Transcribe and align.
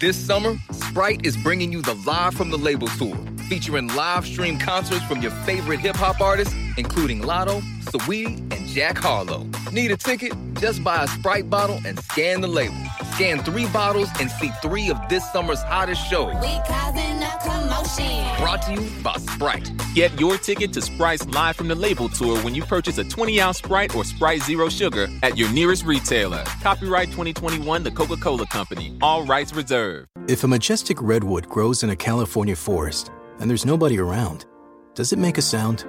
This 0.00 0.16
summer, 0.16 0.58
Sprite 0.72 1.24
is 1.24 1.36
bringing 1.36 1.70
you 1.70 1.80
the 1.80 1.94
Live 1.94 2.34
from 2.34 2.50
the 2.50 2.58
Label 2.58 2.88
Tour, 2.88 3.16
featuring 3.48 3.86
live 3.94 4.26
stream 4.26 4.58
concerts 4.58 5.04
from 5.04 5.22
your 5.22 5.30
favorite 5.46 5.78
hip 5.78 5.94
hop 5.94 6.20
artists, 6.20 6.52
including 6.76 7.22
Lotto, 7.22 7.60
Saweetie, 7.90 8.38
and 8.54 8.66
Jack 8.68 8.98
Harlow. 8.98 9.46
Need 9.72 9.90
a 9.90 9.96
ticket? 9.96 10.32
Just 10.54 10.82
buy 10.82 11.04
a 11.04 11.08
Sprite 11.08 11.48
bottle 11.50 11.78
and 11.86 11.98
scan 11.98 12.40
the 12.40 12.48
label. 12.48 12.76
Scan 13.14 13.42
three 13.44 13.66
bottles 13.66 14.08
and 14.20 14.30
see 14.30 14.50
three 14.62 14.90
of 14.90 14.98
this 15.08 15.30
summer's 15.32 15.62
hottest 15.62 16.04
shows. 16.08 16.34
We 16.40 16.58
causing 16.66 17.22
a 17.22 17.38
commotion. 17.42 18.24
Brought 18.40 18.62
to 18.62 18.72
you 18.74 19.02
by 19.02 19.14
Sprite. 19.14 19.70
Get 19.94 20.18
your 20.18 20.36
ticket 20.36 20.72
to 20.72 20.82
Sprite's 20.82 21.26
Live 21.28 21.56
from 21.56 21.68
the 21.68 21.74
Label 21.74 22.08
tour 22.08 22.38
when 22.40 22.54
you 22.54 22.64
purchase 22.64 22.98
a 22.98 23.04
20 23.04 23.40
ounce 23.40 23.58
Sprite 23.58 23.94
or 23.94 24.04
Sprite 24.04 24.42
Zero 24.42 24.68
Sugar 24.68 25.08
at 25.22 25.36
your 25.38 25.50
nearest 25.52 25.84
retailer. 25.84 26.42
Copyright 26.62 27.08
2021 27.08 27.82
The 27.84 27.90
Coca 27.90 28.16
Cola 28.16 28.46
Company. 28.46 28.96
All 29.02 29.24
rights 29.24 29.52
reserved. 29.54 30.08
If 30.26 30.42
a 30.42 30.48
majestic 30.48 31.00
redwood 31.00 31.48
grows 31.48 31.82
in 31.82 31.90
a 31.90 31.96
California 31.96 32.56
forest 32.56 33.10
and 33.38 33.48
there's 33.48 33.66
nobody 33.66 33.98
around, 33.98 34.46
does 34.94 35.12
it 35.12 35.18
make 35.18 35.38
a 35.38 35.42
sound? 35.42 35.84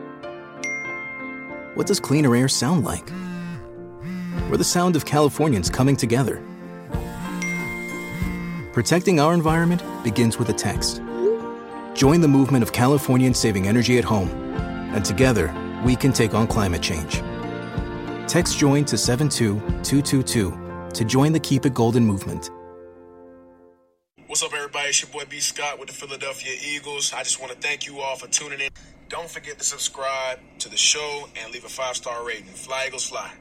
What 1.76 1.88
does 1.88 2.00
cleaner 2.00 2.34
air 2.38 2.48
sound 2.48 2.86
like? 2.86 3.12
Or 4.50 4.56
the 4.56 4.64
sound 4.64 4.96
of 4.96 5.04
Californians 5.04 5.70
coming 5.70 5.98
together? 5.98 6.42
Protecting 8.72 9.20
our 9.20 9.34
environment 9.34 9.84
begins 10.02 10.40
with 10.40 10.48
a 10.48 10.54
text. 10.54 11.02
Join 11.94 12.22
the 12.22 12.30
movement 12.30 12.64
of 12.64 12.72
Californians 12.72 13.38
saving 13.38 13.68
energy 13.68 13.98
at 13.98 14.06
home, 14.06 14.30
and 14.96 15.04
together 15.04 15.54
we 15.84 15.98
can 15.98 16.14
take 16.14 16.34
on 16.34 16.48
climate 16.48 16.82
change. 16.82 17.22
Text 18.26 18.58
JOIN 18.58 18.86
to 18.86 18.98
72222 18.98 20.92
to 20.94 21.06
join 21.06 21.34
the 21.34 21.40
Keep 21.42 21.66
It 21.66 21.74
Golden 21.74 22.06
movement. 22.06 22.52
What's 24.36 24.44
up, 24.44 24.54
everybody? 24.54 24.90
It's 24.90 25.02
your 25.02 25.10
boy 25.12 25.24
B. 25.30 25.40
Scott 25.40 25.80
with 25.80 25.88
the 25.88 25.96
Philadelphia 25.96 26.58
Eagles. 26.62 27.14
I 27.14 27.24
just 27.24 27.40
want 27.40 27.54
to 27.54 27.58
thank 27.58 27.88
you 27.88 28.02
all 28.02 28.18
for 28.18 28.28
tuning 28.28 28.60
in. 28.60 28.68
Don't 29.08 29.30
forget 29.30 29.58
to 29.60 29.64
subscribe 29.64 30.40
to 30.60 30.68
the 30.68 30.76
show 30.76 31.30
and 31.42 31.54
leave 31.54 31.64
a 31.64 31.70
five 31.70 31.96
star 31.96 32.28
rating. 32.28 32.44
Fly 32.48 32.88
Eagles 32.88 33.08
Fly. 33.08 33.32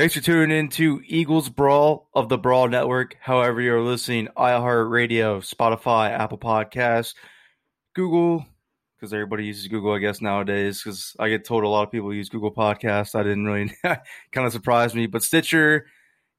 Thanks 0.00 0.14
for 0.14 0.22
tuning 0.22 0.58
in 0.58 0.68
to 0.70 1.02
Eagles 1.04 1.50
Brawl 1.50 2.08
of 2.14 2.30
the 2.30 2.38
Brawl 2.38 2.68
Network. 2.68 3.18
However, 3.20 3.60
you're 3.60 3.82
listening, 3.82 4.28
iHeartRadio, 4.34 5.42
Spotify, 5.46 6.08
Apple 6.10 6.38
Podcasts, 6.38 7.12
Google, 7.94 8.46
because 8.96 9.12
everybody 9.12 9.44
uses 9.44 9.68
Google, 9.68 9.92
I 9.92 9.98
guess, 9.98 10.22
nowadays. 10.22 10.82
Because 10.82 11.14
I 11.18 11.28
get 11.28 11.44
told 11.44 11.64
a 11.64 11.68
lot 11.68 11.82
of 11.82 11.92
people 11.92 12.14
use 12.14 12.30
Google 12.30 12.50
Podcasts. 12.50 13.14
I 13.14 13.22
didn't 13.24 13.44
really 13.44 13.74
kind 13.84 14.46
of 14.46 14.52
surprise 14.52 14.94
me, 14.94 15.06
but 15.06 15.22
Stitcher, 15.22 15.84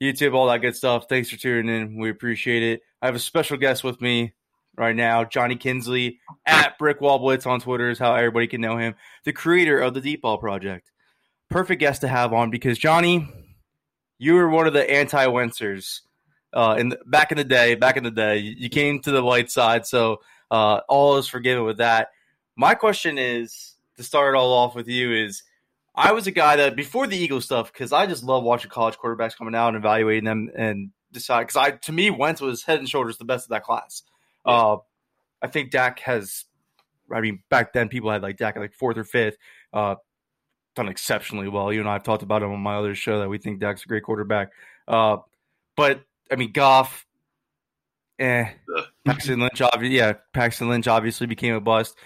YouTube, 0.01 0.33
all 0.33 0.47
that 0.47 0.61
good 0.61 0.75
stuff. 0.75 1.05
Thanks 1.07 1.29
for 1.29 1.37
tuning 1.37 1.69
in. 1.69 1.99
We 1.99 2.09
appreciate 2.09 2.63
it. 2.63 2.81
I 2.99 3.05
have 3.05 3.15
a 3.15 3.19
special 3.19 3.57
guest 3.57 3.83
with 3.83 4.01
me 4.01 4.33
right 4.75 4.95
now, 4.95 5.23
Johnny 5.23 5.55
Kinsley 5.55 6.17
at 6.47 6.79
Brickwall 6.79 7.19
Blitz 7.19 7.45
on 7.45 7.59
Twitter 7.59 7.91
is 7.91 7.99
how 7.99 8.15
everybody 8.15 8.47
can 8.47 8.59
know 8.59 8.77
him, 8.79 8.95
the 9.23 9.33
creator 9.33 9.79
of 9.79 9.93
the 9.93 10.01
Deep 10.01 10.23
Ball 10.23 10.39
Project. 10.39 10.89
Perfect 11.51 11.79
guest 11.79 12.01
to 12.01 12.07
have 12.07 12.33
on 12.33 12.49
because 12.49 12.79
Johnny, 12.79 13.27
you 14.21 14.35
were 14.35 14.47
one 14.47 14.67
of 14.67 14.73
the 14.73 14.87
anti-Wentzers 14.87 16.01
uh, 16.53 16.75
in 16.77 16.89
the, 16.89 16.99
back 17.07 17.31
in 17.31 17.39
the 17.39 17.43
day. 17.43 17.73
Back 17.73 17.97
in 17.97 18.03
the 18.03 18.11
day, 18.11 18.37
you 18.37 18.69
came 18.69 18.99
to 18.99 19.09
the 19.09 19.19
light 19.19 19.49
side, 19.49 19.87
so 19.87 20.21
uh, 20.51 20.81
all 20.87 21.17
is 21.17 21.27
forgiven 21.27 21.63
with 21.63 21.77
that. 21.77 22.09
My 22.55 22.75
question 22.75 23.17
is 23.17 23.73
to 23.97 24.03
start 24.03 24.35
it 24.35 24.37
all 24.37 24.53
off 24.53 24.75
with 24.75 24.87
you 24.87 25.11
is. 25.11 25.41
I 25.93 26.13
was 26.13 26.25
a 26.25 26.31
guy 26.31 26.55
that 26.55 26.77
before 26.77 27.05
the 27.05 27.17
Eagles 27.17 27.45
stuff 27.45 27.73
because 27.73 27.91
I 27.91 28.05
just 28.05 28.23
love 28.23 28.43
watching 28.43 28.71
college 28.71 28.95
quarterbacks 28.97 29.35
coming 29.35 29.55
out 29.55 29.69
and 29.69 29.77
evaluating 29.77 30.23
them 30.23 30.49
and 30.55 30.91
decide 31.11 31.41
because 31.41 31.57
I 31.57 31.71
to 31.71 31.91
me 31.91 32.09
Wentz 32.09 32.39
was 32.39 32.63
head 32.63 32.79
and 32.79 32.87
shoulders 32.87 33.17
the 33.17 33.25
best 33.25 33.47
of 33.47 33.49
that 33.49 33.63
class. 33.63 34.03
Yeah. 34.45 34.53
Uh, 34.53 34.77
I 35.41 35.47
think 35.47 35.71
Dak 35.71 35.99
has. 36.01 36.45
I 37.13 37.19
mean, 37.19 37.43
back 37.49 37.73
then 37.73 37.89
people 37.89 38.09
had 38.09 38.21
like 38.21 38.37
Dak 38.37 38.55
at 38.55 38.61
like 38.61 38.73
fourth 38.73 38.97
or 38.97 39.03
fifth. 39.03 39.35
Uh, 39.73 39.95
done 40.75 40.87
exceptionally 40.87 41.47
well. 41.47 41.71
You 41.71 41.79
and 41.79 41.89
I 41.89 41.93
have 41.93 42.03
talked 42.03 42.23
about 42.23 42.43
him 42.43 42.51
on 42.51 42.59
my 42.59 42.75
other 42.75 42.95
show 42.95 43.19
that 43.19 43.29
we 43.29 43.37
think 43.37 43.59
Dak's 43.59 43.83
a 43.83 43.87
great 43.87 44.03
quarterback. 44.03 44.51
Uh, 44.87 45.17
but 45.75 46.01
I 46.31 46.35
mean, 46.35 46.51
Goff, 46.51 47.05
eh. 48.19 48.45
Paxton 49.05 49.39
Lynch, 49.39 49.61
obviously, 49.61 49.97
yeah, 49.97 50.13
Paxton 50.33 50.69
Lynch 50.69 50.87
obviously 50.87 51.27
became 51.27 51.55
a 51.55 51.61
bust. 51.61 51.97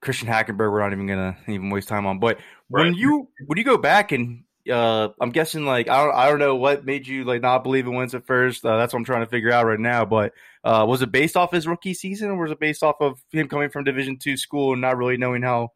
Christian 0.00 0.28
Hackenberg, 0.28 0.70
we're 0.70 0.80
not 0.80 0.92
even 0.92 1.06
gonna 1.06 1.36
even 1.48 1.70
waste 1.70 1.88
time 1.88 2.06
on. 2.06 2.18
But 2.20 2.38
right. 2.70 2.84
when 2.84 2.94
you 2.94 3.28
when 3.46 3.58
you 3.58 3.64
go 3.64 3.76
back 3.78 4.12
and 4.12 4.44
uh, 4.70 5.08
I'm 5.20 5.30
guessing 5.30 5.64
like 5.64 5.88
I 5.88 6.04
don't 6.04 6.14
I 6.14 6.28
don't 6.28 6.38
know 6.38 6.56
what 6.56 6.84
made 6.84 7.06
you 7.06 7.24
like 7.24 7.42
not 7.42 7.64
believe 7.64 7.86
in 7.86 7.94
Wentz 7.94 8.14
at 8.14 8.26
first. 8.26 8.64
Uh, 8.64 8.76
that's 8.76 8.92
what 8.92 9.00
I'm 9.00 9.04
trying 9.04 9.24
to 9.24 9.30
figure 9.30 9.50
out 9.50 9.66
right 9.66 9.80
now. 9.80 10.04
But 10.04 10.34
uh, 10.62 10.84
was 10.88 11.02
it 11.02 11.10
based 11.10 11.36
off 11.36 11.52
his 11.52 11.66
rookie 11.66 11.94
season, 11.94 12.30
or 12.30 12.36
was 12.36 12.52
it 12.52 12.60
based 12.60 12.82
off 12.82 12.96
of 13.00 13.20
him 13.32 13.48
coming 13.48 13.70
from 13.70 13.84
Division 13.84 14.18
two 14.18 14.36
school 14.36 14.72
and 14.72 14.80
not 14.80 14.96
really 14.96 15.16
knowing 15.16 15.42
how 15.42 15.72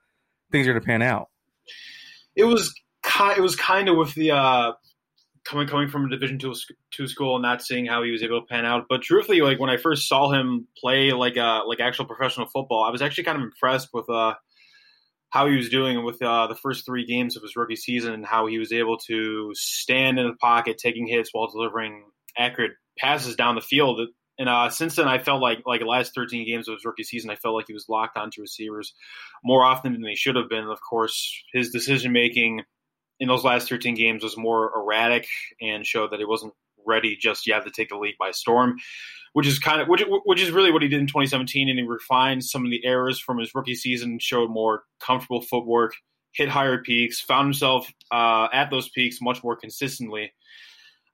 things 0.50 0.68
are 0.68 0.72
going 0.72 0.82
to 0.82 0.86
pan 0.86 1.02
out? 1.02 1.28
It 2.36 2.44
was 2.44 2.74
kind. 3.02 3.36
It 3.36 3.42
was 3.42 3.56
kind 3.56 3.88
of 3.88 3.96
with 3.96 4.14
the 4.14 4.32
uh, 4.32 4.72
coming 5.44 5.66
coming 5.66 5.88
from 5.88 6.06
a 6.06 6.10
Division 6.10 6.38
two 6.38 6.54
two 6.90 7.06
school 7.06 7.36
and 7.36 7.42
not 7.42 7.62
seeing 7.62 7.86
how 7.86 8.02
he 8.02 8.10
was 8.10 8.22
able 8.22 8.40
to 8.40 8.46
pan 8.46 8.64
out. 8.64 8.86
But 8.88 9.02
truthfully, 9.02 9.40
like 9.40 9.58
when 9.58 9.70
I 9.70 9.76
first 9.76 10.08
saw 10.08 10.30
him 10.32 10.66
play 10.76 11.12
like 11.12 11.36
uh 11.36 11.62
like 11.66 11.80
actual 11.80 12.04
professional 12.04 12.46
football, 12.46 12.84
I 12.84 12.90
was 12.90 13.02
actually 13.02 13.24
kind 13.24 13.38
of 13.38 13.44
impressed 13.44 13.88
with 13.92 14.08
uh 14.08 14.34
how 15.32 15.48
he 15.48 15.56
was 15.56 15.70
doing 15.70 16.04
with 16.04 16.20
uh, 16.20 16.46
the 16.46 16.54
first 16.54 16.84
three 16.84 17.06
games 17.06 17.36
of 17.38 17.42
his 17.42 17.56
rookie 17.56 17.74
season 17.74 18.12
and 18.12 18.26
how 18.26 18.46
he 18.46 18.58
was 18.58 18.70
able 18.70 18.98
to 18.98 19.50
stand 19.54 20.18
in 20.18 20.26
the 20.26 20.34
pocket, 20.34 20.76
taking 20.76 21.06
hits 21.06 21.30
while 21.32 21.50
delivering 21.50 22.04
accurate 22.36 22.72
passes 22.98 23.34
down 23.34 23.54
the 23.54 23.62
field. 23.62 23.98
And 24.42 24.48
uh, 24.48 24.70
since 24.70 24.96
then, 24.96 25.06
I 25.06 25.18
felt 25.18 25.40
like 25.40 25.62
like 25.66 25.82
the 25.82 25.86
last 25.86 26.16
13 26.16 26.44
games 26.44 26.66
of 26.66 26.74
his 26.74 26.84
rookie 26.84 27.04
season, 27.04 27.30
I 27.30 27.36
felt 27.36 27.54
like 27.54 27.68
he 27.68 27.74
was 27.74 27.88
locked 27.88 28.16
onto 28.16 28.40
receivers 28.40 28.92
more 29.44 29.62
often 29.62 29.92
than 29.92 30.02
he 30.02 30.16
should 30.16 30.34
have 30.34 30.48
been. 30.48 30.64
Of 30.64 30.80
course, 30.80 31.32
his 31.52 31.70
decision 31.70 32.10
making 32.10 32.62
in 33.20 33.28
those 33.28 33.44
last 33.44 33.68
13 33.68 33.94
games 33.94 34.24
was 34.24 34.36
more 34.36 34.72
erratic 34.74 35.28
and 35.60 35.86
showed 35.86 36.10
that 36.10 36.18
he 36.18 36.24
wasn't 36.24 36.54
ready 36.84 37.14
just 37.14 37.46
yet 37.46 37.64
to 37.64 37.70
take 37.70 37.90
the 37.90 37.96
league 37.96 38.18
by 38.18 38.32
storm 38.32 38.74
which 39.34 39.46
is 39.46 39.60
kind 39.60 39.80
of 39.80 39.86
which, 39.86 40.02
which 40.24 40.42
is 40.42 40.50
really 40.50 40.72
what 40.72 40.82
he 40.82 40.88
did 40.88 40.98
in 40.98 41.06
2017 41.06 41.68
and 41.68 41.78
he 41.78 41.84
refined 41.84 42.44
some 42.44 42.64
of 42.64 42.72
the 42.72 42.84
errors 42.84 43.20
from 43.20 43.38
his 43.38 43.54
rookie 43.54 43.76
season 43.76 44.18
showed 44.18 44.50
more 44.50 44.82
comfortable 44.98 45.40
footwork 45.40 45.92
hit 46.32 46.48
higher 46.48 46.82
peaks 46.82 47.20
found 47.20 47.46
himself 47.46 47.88
uh, 48.10 48.48
at 48.52 48.70
those 48.70 48.88
peaks 48.88 49.20
much 49.20 49.44
more 49.44 49.54
consistently 49.54 50.32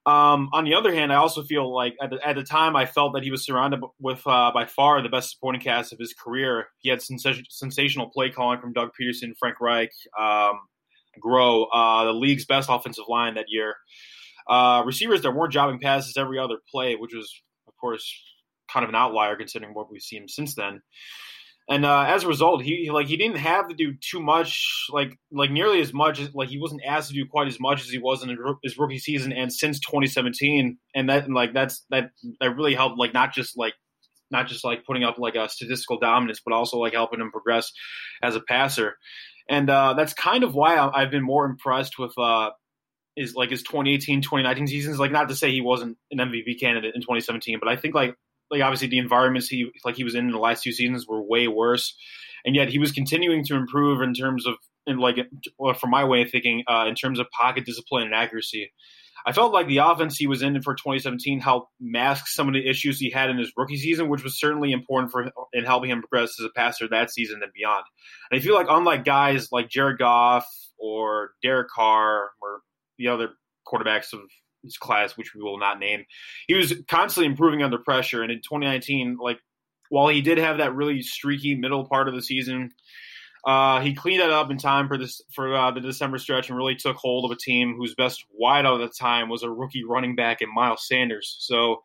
um, 0.08 0.48
on 0.52 0.64
the 0.64 0.74
other 0.74 0.94
hand 0.94 1.12
i 1.12 1.16
also 1.16 1.42
feel 1.42 1.74
like 1.74 1.94
at 2.00 2.10
the, 2.10 2.26
at 2.26 2.36
the 2.36 2.42
time 2.42 2.76
i 2.76 2.86
felt 2.86 3.12
that 3.14 3.22
he 3.22 3.30
was 3.30 3.44
surrounded 3.44 3.80
with 4.00 4.26
uh, 4.26 4.50
by 4.52 4.64
far 4.64 5.02
the 5.02 5.08
best 5.08 5.30
supporting 5.30 5.60
cast 5.60 5.92
of 5.92 5.98
his 5.98 6.14
career 6.14 6.68
he 6.78 6.88
had 6.88 7.02
sens- 7.02 7.26
sensational 7.50 8.08
play 8.08 8.30
calling 8.30 8.60
from 8.60 8.72
doug 8.72 8.90
pederson 9.00 9.32
frank 9.38 9.60
reich 9.60 9.92
um, 10.18 10.60
grow 11.20 11.64
uh, 11.64 12.04
the 12.04 12.12
league's 12.12 12.46
best 12.46 12.68
offensive 12.70 13.04
line 13.08 13.34
that 13.34 13.46
year 13.48 13.74
uh, 14.48 14.82
receivers 14.86 15.20
that 15.22 15.32
weren't 15.32 15.52
jobbing 15.52 15.78
passes 15.78 16.16
every 16.16 16.38
other 16.38 16.56
play, 16.72 16.96
which 16.96 17.12
was 17.12 17.30
of 17.68 17.76
course, 17.80 18.12
kind 18.72 18.82
of 18.82 18.88
an 18.88 18.96
outlier 18.96 19.36
considering 19.36 19.74
what 19.74 19.90
we've 19.90 20.02
seen 20.02 20.26
since 20.26 20.54
then. 20.54 20.82
And 21.70 21.84
uh, 21.84 22.06
as 22.08 22.24
a 22.24 22.28
result, 22.28 22.62
he 22.62 22.90
like 22.90 23.08
he 23.08 23.18
didn't 23.18 23.36
have 23.36 23.68
to 23.68 23.74
do 23.74 23.92
too 24.00 24.20
much, 24.20 24.86
like 24.90 25.18
like 25.30 25.50
nearly 25.50 25.80
as 25.80 25.92
much 25.92 26.18
as 26.18 26.34
like 26.34 26.48
he 26.48 26.58
wasn't 26.58 26.80
asked 26.86 27.08
to 27.08 27.14
do 27.14 27.26
quite 27.26 27.46
as 27.46 27.60
much 27.60 27.82
as 27.82 27.90
he 27.90 27.98
was 27.98 28.22
in 28.22 28.30
his 28.62 28.78
rookie 28.78 28.98
season 28.98 29.32
and 29.32 29.52
since 29.52 29.78
2017. 29.80 30.78
And 30.94 31.10
that 31.10 31.26
and 31.26 31.34
like 31.34 31.52
that's 31.52 31.84
that 31.90 32.10
that 32.40 32.56
really 32.56 32.74
helped 32.74 32.98
like 32.98 33.12
not 33.12 33.34
just 33.34 33.58
like 33.58 33.74
not 34.30 34.48
just 34.48 34.64
like 34.64 34.86
putting 34.86 35.04
up 35.04 35.18
like 35.18 35.34
a 35.34 35.48
statistical 35.48 35.98
dominance, 35.98 36.40
but 36.44 36.54
also 36.54 36.78
like 36.78 36.94
helping 36.94 37.20
him 37.20 37.30
progress 37.30 37.70
as 38.22 38.34
a 38.34 38.40
passer. 38.40 38.96
And 39.50 39.68
uh, 39.68 39.94
that's 39.94 40.14
kind 40.14 40.44
of 40.44 40.54
why 40.54 40.76
I've 40.78 41.10
been 41.10 41.22
more 41.22 41.44
impressed 41.44 41.98
with 41.98 42.12
uh, 42.18 42.50
is 43.16 43.34
like 43.34 43.50
his 43.50 43.62
2018, 43.62 44.22
2019 44.22 44.66
seasons. 44.68 44.98
Like 44.98 45.12
not 45.12 45.28
to 45.28 45.36
say 45.36 45.50
he 45.50 45.60
wasn't 45.60 45.98
an 46.10 46.18
MVP 46.18 46.60
candidate 46.60 46.94
in 46.94 47.02
2017, 47.02 47.58
but 47.58 47.68
I 47.68 47.76
think 47.76 47.94
like 47.94 48.14
like 48.50 48.62
obviously 48.62 48.88
the 48.88 48.98
environments 48.98 49.48
he 49.48 49.70
like 49.84 49.96
he 49.96 50.04
was 50.04 50.14
in 50.14 50.26
in 50.26 50.32
the 50.32 50.38
last 50.38 50.62
two 50.62 50.72
seasons 50.72 51.06
were 51.06 51.22
way 51.22 51.48
worse, 51.48 51.94
and 52.44 52.54
yet 52.54 52.68
he 52.68 52.78
was 52.78 52.92
continuing 52.92 53.44
to 53.44 53.54
improve 53.54 54.00
in 54.00 54.14
terms 54.14 54.46
of 54.46 54.54
in 54.86 54.98
like 54.98 55.16
well, 55.58 55.74
from 55.74 55.90
my 55.90 56.04
way 56.04 56.22
of 56.22 56.30
thinking 56.30 56.64
uh, 56.66 56.86
in 56.88 56.94
terms 56.94 57.18
of 57.18 57.26
pocket 57.30 57.64
discipline 57.64 58.04
and 58.04 58.14
accuracy. 58.14 58.72
I 59.26 59.32
felt 59.32 59.52
like 59.52 59.66
the 59.66 59.78
offense 59.78 60.16
he 60.16 60.26
was 60.26 60.42
in 60.42 60.62
for 60.62 60.74
2017 60.74 61.40
helped 61.40 61.70
mask 61.80 62.28
some 62.28 62.48
of 62.48 62.54
the 62.54 62.66
issues 62.66 62.98
he 62.98 63.10
had 63.10 63.28
in 63.28 63.36
his 63.36 63.52
rookie 63.56 63.76
season, 63.76 64.08
which 64.08 64.24
was 64.24 64.38
certainly 64.38 64.72
important 64.72 65.12
for 65.12 65.30
in 65.52 65.64
helping 65.64 65.90
him 65.90 66.00
progress 66.00 66.40
as 66.40 66.46
a 66.46 66.50
passer 66.50 66.88
that 66.88 67.10
season 67.10 67.40
and 67.42 67.52
beyond. 67.52 67.84
And 68.30 68.40
I 68.40 68.42
feel 68.42 68.54
like 68.54 68.68
unlike 68.70 69.04
guys 69.04 69.48
like 69.52 69.68
Jared 69.68 69.98
Goff 69.98 70.46
or 70.78 71.32
Derek 71.42 71.68
Carr 71.68 72.30
or 72.40 72.60
the 72.96 73.08
other 73.08 73.30
quarterbacks 73.66 74.12
of 74.12 74.20
his 74.68 74.76
class, 74.76 75.16
which 75.16 75.34
we 75.34 75.42
will 75.42 75.58
not 75.58 75.78
name, 75.78 76.04
he 76.46 76.54
was 76.54 76.74
constantly 76.88 77.30
improving 77.30 77.62
under 77.62 77.78
pressure. 77.78 78.22
And 78.22 78.30
in 78.30 78.38
2019, 78.38 79.18
like 79.20 79.38
while 79.90 80.08
he 80.08 80.20
did 80.20 80.38
have 80.38 80.58
that 80.58 80.74
really 80.74 81.02
streaky 81.02 81.54
middle 81.54 81.86
part 81.86 82.08
of 82.08 82.14
the 82.14 82.22
season, 82.22 82.72
uh, 83.46 83.80
he 83.80 83.94
cleaned 83.94 84.20
that 84.20 84.30
up 84.30 84.50
in 84.50 84.58
time 84.58 84.88
for 84.88 84.98
this 84.98 85.22
for 85.32 85.54
uh, 85.54 85.70
the 85.70 85.80
December 85.80 86.18
stretch 86.18 86.48
and 86.48 86.58
really 86.58 86.74
took 86.74 86.96
hold 86.96 87.24
of 87.24 87.36
a 87.36 87.40
team 87.40 87.76
whose 87.78 87.94
best 87.94 88.24
wideout 88.40 88.82
at 88.82 88.90
the 88.90 88.94
time 88.98 89.28
was 89.28 89.42
a 89.42 89.50
rookie 89.50 89.84
running 89.84 90.16
back 90.16 90.42
in 90.42 90.52
Miles 90.52 90.86
Sanders. 90.86 91.36
So 91.40 91.82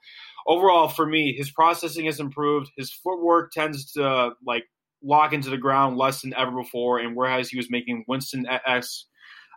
overall, 0.48 0.88
for 0.88 1.06
me, 1.06 1.34
his 1.34 1.52
processing 1.52 2.06
has 2.06 2.20
improved. 2.20 2.72
His 2.76 2.92
footwork 2.92 3.52
tends 3.52 3.94
to 3.94 4.32
like 4.46 4.66
lock 5.04 5.34
into 5.34 5.50
the 5.50 5.58
ground 5.58 5.98
less 5.98 6.22
than 6.22 6.34
ever 6.34 6.52
before, 6.52 7.00
and 7.00 7.16
whereas 7.16 7.50
he 7.50 7.58
was 7.58 7.70
making 7.70 8.06
Winston 8.08 8.46
X 8.66 9.06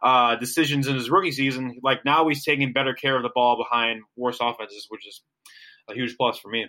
uh, 0.02 0.36
decisions 0.36 0.86
in 0.86 0.94
his 0.94 1.10
rookie 1.10 1.32
season, 1.32 1.78
like 1.82 2.04
now 2.04 2.28
he's 2.28 2.44
taking 2.44 2.72
better 2.72 2.94
care 2.94 3.16
of 3.16 3.22
the 3.22 3.30
ball 3.34 3.56
behind 3.56 4.02
worse 4.16 4.38
offenses, 4.40 4.86
which 4.88 5.06
is 5.06 5.22
a 5.88 5.94
huge 5.94 6.16
plus 6.16 6.38
for 6.38 6.48
me. 6.48 6.66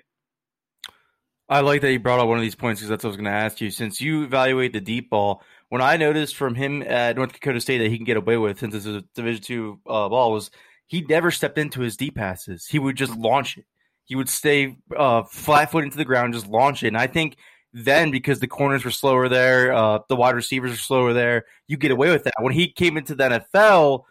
I 1.50 1.62
like 1.62 1.82
that 1.82 1.92
you 1.92 2.00
brought 2.00 2.20
up 2.20 2.28
one 2.28 2.38
of 2.38 2.42
these 2.42 2.56
points 2.56 2.82
because 2.82 2.90
that's 2.90 3.04
what 3.04 3.10
I 3.10 3.12
was 3.12 3.18
going 3.18 3.26
to 3.26 3.32
ask 3.32 3.62
you. 3.62 3.72
Since 3.72 4.02
you 4.02 4.24
evaluate 4.24 4.74
the 4.74 4.82
deep 4.82 5.10
ball, 5.10 5.42
when 5.70 5.82
I 5.82 5.96
noticed 5.96 6.36
from 6.36 6.56
him 6.56 6.82
at 6.82 7.16
North 7.16 7.32
Dakota 7.32 7.62
State 7.62 7.78
that 7.78 7.90
he 7.90 7.98
can 7.98 8.06
get 8.06 8.18
away 8.18 8.38
with 8.38 8.60
since 8.60 8.76
it's 8.76 8.86
a 8.86 9.04
Division 9.16 9.42
two 9.42 9.80
uh, 9.88 10.10
ball 10.10 10.34
was 10.34 10.52
he 10.88 11.02
never 11.02 11.32
stepped 11.32 11.58
into 11.58 11.82
his 11.82 11.96
deep 11.96 12.16
passes. 12.16 12.66
He 12.66 12.80
would 12.80 12.98
just 12.98 13.16
launch 13.16 13.58
it. 13.58 13.66
He 14.06 14.16
would 14.16 14.30
stay 14.30 14.78
uh, 14.96 15.24
flat 15.24 15.72
foot 15.72 15.84
into 15.84 15.98
the 15.98 16.06
ground, 16.06 16.34
just 16.34 16.48
launch 16.48 16.84
it. 16.84 16.88
And 16.88 16.98
I 16.98 17.08
think 17.08 17.38
then 17.78 18.10
because 18.10 18.40
the 18.40 18.48
corners 18.48 18.84
were 18.84 18.92
slower 18.92 19.30
there, 19.30 19.72
uh, 19.72 20.00
the 20.10 20.16
wide 20.16 20.36
receivers 20.36 20.72
were 20.72 20.78
slower 20.78 21.14
there, 21.14 21.46
you 21.68 21.78
get 21.78 21.92
away 21.92 22.10
with 22.10 22.24
that. 22.24 22.34
When 22.40 22.54
he 22.54 22.72
came 22.72 22.98
into 22.98 23.14
the 23.14 23.46
NFL 23.52 24.04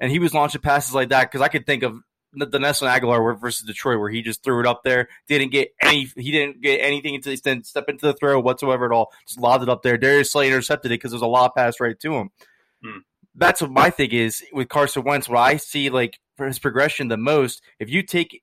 and 0.00 0.10
he 0.10 0.18
was 0.18 0.34
launching 0.34 0.60
passes 0.60 0.92
like 0.92 1.10
that, 1.10 1.30
because 1.30 1.40
I 1.40 1.46
could 1.46 1.64
think 1.64 1.84
of 1.84 2.00
the 2.32 2.58
Nelson 2.58 2.88
Agholor 2.88 3.40
versus 3.40 3.64
Detroit, 3.64 4.00
where 4.00 4.10
he 4.10 4.22
just 4.22 4.42
threw 4.42 4.58
it 4.58 4.66
up 4.66 4.82
there, 4.82 5.08
didn't 5.28 5.52
get 5.52 5.72
any, 5.80 6.10
he 6.16 6.32
didn't 6.32 6.62
get 6.62 6.78
anything 6.78 7.14
until 7.14 7.30
he 7.30 7.36
didn't 7.36 7.66
step 7.66 7.84
into 7.88 8.06
the 8.06 8.14
throw 8.14 8.40
whatsoever 8.40 8.86
at 8.86 8.92
all, 8.92 9.12
just 9.24 9.38
lobbed 9.38 9.62
it 9.62 9.68
up 9.68 9.82
there. 9.82 9.96
Darius 9.96 10.32
Slay 10.32 10.48
intercepted 10.48 10.90
it 10.90 10.94
because 10.94 11.12
there 11.12 11.16
was 11.16 11.22
a 11.22 11.26
lot 11.26 11.54
pass 11.54 11.78
right 11.78 11.98
to 12.00 12.14
him. 12.14 12.30
Hmm. 12.82 12.98
That's 13.36 13.62
what 13.62 13.70
my 13.70 13.90
thing 13.90 14.10
is 14.10 14.42
with 14.52 14.68
Carson 14.68 15.04
Wentz. 15.04 15.28
What 15.28 15.38
I 15.38 15.58
see 15.58 15.90
like 15.90 16.18
for 16.36 16.46
his 16.46 16.58
progression 16.58 17.06
the 17.06 17.16
most, 17.16 17.62
if 17.78 17.88
you 17.88 18.02
take 18.02 18.42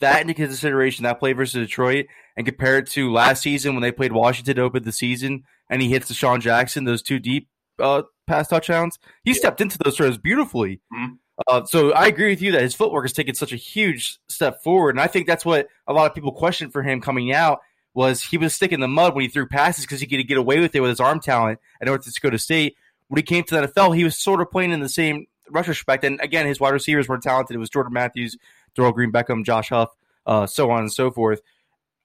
that 0.00 0.20
into 0.20 0.34
consideration, 0.34 1.04
that 1.04 1.18
play 1.18 1.32
versus 1.32 1.66
Detroit, 1.66 2.06
and 2.36 2.46
compare 2.46 2.78
it 2.78 2.86
to 2.90 3.12
last 3.12 3.42
season 3.42 3.74
when 3.74 3.82
they 3.82 3.92
played 3.92 4.12
Washington 4.12 4.56
to 4.56 4.62
open 4.62 4.82
the 4.82 4.92
season, 4.92 5.44
and 5.68 5.82
he 5.82 5.88
hits 5.88 6.10
DeSean 6.10 6.40
Jackson 6.40 6.84
those 6.84 7.02
two 7.02 7.18
deep 7.18 7.48
uh, 7.80 8.02
pass 8.26 8.48
touchdowns, 8.48 8.98
he 9.24 9.30
yeah. 9.30 9.36
stepped 9.36 9.60
into 9.60 9.78
those 9.78 9.96
throws 9.96 10.18
beautifully. 10.18 10.80
Mm-hmm. 10.92 11.14
Uh, 11.48 11.64
so 11.64 11.92
I 11.92 12.06
agree 12.06 12.30
with 12.30 12.42
you 12.42 12.52
that 12.52 12.62
his 12.62 12.74
footwork 12.74 13.04
has 13.04 13.12
taken 13.12 13.34
such 13.34 13.52
a 13.52 13.56
huge 13.56 14.18
step 14.28 14.62
forward, 14.62 14.90
and 14.90 15.00
I 15.00 15.06
think 15.06 15.26
that's 15.26 15.44
what 15.44 15.68
a 15.86 15.92
lot 15.92 16.06
of 16.06 16.14
people 16.14 16.32
questioned 16.32 16.72
for 16.72 16.82
him 16.82 17.00
coming 17.00 17.32
out 17.32 17.60
was 17.94 18.22
he 18.22 18.38
was 18.38 18.54
sticking 18.54 18.80
the 18.80 18.88
mud 18.88 19.14
when 19.14 19.22
he 19.22 19.28
threw 19.28 19.46
passes 19.46 19.84
because 19.84 20.00
he 20.00 20.06
could 20.06 20.26
get 20.28 20.38
away 20.38 20.60
with 20.60 20.74
it 20.74 20.80
with 20.80 20.90
his 20.90 21.00
arm 21.00 21.18
talent 21.18 21.58
at 21.80 21.86
North 21.86 22.04
Dakota 22.04 22.38
State. 22.38 22.76
When 23.08 23.16
he 23.16 23.22
came 23.22 23.42
to 23.44 23.54
the 23.54 23.66
NFL, 23.66 23.96
he 23.96 24.04
was 24.04 24.16
sort 24.16 24.40
of 24.40 24.50
playing 24.50 24.70
in 24.70 24.80
the 24.80 24.88
same 24.88 25.26
retrospect, 25.50 26.04
and 26.04 26.20
again, 26.20 26.46
his 26.46 26.60
wide 26.60 26.74
receivers 26.74 27.08
were 27.08 27.18
talented. 27.18 27.56
It 27.56 27.58
was 27.58 27.70
Jordan 27.70 27.92
Matthews, 27.92 28.36
Dorial 28.76 28.94
Green 28.94 29.10
Beckham, 29.10 29.44
Josh 29.44 29.70
Huff, 29.70 29.90
uh, 30.26 30.46
so 30.46 30.70
on 30.70 30.80
and 30.80 30.92
so 30.92 31.10
forth. 31.10 31.40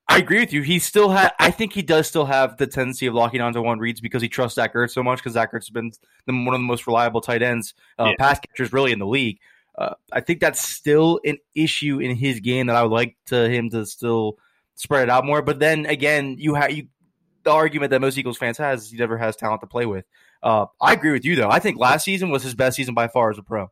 I 0.07 0.19
agree 0.19 0.39
with 0.39 0.53
you. 0.53 0.61
He 0.61 0.79
still 0.79 1.09
had. 1.09 1.33
I 1.39 1.51
think 1.51 1.73
he 1.73 1.81
does 1.81 2.07
still 2.07 2.25
have 2.25 2.57
the 2.57 2.67
tendency 2.67 3.07
of 3.07 3.13
locking 3.13 3.41
onto 3.41 3.61
one 3.61 3.79
reads 3.79 4.01
because 4.01 4.21
he 4.21 4.29
trusts 4.29 4.55
Zach 4.55 4.73
Ertz 4.73 4.91
so 4.91 5.03
much. 5.03 5.19
Because 5.19 5.33
Zach 5.33 5.51
Ertz 5.51 5.63
has 5.63 5.69
been 5.69 5.91
the, 6.27 6.33
one 6.33 6.53
of 6.53 6.59
the 6.59 6.59
most 6.59 6.85
reliable 6.85 7.21
tight 7.21 7.41
ends, 7.41 7.73
uh, 7.97 8.05
yeah. 8.05 8.13
pass 8.19 8.39
catchers, 8.39 8.71
really 8.71 8.91
in 8.91 8.99
the 8.99 9.07
league. 9.07 9.39
Uh, 9.77 9.95
I 10.13 10.21
think 10.21 10.39
that's 10.39 10.65
still 10.65 11.19
an 11.25 11.37
issue 11.55 11.99
in 11.99 12.15
his 12.15 12.39
game 12.39 12.67
that 12.67 12.75
I 12.75 12.83
would 12.83 12.91
like 12.91 13.17
to 13.27 13.49
him 13.49 13.69
to 13.71 13.85
still 13.85 14.37
spread 14.75 15.03
it 15.03 15.09
out 15.09 15.25
more. 15.25 15.41
But 15.41 15.59
then 15.59 15.85
again, 15.85 16.35
you 16.37 16.53
have 16.53 16.71
you 16.71 16.87
the 17.43 17.51
argument 17.51 17.91
that 17.91 18.01
most 18.01 18.17
Eagles 18.17 18.37
fans 18.37 18.57
has 18.57 18.83
is 18.83 18.91
he 18.91 18.97
never 18.97 19.17
has 19.17 19.35
talent 19.35 19.61
to 19.61 19.67
play 19.67 19.85
with. 19.85 20.05
Uh, 20.43 20.67
I 20.79 20.93
agree 20.93 21.11
with 21.11 21.25
you 21.25 21.35
though. 21.35 21.49
I 21.49 21.59
think 21.59 21.79
last 21.79 22.03
season 22.03 22.29
was 22.29 22.43
his 22.43 22.53
best 22.53 22.75
season 22.75 22.93
by 22.93 23.07
far 23.07 23.31
as 23.31 23.37
a 23.37 23.43
pro. 23.43 23.71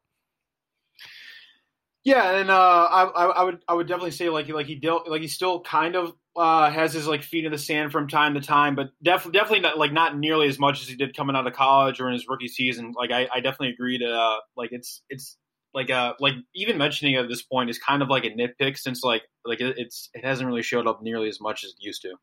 Yeah, 2.03 2.37
and 2.37 2.49
uh, 2.49 2.53
I, 2.53 3.03
I, 3.03 3.43
would 3.43 3.59
I 3.67 3.73
would 3.73 3.87
definitely 3.87 4.11
say 4.11 4.29
like 4.29 4.49
like 4.49 4.65
he 4.65 4.75
dealt 4.75 5.07
like 5.07 5.21
he 5.21 5.27
still 5.27 5.61
kind 5.61 5.95
of 5.95 6.13
uh, 6.35 6.69
has 6.69 6.93
his 6.93 7.07
like 7.07 7.23
feet 7.23 7.45
in 7.45 7.51
the 7.51 7.57
sand 7.57 7.91
from 7.91 8.07
time 8.07 8.33
to 8.33 8.41
time, 8.41 8.75
but 8.75 8.89
definitely 9.03 9.37
definitely 9.39 9.59
not 9.61 9.77
like 9.77 9.93
not 9.93 10.17
nearly 10.17 10.47
as 10.47 10.59
much 10.59 10.81
as 10.81 10.87
he 10.87 10.95
did 10.95 11.15
coming 11.15 11.35
out 11.35 11.45
of 11.45 11.53
college 11.53 11.99
or 11.99 12.07
in 12.07 12.13
his 12.13 12.27
rookie 12.27 12.47
season. 12.47 12.93
Like 12.97 13.11
I, 13.11 13.27
I 13.33 13.39
definitely 13.39 13.69
agree 13.69 13.99
to 13.99 14.11
uh, 14.11 14.37
like 14.57 14.71
it's 14.71 15.01
it's 15.09 15.37
like 15.73 15.89
uh 15.89 16.13
like 16.19 16.33
even 16.55 16.77
mentioning 16.77 17.15
at 17.15 17.27
this 17.27 17.41
point 17.41 17.69
is 17.69 17.77
kind 17.77 18.01
of 18.01 18.09
like 18.09 18.25
a 18.25 18.29
nitpick 18.29 18.77
since 18.77 19.03
like 19.03 19.23
like 19.45 19.61
it, 19.61 19.75
it's 19.77 20.09
it 20.13 20.25
hasn't 20.25 20.47
really 20.47 20.63
showed 20.63 20.87
up 20.87 21.01
nearly 21.01 21.29
as 21.29 21.39
much 21.39 21.63
as 21.63 21.71
it 21.71 21.77
used 21.79 22.01
to. 22.03 22.15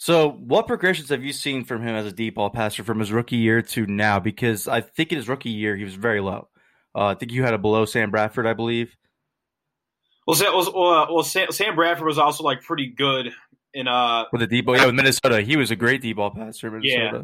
So, 0.00 0.30
what 0.30 0.68
progressions 0.68 1.08
have 1.08 1.24
you 1.24 1.32
seen 1.32 1.64
from 1.64 1.82
him 1.82 1.96
as 1.96 2.06
a 2.06 2.12
deep 2.12 2.36
ball 2.36 2.50
passer 2.50 2.84
from 2.84 3.00
his 3.00 3.10
rookie 3.10 3.36
year 3.36 3.62
to 3.62 3.84
now? 3.84 4.20
Because 4.20 4.68
I 4.68 4.80
think 4.80 5.10
in 5.10 5.16
his 5.16 5.28
rookie 5.28 5.50
year 5.50 5.74
he 5.74 5.82
was 5.82 5.94
very 5.94 6.20
low. 6.20 6.48
Uh, 6.94 7.06
I 7.06 7.14
think 7.14 7.32
you 7.32 7.42
had 7.42 7.52
a 7.52 7.58
below 7.58 7.84
Sam 7.84 8.12
Bradford, 8.12 8.46
I 8.46 8.54
believe. 8.54 8.96
Well, 10.28 10.36
Sam, 10.36 10.52
well, 10.52 11.14
well 11.14 11.22
Sam, 11.22 11.50
Sam, 11.52 11.74
Bradford 11.74 12.06
was 12.06 12.18
also 12.18 12.44
like 12.44 12.60
pretty 12.60 12.88
good 12.88 13.32
in 13.72 13.88
uh 13.88 14.24
with 14.30 14.42
the 14.42 14.46
deep 14.46 14.66
ball. 14.66 14.76
Yeah, 14.76 14.84
with 14.84 14.94
Minnesota, 14.94 15.40
he 15.40 15.56
was 15.56 15.70
a 15.70 15.76
great 15.76 16.02
deep 16.02 16.16
ball 16.16 16.30
passer. 16.30 16.70
Minnesota. 16.70 17.10
Yeah. 17.12 17.22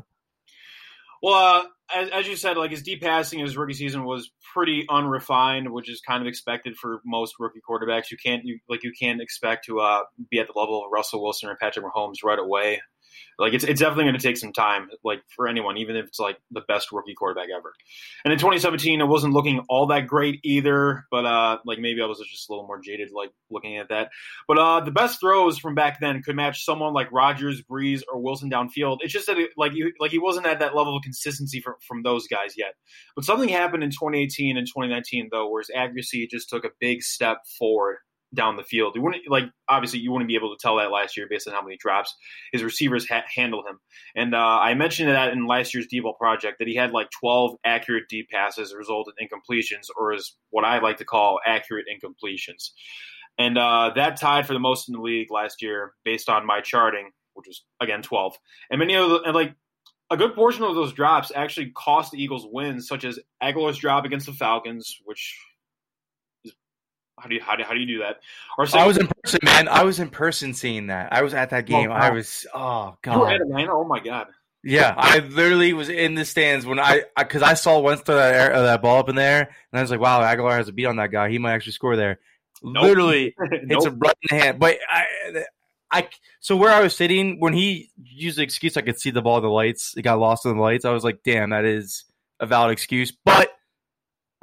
Well, 1.23 1.35
uh, 1.35 1.65
as, 1.95 2.09
as, 2.11 2.27
you 2.27 2.35
said, 2.35 2.57
like 2.57 2.71
his 2.71 2.83
deep 2.83 3.03
passing 3.03 3.41
his 3.41 3.59
rookie 3.59 3.75
season 3.75 4.05
was 4.05 4.31
pretty 4.55 4.87
unrefined, 4.89 5.71
which 5.71 5.91
is 5.91 6.01
kind 6.01 6.23
of 6.23 6.27
expected 6.27 6.77
for 6.77 7.03
most 7.05 7.35
rookie 7.39 7.61
quarterbacks. 7.69 8.11
You 8.11 8.17
can't 8.17 8.43
you, 8.43 8.59
like 8.71 8.83
you 8.83 8.93
can't 8.99 9.21
expect 9.21 9.67
to 9.67 9.81
uh, 9.81 10.05
be 10.31 10.39
at 10.39 10.47
the 10.47 10.59
level 10.59 10.83
of 10.83 10.91
Russell 10.91 11.23
Wilson 11.23 11.51
or 11.51 11.57
Patrick 11.57 11.85
Mahomes 11.85 12.25
right 12.25 12.39
away. 12.39 12.81
Like 13.39 13.53
it's 13.53 13.65
it's 13.65 13.81
definitely 13.81 14.05
going 14.05 14.19
to 14.19 14.23
take 14.23 14.37
some 14.37 14.53
time, 14.53 14.89
like 15.03 15.21
for 15.35 15.49
anyone, 15.49 15.77
even 15.77 15.97
if 15.97 16.07
it's 16.07 16.21
like 16.21 16.39
the 16.51 16.63
best 16.69 16.93
rookie 16.93 17.15
quarterback 17.15 17.49
ever. 17.55 17.73
And 18.25 18.33
in 18.33 18.39
2017, 18.39 19.01
it 19.01 19.07
wasn't 19.07 19.35
looking 19.35 19.61
all 19.69 19.87
that 19.89 20.07
great 20.07 20.41
either, 20.45 21.05
but 21.11 21.27
uh, 21.27 21.59
like 21.67 21.79
maybe 21.79 22.01
I 22.01 22.07
was 22.07 22.19
just 22.19 22.49
a 22.49 22.53
little 22.53 22.67
more 22.67 22.81
jaded, 22.81 23.11
like 23.15 23.31
looking 23.51 23.79
at 23.79 23.89
that. 23.89 24.11
But 24.47 24.59
uh, 24.59 24.81
the 24.81 24.93
best 24.93 25.21
throws 25.21 25.59
from 25.59 25.75
back 25.75 25.99
then 26.01 26.23
could 26.23 26.37
match 26.37 26.65
someone 26.65 26.93
like 26.93 27.11
Rodgers, 27.11 27.63
Brees, 27.63 28.03
or 28.13 28.23
Wilson 28.23 28.51
downfield. 28.51 28.99
It's 29.01 29.13
just 29.13 29.27
that 29.27 29.39
it, 29.39 29.51
like 29.57 29.73
you 29.75 29.93
like 29.99 30.13
he 30.13 30.19
wasn't 30.19 30.47
at 30.47 30.61
that 30.61 30.77
level 30.77 30.97
of 30.97 31.03
consistency 31.03 31.61
from 31.61 31.75
from 31.87 32.03
those 32.03 32.27
guys 32.29 32.55
yet. 32.57 32.75
But 33.17 33.25
something 33.25 33.49
happened 33.49 33.83
in 33.83 33.91
2018 33.91 34.57
and 34.57 34.67
2019 34.67 35.29
though, 35.33 35.51
where 35.51 35.61
his 35.61 35.71
accuracy 35.75 36.29
just 36.31 36.49
took 36.49 36.65
a 36.65 36.71
big 36.81 37.03
step 37.03 37.39
forward 37.59 37.99
down 38.35 38.57
the 38.57 38.65
field. 38.65 38.95
You 38.95 39.03
wouldn't 39.03 39.23
like 39.29 39.45
obviously 39.69 40.01
you 40.01 40.13
wouldn't 40.13 40.29
be 40.29 40.35
able 40.35 40.55
to 40.55 40.61
tell 40.61 40.77
that 40.77 40.91
last 40.91 41.17
year 41.17 41.27
based 41.29 41.49
on 41.49 41.55
how 41.55 41.63
many 41.63 41.77
drops 41.77 42.15
his 42.53 42.63
receivers 42.63 43.09
ha- 43.09 43.25
handle 43.35 43.65
him. 43.67 43.79
And 44.15 44.35
uh, 44.35 44.39
I 44.39 44.75
mentioned 44.75 45.09
that 45.11 45.33
in 45.33 45.47
last 45.47 45.75
year's 45.75 45.87
deep 45.87 46.03
ball 46.03 46.15
project 46.15 46.59
that 46.59 46.69
he 46.69 46.75
had 46.75 46.93
like 46.93 47.09
12 47.21 47.57
accurate 47.65 48.05
deep 48.09 48.29
passes 48.31 48.75
resulted 48.75 49.15
in 49.19 49.29
incompletions, 49.29 49.87
or 49.97 50.13
is 50.13 50.37
what 50.51 50.65
I 50.65 50.81
like 50.81 50.99
to 50.99 51.05
call 51.05 51.41
accurate 51.47 51.87
incompletions. 51.89 52.71
And 53.39 53.59
uh, 53.59 53.91
that 53.97 54.21
tied 54.21 54.47
for 54.47 54.53
the 54.53 54.61
most 54.61 54.89
in 54.89 54.95
the 54.95 55.01
league 55.01 55.31
last 55.31 55.63
year 55.63 55.93
based 56.05 56.29
on 56.29 56.47
my 56.47 56.61
charting, 56.61 57.11
which 57.35 57.47
was 57.47 57.65
again 57.81 58.03
12. 58.03 58.37
And 58.71 58.79
many 58.79 58.95
of 58.95 59.09
the 59.11 59.23
and 59.23 59.35
like 59.35 59.55
a 60.11 60.17
good 60.17 60.35
portion 60.35 60.65
of 60.65 60.75
those 60.75 60.93
drops 60.93 61.33
actually 61.35 61.73
cost 61.75 62.13
the 62.13 62.23
Eagles 62.23 62.47
wins, 62.51 62.87
such 62.87 63.05
as 63.05 63.19
Agholor's 63.43 63.79
drop 63.79 64.05
against 64.05 64.27
the 64.27 64.33
Falcons, 64.33 64.99
which 65.05 65.37
how 67.19 67.29
do 67.29 67.35
you 67.35 67.41
how 67.41 67.57
do, 67.57 67.65
how 67.65 67.75
do 67.75 67.81
you 67.81 67.87
do 67.87 67.99
that? 68.01 68.21
Or 68.59 68.67
I 68.75 68.87
was 68.87 68.99
in 68.99 69.09
person, 69.23 69.41
man. 69.43 69.69
I 69.69 69.85
was 69.85 70.01
in 70.01 70.11
person 70.11 70.55
seeing 70.55 70.89
that. 70.89 71.13
I 71.13 71.23
was 71.23 71.35
at 71.35 71.51
that 71.51 71.67
game. 71.67 71.91
Oh, 71.91 71.95
I 71.95 72.11
was 72.11 72.47
oh 72.55 72.97
god. 73.03 73.15
You 73.15 73.21
were 73.21 73.29
at 73.29 73.41
it. 73.41 73.69
Oh 73.71 73.85
my 73.85 74.01
god. 74.01 74.27
Yeah, 74.67 74.95
I 74.97 75.19
literally 75.19 75.75
was 75.75 75.91
in 75.91 76.15
the 76.15 76.25
stands 76.25 76.65
when 76.65 76.81
I 76.81 77.03
because 77.19 77.43
I, 77.43 77.51
I, 77.51 77.55
saw 77.55 77.81
Wentz 77.81 78.03
throw 78.03 78.15
that, 78.15 78.35
air, 78.35 78.63
that 78.63 78.81
ball 78.81 78.99
up 78.99 79.11
in 79.11 79.15
there, 79.15 79.41
and 79.41 79.79
I 79.79 79.83
was 79.83 79.91
like, 79.91 80.01
"Wow, 80.01 80.23
Agholor 80.23 80.57
has 80.57 80.69
a 80.69 80.73
beat 80.73 80.87
on 80.87 80.97
that 80.97 81.13
guy. 81.13 81.29
He 81.29 81.39
might 81.39 81.53
actually 81.53 81.73
score 81.73 81.97
there." 81.97 82.19
Nope. 82.63 82.83
Literally 82.83 83.35
it's 83.39 83.85
Nope. 83.85 83.87
him 83.87 83.99
right 83.99 84.17
in 84.23 84.37
the 84.39 84.43
hand. 84.43 84.59
But 84.59 84.79
I, 84.89 85.05
I, 85.93 86.09
so 86.41 86.57
where 86.57 86.73
I 86.73 86.81
was 86.81 86.97
sitting 86.97 87.41
when 87.41 87.53
he 87.53 87.91
used 88.03 88.39
the 88.39 88.43
excuse, 88.43 88.79
I 88.79 88.81
could 88.81 88.99
see 88.99 89.11
the 89.11 89.21
ball 89.21 89.37
in 89.37 89.43
the 89.43 89.51
lights. 89.51 89.95
It 89.97 90.03
got 90.03 90.19
lost 90.19 90.47
in 90.47 90.57
the 90.57 90.63
lights. 90.63 90.87
I 90.87 90.93
was 90.93 91.05
like, 91.05 91.19
damn, 91.25 91.51
that 91.51 91.67
is 91.67 92.05
a 92.41 92.47
valid 92.47 92.73
excuse. 92.73 93.13
But 93.13 93.51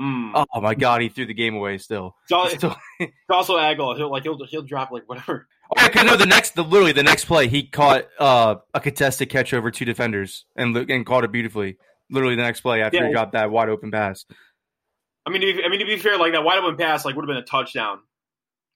Mm. 0.02 0.46
oh 0.54 0.62
my 0.62 0.74
god, 0.74 1.02
he 1.02 1.10
threw 1.10 1.26
the 1.28 1.34
game 1.34 1.56
away. 1.56 1.78
Still, 1.78 2.16
It's, 2.30 2.56
Still- 2.56 2.76
it's 3.00 3.12
also 3.30 3.58
Agholor. 3.58 3.98
He'll 3.98 4.10
like 4.10 4.24
he'll 4.24 4.44
he'll 4.46 4.64
drop 4.64 4.90
like 4.92 5.08
whatever. 5.08 5.48
Yeah, 5.78 5.88
'cause 5.90 6.04
no, 6.06 6.18
the 6.18 6.26
next, 6.26 6.56
the 6.56 6.64
literally 6.64 6.92
the 6.92 7.04
next 7.04 7.26
play, 7.26 7.48
he 7.48 7.64
caught 7.64 8.06
uh, 8.20 8.56
a 8.74 8.80
contested 8.80 9.30
catch 9.30 9.54
over 9.54 9.70
two 9.72 9.86
defenders 9.86 10.46
and 10.56 10.76
and 10.76 11.06
caught 11.06 11.24
it 11.24 11.32
beautifully. 11.32 11.78
Literally 12.10 12.36
the 12.36 12.42
next 12.42 12.62
play 12.62 12.82
after 12.82 12.98
Yeah. 12.98 13.08
he 13.10 13.14
got 13.14 13.34
that 13.34 13.52
wide 13.52 13.70
open 13.70 13.92
pass. 13.92 14.26
I 15.26 15.30
mean, 15.30 15.42
to 15.42 15.54
be, 15.54 15.64
I 15.64 15.70
mean 15.70 15.80
to 15.80 15.86
be 15.86 15.98
fair, 15.98 16.18
like 16.18 16.34
that 16.34 16.44
wide 16.44 16.58
open 16.58 16.78
pass 16.78 17.06
like 17.06 17.16
would 17.16 17.22
have 17.24 17.28
been 17.28 17.38
a 17.38 17.46
touchdown 17.46 18.00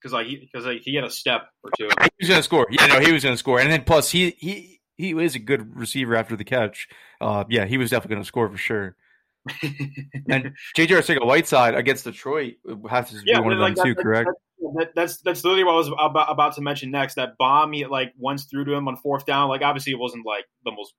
because 0.00 0.12
like 0.12 0.26
because 0.28 0.64
like, 0.64 0.82
he 0.82 0.94
had 0.94 1.04
a 1.04 1.10
step 1.10 1.48
or 1.64 1.70
two. 1.76 1.88
He 2.18 2.24
was 2.26 2.28
going 2.28 2.38
to 2.38 2.42
score. 2.44 2.66
Yeah, 2.70 2.86
no, 2.86 3.00
he 3.00 3.12
was 3.12 3.24
going 3.24 3.34
to 3.34 3.38
score. 3.38 3.58
And 3.60 3.70
then 3.70 3.82
plus 3.84 4.10
he 4.10 4.30
he 4.38 4.80
he 4.96 5.10
is 5.10 5.34
a 5.34 5.38
good 5.40 5.76
receiver 5.76 6.14
after 6.16 6.36
the 6.36 6.44
catch. 6.44 6.88
Uh, 7.20 7.44
yeah, 7.50 7.64
he 7.66 7.76
was 7.78 7.90
definitely 7.90 8.14
going 8.14 8.22
to 8.22 8.28
score 8.28 8.48
for 8.48 8.56
sure. 8.56 8.96
And 10.28 10.52
JJ 10.76 10.88
Arcega 10.88 11.24
Whiteside 11.24 11.74
against 11.74 12.04
Detroit 12.04 12.54
has 12.90 13.10
to 13.10 13.16
be 13.16 13.22
Yeah, 13.26 13.40
one 13.40 13.52
of 13.52 13.58
them 13.58 13.68
like, 13.68 13.74
that- 13.76 13.84
too, 13.84 13.94
that- 13.94 14.02
correct? 14.02 14.30
That, 14.78 14.94
that's 14.96 15.18
that's 15.18 15.44
literally 15.44 15.64
what 15.64 15.72
I 15.74 15.76
was 15.76 15.88
about, 15.88 16.30
about 16.30 16.54
to 16.54 16.62
mention 16.62 16.90
next. 16.90 17.14
That 17.14 17.36
bomb 17.38 17.72
he 17.72 17.84
like 17.86 18.12
Wentz 18.18 18.44
threw 18.44 18.64
to 18.64 18.72
him 18.72 18.88
on 18.88 18.96
fourth 18.96 19.24
down. 19.26 19.48
Like 19.48 19.62
obviously 19.62 19.92
it 19.92 19.98
wasn't 19.98 20.24
like 20.26 20.44
the 20.64 20.72
most 20.72 20.94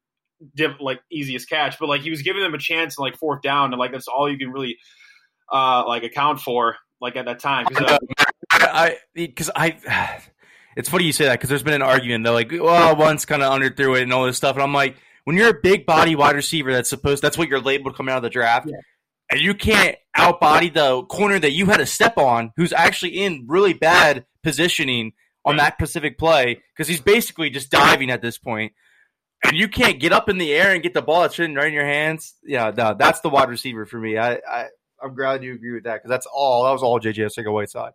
like 0.79 1.01
easiest 1.11 1.49
catch, 1.49 1.77
but 1.79 1.89
like 1.89 2.01
he 2.01 2.09
was 2.11 2.21
giving 2.21 2.43
them 2.43 2.53
a 2.53 2.59
chance 2.59 2.97
in 2.97 3.01
like 3.01 3.17
fourth 3.17 3.41
down, 3.41 3.73
and 3.73 3.79
like 3.79 3.91
that's 3.91 4.07
all 4.07 4.31
you 4.31 4.37
can 4.37 4.51
really 4.51 4.77
uh 5.51 5.85
like 5.87 6.03
account 6.03 6.39
for 6.39 6.77
like 7.01 7.15
at 7.15 7.25
that 7.25 7.39
time. 7.39 7.65
'Cause, 7.65 7.81
uh, 7.91 7.97
I 8.51 8.97
because 9.15 9.49
I, 9.55 10.21
it's 10.77 10.87
funny 10.89 11.05
you 11.05 11.11
say 11.11 11.25
that 11.25 11.33
because 11.33 11.49
there's 11.49 11.63
been 11.63 11.73
an 11.73 11.81
argument 11.81 12.23
though, 12.25 12.33
like 12.33 12.51
well, 12.51 12.95
Wentz 12.95 13.25
kind 13.25 13.41
of 13.41 13.51
under 13.51 13.69
underthrew 13.71 13.97
it 13.97 14.03
and 14.03 14.13
all 14.13 14.25
this 14.25 14.37
stuff, 14.37 14.55
and 14.55 14.63
I'm 14.63 14.73
like, 14.73 14.95
when 15.27 15.35
you're 15.35 15.49
a 15.49 15.59
big 15.61 15.85
body 15.85 16.15
wide 16.15 16.37
receiver, 16.37 16.71
that's 16.71 16.89
supposed 16.89 17.21
that's 17.21 17.37
what 17.37 17.49
you're 17.49 17.59
labeled 17.59 17.97
coming 17.97 18.13
out 18.13 18.17
of 18.19 18.23
the 18.23 18.29
draft, 18.29 18.69
and 19.29 19.41
you 19.41 19.53
can't 19.53 19.97
outbody 20.15 20.73
the 20.73 21.03
corner 21.07 21.37
that 21.37 21.51
you 21.51 21.65
had 21.65 21.77
to 21.77 21.85
step 21.85 22.17
on, 22.17 22.53
who's 22.55 22.71
actually 22.71 23.21
in 23.21 23.43
really 23.45 23.73
bad 23.73 24.25
positioning 24.41 25.11
on 25.43 25.57
that 25.57 25.73
specific 25.73 26.17
play 26.17 26.61
because 26.73 26.87
he's 26.87 27.01
basically 27.01 27.49
just 27.49 27.69
diving 27.69 28.09
at 28.09 28.21
this. 28.21 28.39
And 28.45 28.71
you 29.51 29.67
can't 29.67 29.99
get 29.99 30.13
up 30.13 30.29
in 30.29 30.37
the 30.37 30.53
air 30.53 30.73
and 30.73 30.81
get 30.81 30.93
the 30.93 31.01
ball 31.01 31.23
that's 31.23 31.35
sitting 31.35 31.55
right 31.55 31.67
in 31.67 31.73
your 31.73 31.85
hands. 31.85 32.35
Yeah, 32.41 32.71
no, 32.73 32.95
that's 32.97 33.19
the 33.19 33.29
wide 33.29 33.49
receiver 33.49 33.85
for 33.85 33.99
me. 33.99 34.17
I, 34.17 34.35
I 34.49 34.67
I'm 35.03 35.13
glad 35.13 35.43
you 35.43 35.55
agree 35.55 35.73
with 35.73 35.83
that 35.83 35.95
because 35.95 36.09
that's 36.09 36.27
all. 36.33 36.63
That 36.63 36.71
was 36.71 36.83
all 36.83 37.01
JJ 37.01 37.17
Arcega 37.17 37.51
Whiteside. 37.51 37.91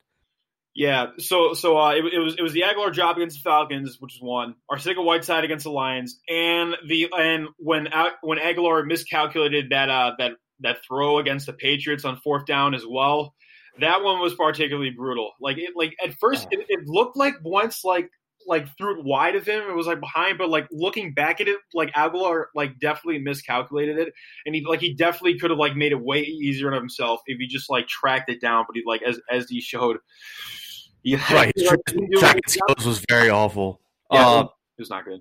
Yeah, 0.75 1.09
so 1.19 1.53
so 1.53 1.79
uh, 1.79 1.91
it, 1.91 2.05
it 2.15 2.19
was 2.19 2.35
it 2.39 2.43
was 2.43 2.55
the 2.55 2.63
Agholor 2.63 2.93
job 2.93 3.19
against 3.19 3.43
the 3.43 3.49
Falcons, 3.49 3.99
which 4.01 4.15
is 4.15 4.23
one. 4.23 4.55
Arcega 4.71 5.05
Whiteside 5.05 5.45
against 5.45 5.65
the 5.65 5.71
Lions, 5.71 6.19
and 6.31 6.77
the 6.89 7.09
and 7.17 7.49
when 7.59 7.89
when 8.23 8.39
Agholor 8.39 8.87
miscalculated 8.87 9.71
that 9.71 9.91
uh 9.91 10.13
that 10.19 10.33
that 10.61 10.79
throw 10.87 11.19
against 11.19 11.45
the 11.45 11.53
Patriots 11.53 12.07
on 12.07 12.17
fourth 12.17 12.47
down 12.47 12.75
as 12.75 12.85
well, 12.89 13.35
that 13.81 14.03
one 14.03 14.21
was 14.21 14.35
particularly 14.35 14.91
brutal. 14.91 15.33
Like 15.41 15.59
it 15.59 15.73
like 15.77 15.95
at 16.03 16.15
first 16.15 16.49
it, 16.51 16.65
it 16.69 16.87
looked 16.87 17.19
like 17.19 17.35
Wentz 17.45 17.85
like 17.85 18.09
like 18.47 18.67
threw 18.77 18.99
it 18.99 19.05
wide 19.05 19.37
of 19.37 19.47
him, 19.47 19.63
it 19.69 19.75
was 19.75 19.87
like 19.87 20.01
behind, 20.01 20.39
but 20.39 20.49
like 20.49 20.67
looking 20.71 21.15
back 21.15 21.41
at 21.41 21.49
it, 21.49 21.59
like 21.75 21.93
Agholor 21.93 22.45
like 22.55 22.79
definitely 22.81 23.19
miscalculated 23.19 23.99
it, 23.99 24.13
and 24.47 24.55
he 24.55 24.65
like 24.67 24.81
he 24.81 24.95
definitely 24.95 25.39
could 25.39 25.51
have 25.51 25.59
like 25.59 25.77
made 25.77 25.93
it 25.93 26.01
way 26.01 26.21
easier 26.21 26.69
on 26.69 26.75
himself 26.75 27.21
if 27.27 27.39
he 27.39 27.47
just 27.47 27.71
like 27.71 27.87
tracked 27.89 28.31
it 28.31 28.41
down, 28.41 28.65
but 28.67 28.75
he 28.75 28.83
like 28.87 29.03
as 29.03 29.21
as 29.31 29.49
he 29.49 29.61
showed. 29.61 29.99
Yeah, 31.03 31.19
Right, 31.35 31.53
his 31.57 31.67
Like, 31.67 31.81
tra- 31.85 31.93
he 31.95 32.01
didn't 32.01 32.11
do 32.13 32.19
tracking 32.19 32.43
skills 32.47 32.87
was 32.87 33.05
very 33.09 33.29
awful. 33.31 33.81
Yeah, 34.11 34.29
Uh, 34.29 34.41
it 34.43 34.49
was 34.81 34.91
not 34.91 35.05
good. 35.05 35.21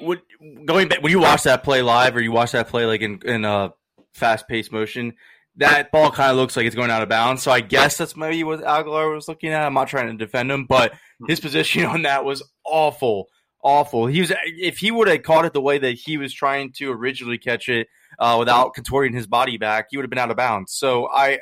would, 0.00 0.20
going 0.64 0.88
back 0.88 1.02
when 1.02 1.10
you 1.12 1.20
watch 1.20 1.42
that 1.44 1.62
play 1.62 1.82
live 1.82 2.16
or 2.16 2.20
you 2.20 2.32
watch 2.32 2.52
that 2.52 2.68
play 2.68 2.86
like 2.86 3.00
in 3.02 3.20
in 3.24 3.44
a 3.44 3.72
fast 4.14 4.48
paced 4.48 4.72
motion, 4.72 5.14
that 5.56 5.90
ball 5.92 6.10
kind 6.10 6.30
of 6.30 6.36
looks 6.36 6.56
like 6.56 6.66
it's 6.66 6.76
going 6.76 6.90
out 6.90 7.02
of 7.02 7.08
bounds. 7.08 7.42
So 7.42 7.50
I 7.50 7.60
guess 7.60 7.96
that's 7.98 8.16
maybe 8.16 8.42
what 8.44 8.60
Agholor 8.62 9.14
was 9.14 9.28
looking 9.28 9.50
at. 9.50 9.64
I'm 9.64 9.74
not 9.74 9.88
trying 9.88 10.06
to 10.06 10.16
defend 10.16 10.50
him, 10.50 10.64
but 10.66 10.94
his 11.26 11.40
position 11.40 11.84
on 11.86 12.02
that 12.02 12.24
was 12.24 12.42
awful, 12.64 13.28
awful. 13.62 14.06
He 14.06 14.20
was 14.20 14.32
if 14.44 14.78
he 14.78 14.90
would 14.90 15.08
have 15.08 15.22
caught 15.22 15.44
it 15.44 15.52
the 15.52 15.60
way 15.60 15.78
that 15.78 15.92
he 15.92 16.16
was 16.16 16.32
trying 16.32 16.72
to 16.74 16.90
originally 16.92 17.38
catch 17.38 17.68
it 17.68 17.88
uh, 18.18 18.36
without 18.38 18.74
contorting 18.74 19.12
his 19.14 19.26
body 19.26 19.58
back, 19.58 19.88
he 19.90 19.96
would 19.96 20.04
have 20.04 20.10
been 20.10 20.18
out 20.18 20.30
of 20.30 20.36
bounds. 20.36 20.72
So 20.72 21.08
I. 21.08 21.40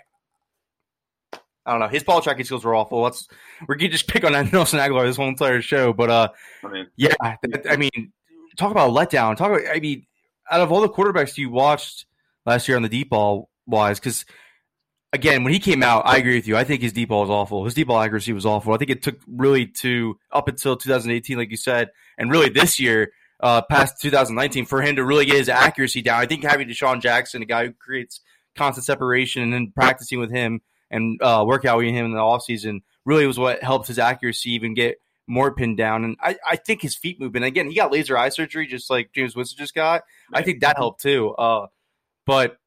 I 1.69 1.73
don't 1.73 1.81
know. 1.81 1.89
His 1.89 2.03
ball 2.03 2.23
tracking 2.23 2.47
skills 2.47 2.65
were 2.65 2.75
awful. 2.75 3.03
Let's 3.03 3.29
we 3.69 3.77
can 3.77 3.91
just 3.91 4.09
pick 4.09 4.25
on 4.25 4.33
Nelson 4.53 4.79
Agholor 4.79 5.07
this 5.07 5.17
whole 5.17 5.29
entire 5.29 5.61
show, 5.61 5.93
but 5.93 6.09
uh, 6.09 6.29
I 6.65 6.69
mean, 6.69 6.87
yeah, 6.97 7.13
that- 7.21 7.67
I 7.71 7.77
mean, 7.77 7.91
talk 8.57 8.71
about 8.71 8.89
a 8.89 8.93
letdown. 8.93 9.37
Talk 9.37 9.51
about, 9.51 9.63
I 9.71 9.79
mean, 9.79 10.07
out 10.51 10.61
of 10.63 10.73
all 10.73 10.81
the 10.81 10.89
quarterbacks 10.89 11.37
you 11.37 11.51
watched 11.51 12.07
last 12.47 12.69
year 12.69 12.77
on 12.79 12.83
the 12.83 12.89
deep 12.89 13.11
ball 13.11 13.51
wise, 13.67 14.01
because 14.01 14.25
again, 15.13 15.45
when 15.45 15.53
he 15.53 15.59
came 15.59 15.83
out, 15.83 16.07
I 16.07 16.17
agree 16.17 16.37
with 16.37 16.49
you. 16.49 16.57
I 16.57 16.65
think 16.65 16.81
his 16.81 16.95
deep 16.95 17.11
ball 17.11 17.21
was 17.21 17.31
awful. 17.31 17.65
His 17.67 17.75
deep 17.75 17.89
ball 17.89 18.01
accuracy 18.01 18.33
was 18.33 18.47
awful. 18.47 18.73
I 18.73 18.79
think 18.79 18.91
it 18.91 19.03
took 19.03 19.19
really 19.27 19.67
to 19.83 20.17
up 20.33 20.49
until 20.49 20.75
2018, 20.75 21.37
like 21.37 21.51
you 21.51 21.57
said, 21.59 21.91
and 22.17 22.31
really 22.31 22.49
this 22.49 22.81
year, 22.81 23.11
uh, 23.41 23.63
past 23.63 24.01
2019, 24.01 24.65
for 24.65 24.81
him 24.83 24.97
to 24.97 25.05
really 25.05 25.27
get 25.27 25.37
his 25.37 25.49
accuracy 25.51 26.01
down. 26.03 26.21
I 26.21 26.25
think 26.27 26.45
having 26.45 26.67
DeSean 26.67 27.01
Jackson, 27.03 27.43
a 27.43 27.47
guy 27.47 27.67
who 27.67 27.73
creates 27.75 28.21
constant 28.57 28.85
separation, 28.87 29.43
and 29.43 29.53
then 29.53 29.71
practicing 29.75 30.19
with 30.19 30.31
him 30.31 30.61
and 30.91 31.21
uh, 31.23 31.45
working 31.47 31.71
out 31.71 31.79
with 31.79 31.87
him 31.87 32.07
in 32.07 32.13
the 32.13 32.19
offseason 32.19 32.81
really 33.05 33.27
was 33.27 33.39
what 33.39 33.63
helped 33.63 33.89
his 33.89 33.99
accuracy 33.99 34.51
even 34.51 34.75
get 34.75 34.99
more 35.27 35.55
pinned 35.55 35.77
down. 35.77 36.05
And 36.05 36.17
I, 36.21 36.37
I 36.47 36.57
think 36.57 36.83
his 36.83 36.97
feet 36.97 37.21
movement, 37.21 37.45
again, 37.45 37.69
he 37.69 37.77
got 37.77 37.93
laser 37.93 38.17
eye 38.17 38.31
surgery 38.31 38.67
just 38.67 38.91
like 38.91 39.13
Jameis 39.13 39.37
Winston 39.37 39.59
just 39.59 39.75
got. 39.75 40.03
I 40.33 40.43
think 40.43 40.61
that 40.61 40.77
helped 40.77 41.03
too. 41.03 41.31
Uh, 41.31 41.67
but 42.27 42.59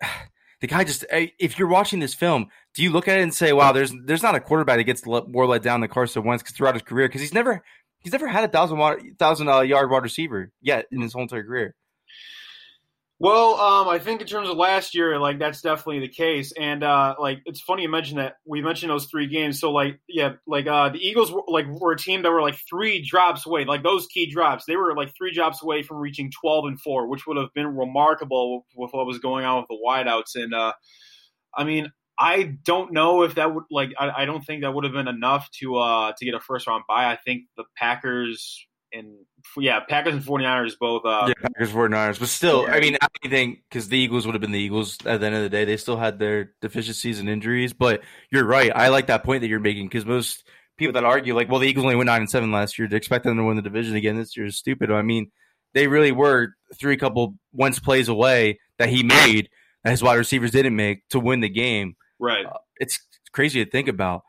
the 0.60 0.66
guy 0.66 0.84
just, 0.84 1.04
eh, 1.10 1.28
if 1.38 1.58
you're 1.58 1.68
watching 1.68 2.00
this 2.00 2.14
film, 2.14 2.48
do 2.74 2.82
you 2.82 2.90
look 2.90 3.08
at 3.08 3.18
it 3.18 3.22
and 3.22 3.34
say, 3.34 3.52
wow, 3.52 3.72
there's 3.72 3.92
there's 4.04 4.22
not 4.22 4.34
a 4.34 4.40
quarterback 4.40 4.78
that 4.78 4.84
gets 4.84 5.06
let, 5.06 5.28
more 5.28 5.46
let 5.46 5.62
down 5.62 5.80
than 5.80 5.90
Carson 5.90 6.24
Wentz 6.24 6.48
throughout 6.50 6.74
his 6.74 6.82
career? 6.82 7.08
Because 7.08 7.20
he's 7.20 7.34
never. 7.34 7.62
He's 7.98 8.12
never 8.12 8.28
had 8.28 8.44
a 8.44 8.48
thousand 8.48 9.48
uh, 9.48 9.60
yard 9.60 9.90
wide 9.90 10.02
receiver 10.02 10.52
yet 10.60 10.84
in 10.92 11.00
his 11.00 11.14
whole 11.14 11.22
entire 11.22 11.42
career. 11.42 11.74
Well, 13.20 13.54
um, 13.60 13.88
I 13.88 14.00
think 14.00 14.20
in 14.20 14.26
terms 14.26 14.48
of 14.48 14.56
last 14.56 14.94
year, 14.94 15.18
like 15.20 15.38
that's 15.38 15.60
definitely 15.60 16.00
the 16.00 16.08
case, 16.08 16.52
and 16.58 16.82
uh, 16.82 17.14
like 17.18 17.38
it's 17.46 17.60
funny 17.60 17.82
you 17.82 17.88
mentioned 17.88 18.18
that. 18.18 18.34
We 18.44 18.60
mentioned 18.60 18.90
those 18.90 19.06
three 19.06 19.28
games, 19.28 19.60
so 19.60 19.70
like 19.70 20.00
yeah, 20.08 20.32
like 20.48 20.66
uh, 20.66 20.88
the 20.88 20.98
Eagles 20.98 21.30
were, 21.32 21.42
like 21.46 21.66
were 21.68 21.92
a 21.92 21.96
team 21.96 22.22
that 22.22 22.32
were 22.32 22.42
like 22.42 22.58
three 22.68 23.02
drops 23.02 23.46
away, 23.46 23.64
like 23.66 23.84
those 23.84 24.08
key 24.08 24.28
drops. 24.30 24.64
They 24.66 24.76
were 24.76 24.94
like 24.96 25.12
three 25.16 25.32
drops 25.32 25.62
away 25.62 25.82
from 25.82 25.98
reaching 25.98 26.32
twelve 26.32 26.64
and 26.66 26.78
four, 26.80 27.08
which 27.08 27.24
would 27.26 27.36
have 27.36 27.54
been 27.54 27.68
remarkable 27.68 28.66
with 28.76 28.90
what 28.92 29.06
was 29.06 29.20
going 29.20 29.44
on 29.44 29.58
with 29.58 29.68
the 29.68 29.78
wideouts. 29.86 30.34
And 30.34 30.52
uh, 30.52 30.72
I 31.56 31.64
mean, 31.64 31.92
I 32.18 32.56
don't 32.64 32.92
know 32.92 33.22
if 33.22 33.36
that 33.36 33.54
would 33.54 33.64
like 33.70 33.90
I, 33.98 34.10
I 34.22 34.24
don't 34.24 34.42
think 34.42 34.62
that 34.62 34.74
would 34.74 34.84
have 34.84 34.92
been 34.92 35.08
enough 35.08 35.48
to 35.60 35.76
uh 35.76 36.12
to 36.18 36.24
get 36.24 36.34
a 36.34 36.40
first 36.40 36.66
round 36.66 36.82
bye. 36.88 37.10
I 37.12 37.16
think 37.16 37.44
the 37.56 37.64
Packers 37.76 38.66
and 38.94 39.14
yeah, 39.58 39.80
Packers 39.80 40.14
and 40.14 40.22
49ers 40.22 40.78
both 40.78 41.04
uh 41.04 41.26
yeah, 41.28 41.34
Packers 41.48 41.70
49ers. 41.70 42.18
But 42.18 42.28
still, 42.28 42.66
I 42.68 42.80
mean, 42.80 42.96
I 43.00 43.28
think 43.28 43.62
because 43.68 43.88
the 43.88 43.98
Eagles 43.98 44.26
would 44.26 44.34
have 44.34 44.40
been 44.40 44.52
the 44.52 44.58
Eagles 44.58 44.98
at 45.04 45.20
the 45.20 45.26
end 45.26 45.34
of 45.36 45.42
the 45.42 45.48
day. 45.48 45.64
They 45.64 45.76
still 45.76 45.96
had 45.96 46.18
their 46.18 46.52
deficiencies 46.60 47.20
and 47.20 47.28
injuries. 47.28 47.72
But 47.72 48.02
you're 48.30 48.44
right. 48.44 48.72
I 48.74 48.88
like 48.88 49.06
that 49.08 49.24
point 49.24 49.42
that 49.42 49.48
you're 49.48 49.60
making 49.60 49.86
because 49.86 50.06
most 50.06 50.44
people 50.76 50.94
that 50.94 51.04
argue, 51.04 51.34
like, 51.34 51.48
well, 51.50 51.60
the 51.60 51.68
Eagles 51.68 51.84
only 51.84 51.96
went 51.96 52.06
9 52.06 52.22
and 52.22 52.30
7 52.30 52.50
last 52.50 52.78
year. 52.78 52.88
To 52.88 52.96
expect 52.96 53.24
them 53.24 53.36
to 53.36 53.44
win 53.44 53.56
the 53.56 53.62
division 53.62 53.96
again 53.96 54.16
this 54.16 54.36
year 54.36 54.46
is 54.46 54.56
stupid. 54.56 54.90
I 54.90 55.02
mean, 55.02 55.30
they 55.74 55.86
really 55.86 56.12
were 56.12 56.54
three 56.74 56.96
couple 56.96 57.34
Wentz 57.52 57.78
plays 57.78 58.08
away 58.08 58.58
that 58.78 58.88
he 58.88 59.02
made 59.02 59.48
that 59.84 59.90
his 59.90 60.02
wide 60.02 60.14
receivers 60.14 60.50
didn't 60.50 60.76
make 60.76 61.06
to 61.10 61.20
win 61.20 61.40
the 61.40 61.48
game. 61.48 61.96
right. 62.18 62.46
It's 62.78 62.98
crazy 63.32 63.64
to 63.64 63.70
think 63.70 63.88
about. 63.88 64.22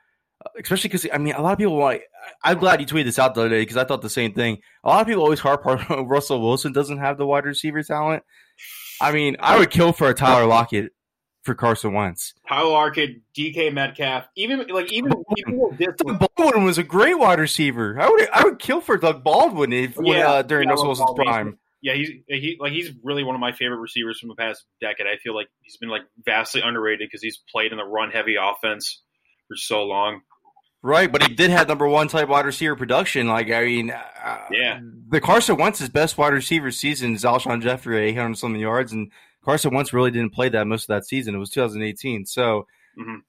Uh, 0.46 0.50
Especially 0.62 0.90
because 0.90 1.08
I 1.12 1.18
mean, 1.18 1.34
a 1.34 1.42
lot 1.42 1.54
of 1.54 1.58
people 1.58 1.78
like. 1.78 2.04
I'm 2.44 2.60
glad 2.60 2.82
you 2.82 2.88
tweeted 2.88 3.05
this 3.05 3.20
out 3.20 3.36
the 3.36 3.41
other 3.41 3.50
day 3.50 3.62
because 3.62 3.77
I 3.77 3.84
thought 3.84 4.01
the 4.01 4.10
same 4.10 4.34
thing. 4.34 4.60
A 4.84 4.89
lot 4.89 5.01
of 5.01 5.08
people 5.08 5.24
always 5.24 5.39
harp 5.39 5.65
on 5.65 6.08
Russell 6.08 6.41
Wilson 6.41 6.74
doesn't 6.74 6.98
have 6.98 7.17
the 7.17 7.25
wide 7.25 7.46
receiver 7.46 7.84
talent. 7.84 8.24
I 9.01 9.12
mean, 9.12 9.38
I 9.39 9.58
would 9.60 9.72
kill 9.72 9.94
for 9.94 10.10
a 10.10 10.13
Tyler 10.13 10.46
Lockett 10.46 10.91
for 11.44 11.53
Carson 11.53 11.94
Wentz. 11.94 12.34
Tyler 12.50 12.75
Arkin, 12.75 13.22
DK 13.38 13.72
Metcalf, 13.72 14.25
even 14.36 14.65
like 14.67 14.91
even 14.91 15.13
even 15.38 15.77
Doug 15.77 16.27
Baldwin 16.36 16.63
was 16.63 16.77
a 16.77 16.84
great 16.84 17.17
wide 17.17 17.39
receiver. 17.39 18.00
I 18.00 18.10
would 18.10 18.29
I 18.34 18.44
would 18.44 18.60
kill 18.60 18.82
for 18.82 18.98
Doug 18.98 19.24
Baldwin 19.24 19.72
if 19.72 19.98
Yeah, 20.01 20.29
uh, 20.29 20.41
during 20.41 20.67
yeah, 20.67 20.72
Russell 20.72 20.88
Wilson's 20.88 21.08
Baldwin. 21.08 21.27
prime. 21.27 21.60
yeah, 21.82 21.94
he's 21.94 22.10
he 22.27 22.58
like 22.60 22.72
he's 22.72 22.91
really 23.03 23.24
one 23.24 23.36
of 23.36 23.41
my 23.41 23.51
favorite 23.51 23.77
receivers 23.77 24.20
from 24.20 24.29
the 24.29 24.36
past 24.36 24.65
decade. 24.82 25.08
I 25.08 25.17
feel 25.17 25.36
like 25.36 25.48
he's 25.62 25.77
been 25.77 25.89
like 25.89 26.03
vastly 26.25 26.62
underrated 26.62 27.08
because 27.08 27.22
he's 27.22 27.39
played 27.51 27.72
in 27.72 27.77
the 27.77 27.86
run 27.86 28.12
heavy 28.12 28.36
offense 28.41 29.01
for 29.48 29.55
so 29.55 29.84
long. 29.84 30.22
Right, 30.86 31.12
but 31.12 31.24
he 31.24 31.34
did 31.34 31.50
have 31.50 31.68
number 31.68 31.88
one 31.88 32.08
type 32.08 32.27
wide 32.30 32.46
receiver 32.46 32.75
production. 32.75 33.27
Like 33.27 33.50
I 33.50 33.65
mean, 33.65 33.89
uh, 33.89 34.38
Yeah. 34.51 34.80
the 35.10 35.20
Carson 35.20 35.58
Wentz's 35.58 35.89
best 35.89 36.15
wide 36.15 36.32
receiver 36.34 36.70
season 36.70 37.15
is 37.15 37.24
Alshon 37.24 37.63
Jeffery, 37.63 37.98
eight 37.98 38.15
hundred 38.15 38.38
something 38.38 38.62
yards, 38.62 38.92
and 38.94 39.12
Carson 39.44 39.74
Wentz 39.74 39.94
really 39.94 40.12
didn't 40.12 40.34
play 40.34 40.48
that 40.50 40.68
most 40.68 40.84
of 40.84 40.88
that 40.89 41.06
season. 41.08 41.34
It 41.34 41.39
was 41.39 41.50
2018, 41.50 42.27
so 42.27 42.68
Mhm. 43.00 43.22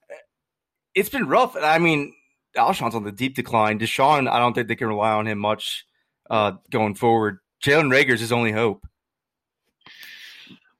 it's 0.93 1.09
been 1.09 1.27
rough. 1.27 1.55
I 1.55 1.79
mean, 1.79 2.13
Alshon's 2.55 2.93
on 2.93 3.03
the 3.03 3.11
deep 3.11 3.35
decline. 3.35 3.79
DeSean, 3.79 4.29
I 4.29 4.37
don't 4.37 4.53
think 4.53 4.67
they 4.67 4.75
can 4.75 4.87
rely 4.87 5.11
on 5.13 5.27
him 5.27 5.39
much 5.39 5.85
uh, 6.29 6.51
going 6.69 6.93
forward. 6.93 7.39
Jalen 7.63 7.89
Reagor's 7.91 8.19
his 8.19 8.31
only 8.31 8.51
hope. 8.51 8.85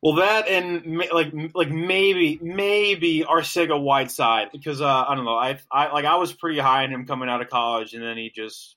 Well, 0.01 0.15
that 0.17 0.47
and 0.47 0.99
like 1.11 1.33
like 1.55 1.71
maybe 1.71 2.39
maybe 2.41 3.25
Arcega 3.27 3.81
Whiteside 3.81 4.49
because 4.51 4.79
uh, 4.79 5.05
I 5.07 5.15
don't 5.15 5.25
know 5.25 5.35
I 5.35 5.57
I 5.71 5.91
like 5.91 6.05
I 6.05 6.15
was 6.15 6.31
pretty 6.33 6.59
high 6.59 6.83
on 6.83 6.91
him 6.91 7.07
coming 7.07 7.29
out 7.29 7.41
of 7.41 7.49
college 7.49 7.93
and 7.93 8.03
then 8.03 8.15
he 8.15 8.31
just 8.33 8.75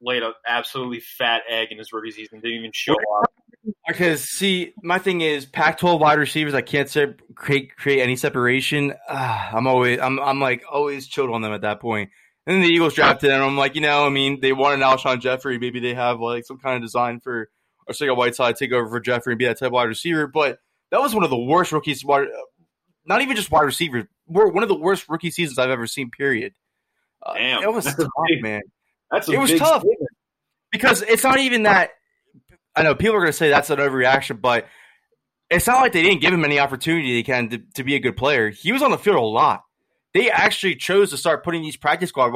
laid 0.00 0.22
an 0.22 0.32
absolutely 0.46 1.00
fat 1.00 1.42
egg 1.48 1.68
in 1.70 1.78
his 1.78 1.92
rookie 1.92 2.10
season 2.10 2.40
didn't 2.40 2.58
even 2.58 2.70
show 2.72 2.94
up. 3.18 3.32
Because 3.86 4.22
see, 4.22 4.72
my 4.82 4.98
thing 4.98 5.20
is 5.20 5.46
Pac-12 5.46 6.00
wide 6.00 6.18
receivers. 6.18 6.54
I 6.54 6.62
can't 6.62 6.88
se- 6.88 7.14
create 7.34 7.76
create 7.76 8.00
any 8.00 8.16
separation. 8.16 8.94
Uh, 9.08 9.50
I'm 9.52 9.66
always 9.66 10.00
I'm 10.00 10.18
I'm 10.20 10.40
like 10.40 10.64
always 10.70 11.06
chilled 11.06 11.30
on 11.30 11.42
them 11.42 11.52
at 11.52 11.60
that 11.60 11.80
point. 11.80 12.10
And 12.46 12.56
then 12.56 12.62
the 12.62 12.74
Eagles 12.74 12.94
drafted, 12.94 13.30
and 13.30 13.40
I'm 13.40 13.56
like, 13.56 13.76
you 13.76 13.80
know, 13.80 14.04
I 14.04 14.08
mean, 14.08 14.40
they 14.40 14.52
want 14.52 14.74
an 14.74 14.80
Alshon 14.80 15.20
Jeffery. 15.20 15.58
Maybe 15.58 15.78
they 15.78 15.94
have 15.94 16.18
like 16.18 16.44
some 16.44 16.58
kind 16.58 16.74
of 16.76 16.82
design 16.82 17.20
for 17.20 17.48
Arcega 17.88 18.16
Whiteside 18.16 18.56
take 18.56 18.72
over 18.72 18.88
for 18.88 19.00
Jeffery 19.00 19.32
and 19.32 19.38
be 19.38 19.46
that 19.46 19.58
type 19.58 19.68
of 19.68 19.72
wide 19.72 19.84
receiver. 19.84 20.26
But 20.26 20.58
that 20.90 21.00
was 21.00 21.14
one 21.14 21.24
of 21.24 21.30
the 21.30 21.38
worst 21.38 21.72
rookies. 21.72 22.04
Not 22.04 23.22
even 23.22 23.36
just 23.36 23.50
wide 23.50 23.62
receiver. 23.62 24.08
One 24.26 24.62
of 24.62 24.68
the 24.68 24.78
worst 24.78 25.08
rookie 25.08 25.30
seasons 25.30 25.58
I've 25.58 25.70
ever 25.70 25.86
seen. 25.86 26.10
Period. 26.10 26.54
Uh, 27.22 27.34
Damn, 27.34 27.62
it 27.64 27.72
was 27.72 27.84
tough, 27.84 28.08
big, 28.28 28.42
man. 28.42 28.62
That's 29.10 29.28
it 29.28 29.38
was 29.38 29.52
tough 29.52 29.82
statement. 29.82 30.10
because 30.70 31.02
it's 31.02 31.24
not 31.24 31.38
even 31.38 31.64
that. 31.64 31.90
I 32.74 32.82
know 32.82 32.94
people 32.94 33.16
are 33.16 33.20
going 33.20 33.28
to 33.28 33.36
say 33.36 33.50
that's 33.50 33.68
an 33.70 33.78
overreaction, 33.78 34.40
but 34.40 34.66
it's 35.50 35.66
not 35.66 35.80
like 35.80 35.92
they 35.92 36.02
didn't 36.02 36.22
give 36.22 36.32
him 36.32 36.44
any 36.44 36.58
opportunity 36.58 37.12
they 37.14 37.22
can 37.22 37.50
to, 37.50 37.58
to 37.74 37.84
be 37.84 37.94
a 37.94 38.00
good 38.00 38.16
player. 38.16 38.48
He 38.48 38.72
was 38.72 38.82
on 38.82 38.90
the 38.90 38.96
field 38.96 39.18
a 39.18 39.20
lot 39.20 39.64
they 40.14 40.30
actually 40.30 40.76
chose 40.76 41.10
to 41.10 41.16
start 41.16 41.44
putting 41.44 41.62
these 41.62 41.76
practice 41.76 42.10
squad 42.10 42.32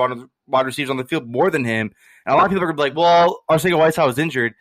wide 0.47 0.67
receivers 0.67 0.91
on 0.91 0.97
the 0.97 1.05
field 1.05 1.29
more 1.29 1.51
than 1.51 1.65
him. 1.65 1.93
And 2.25 2.35
a 2.35 2.37
lot 2.37 2.47
of 2.47 2.51
people 2.51 2.65
are 2.65 2.73
going 2.73 2.77
to 2.77 2.83
be 2.83 2.89
like, 2.89 2.97
well, 2.97 3.43
Arcega 3.51 3.79
Whiteside 3.79 4.07
was 4.07 4.19
injured. 4.19 4.55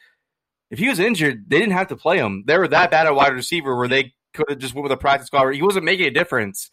If 0.70 0.80
he 0.80 0.90
was 0.90 1.00
injured, 1.00 1.46
they 1.48 1.60
didn't 1.60 1.74
have 1.74 1.88
to 1.88 1.96
play 1.96 2.18
him. 2.18 2.44
They 2.48 2.58
were 2.58 2.68
that 2.68 2.92
bad 2.92 3.08
at 3.08 3.16
wide 3.16 3.34
receiver 3.34 3.76
where 3.76 3.88
they 3.88 4.14
could 4.34 4.50
have 4.50 4.60
just 4.60 4.74
went 4.74 4.84
with 4.84 4.92
a 4.92 4.98
practice 4.98 5.28
squad. 5.28 5.52
He 5.52 5.62
wasn't 5.62 5.86
making 5.86 6.08
a 6.08 6.12
difference. 6.12 6.70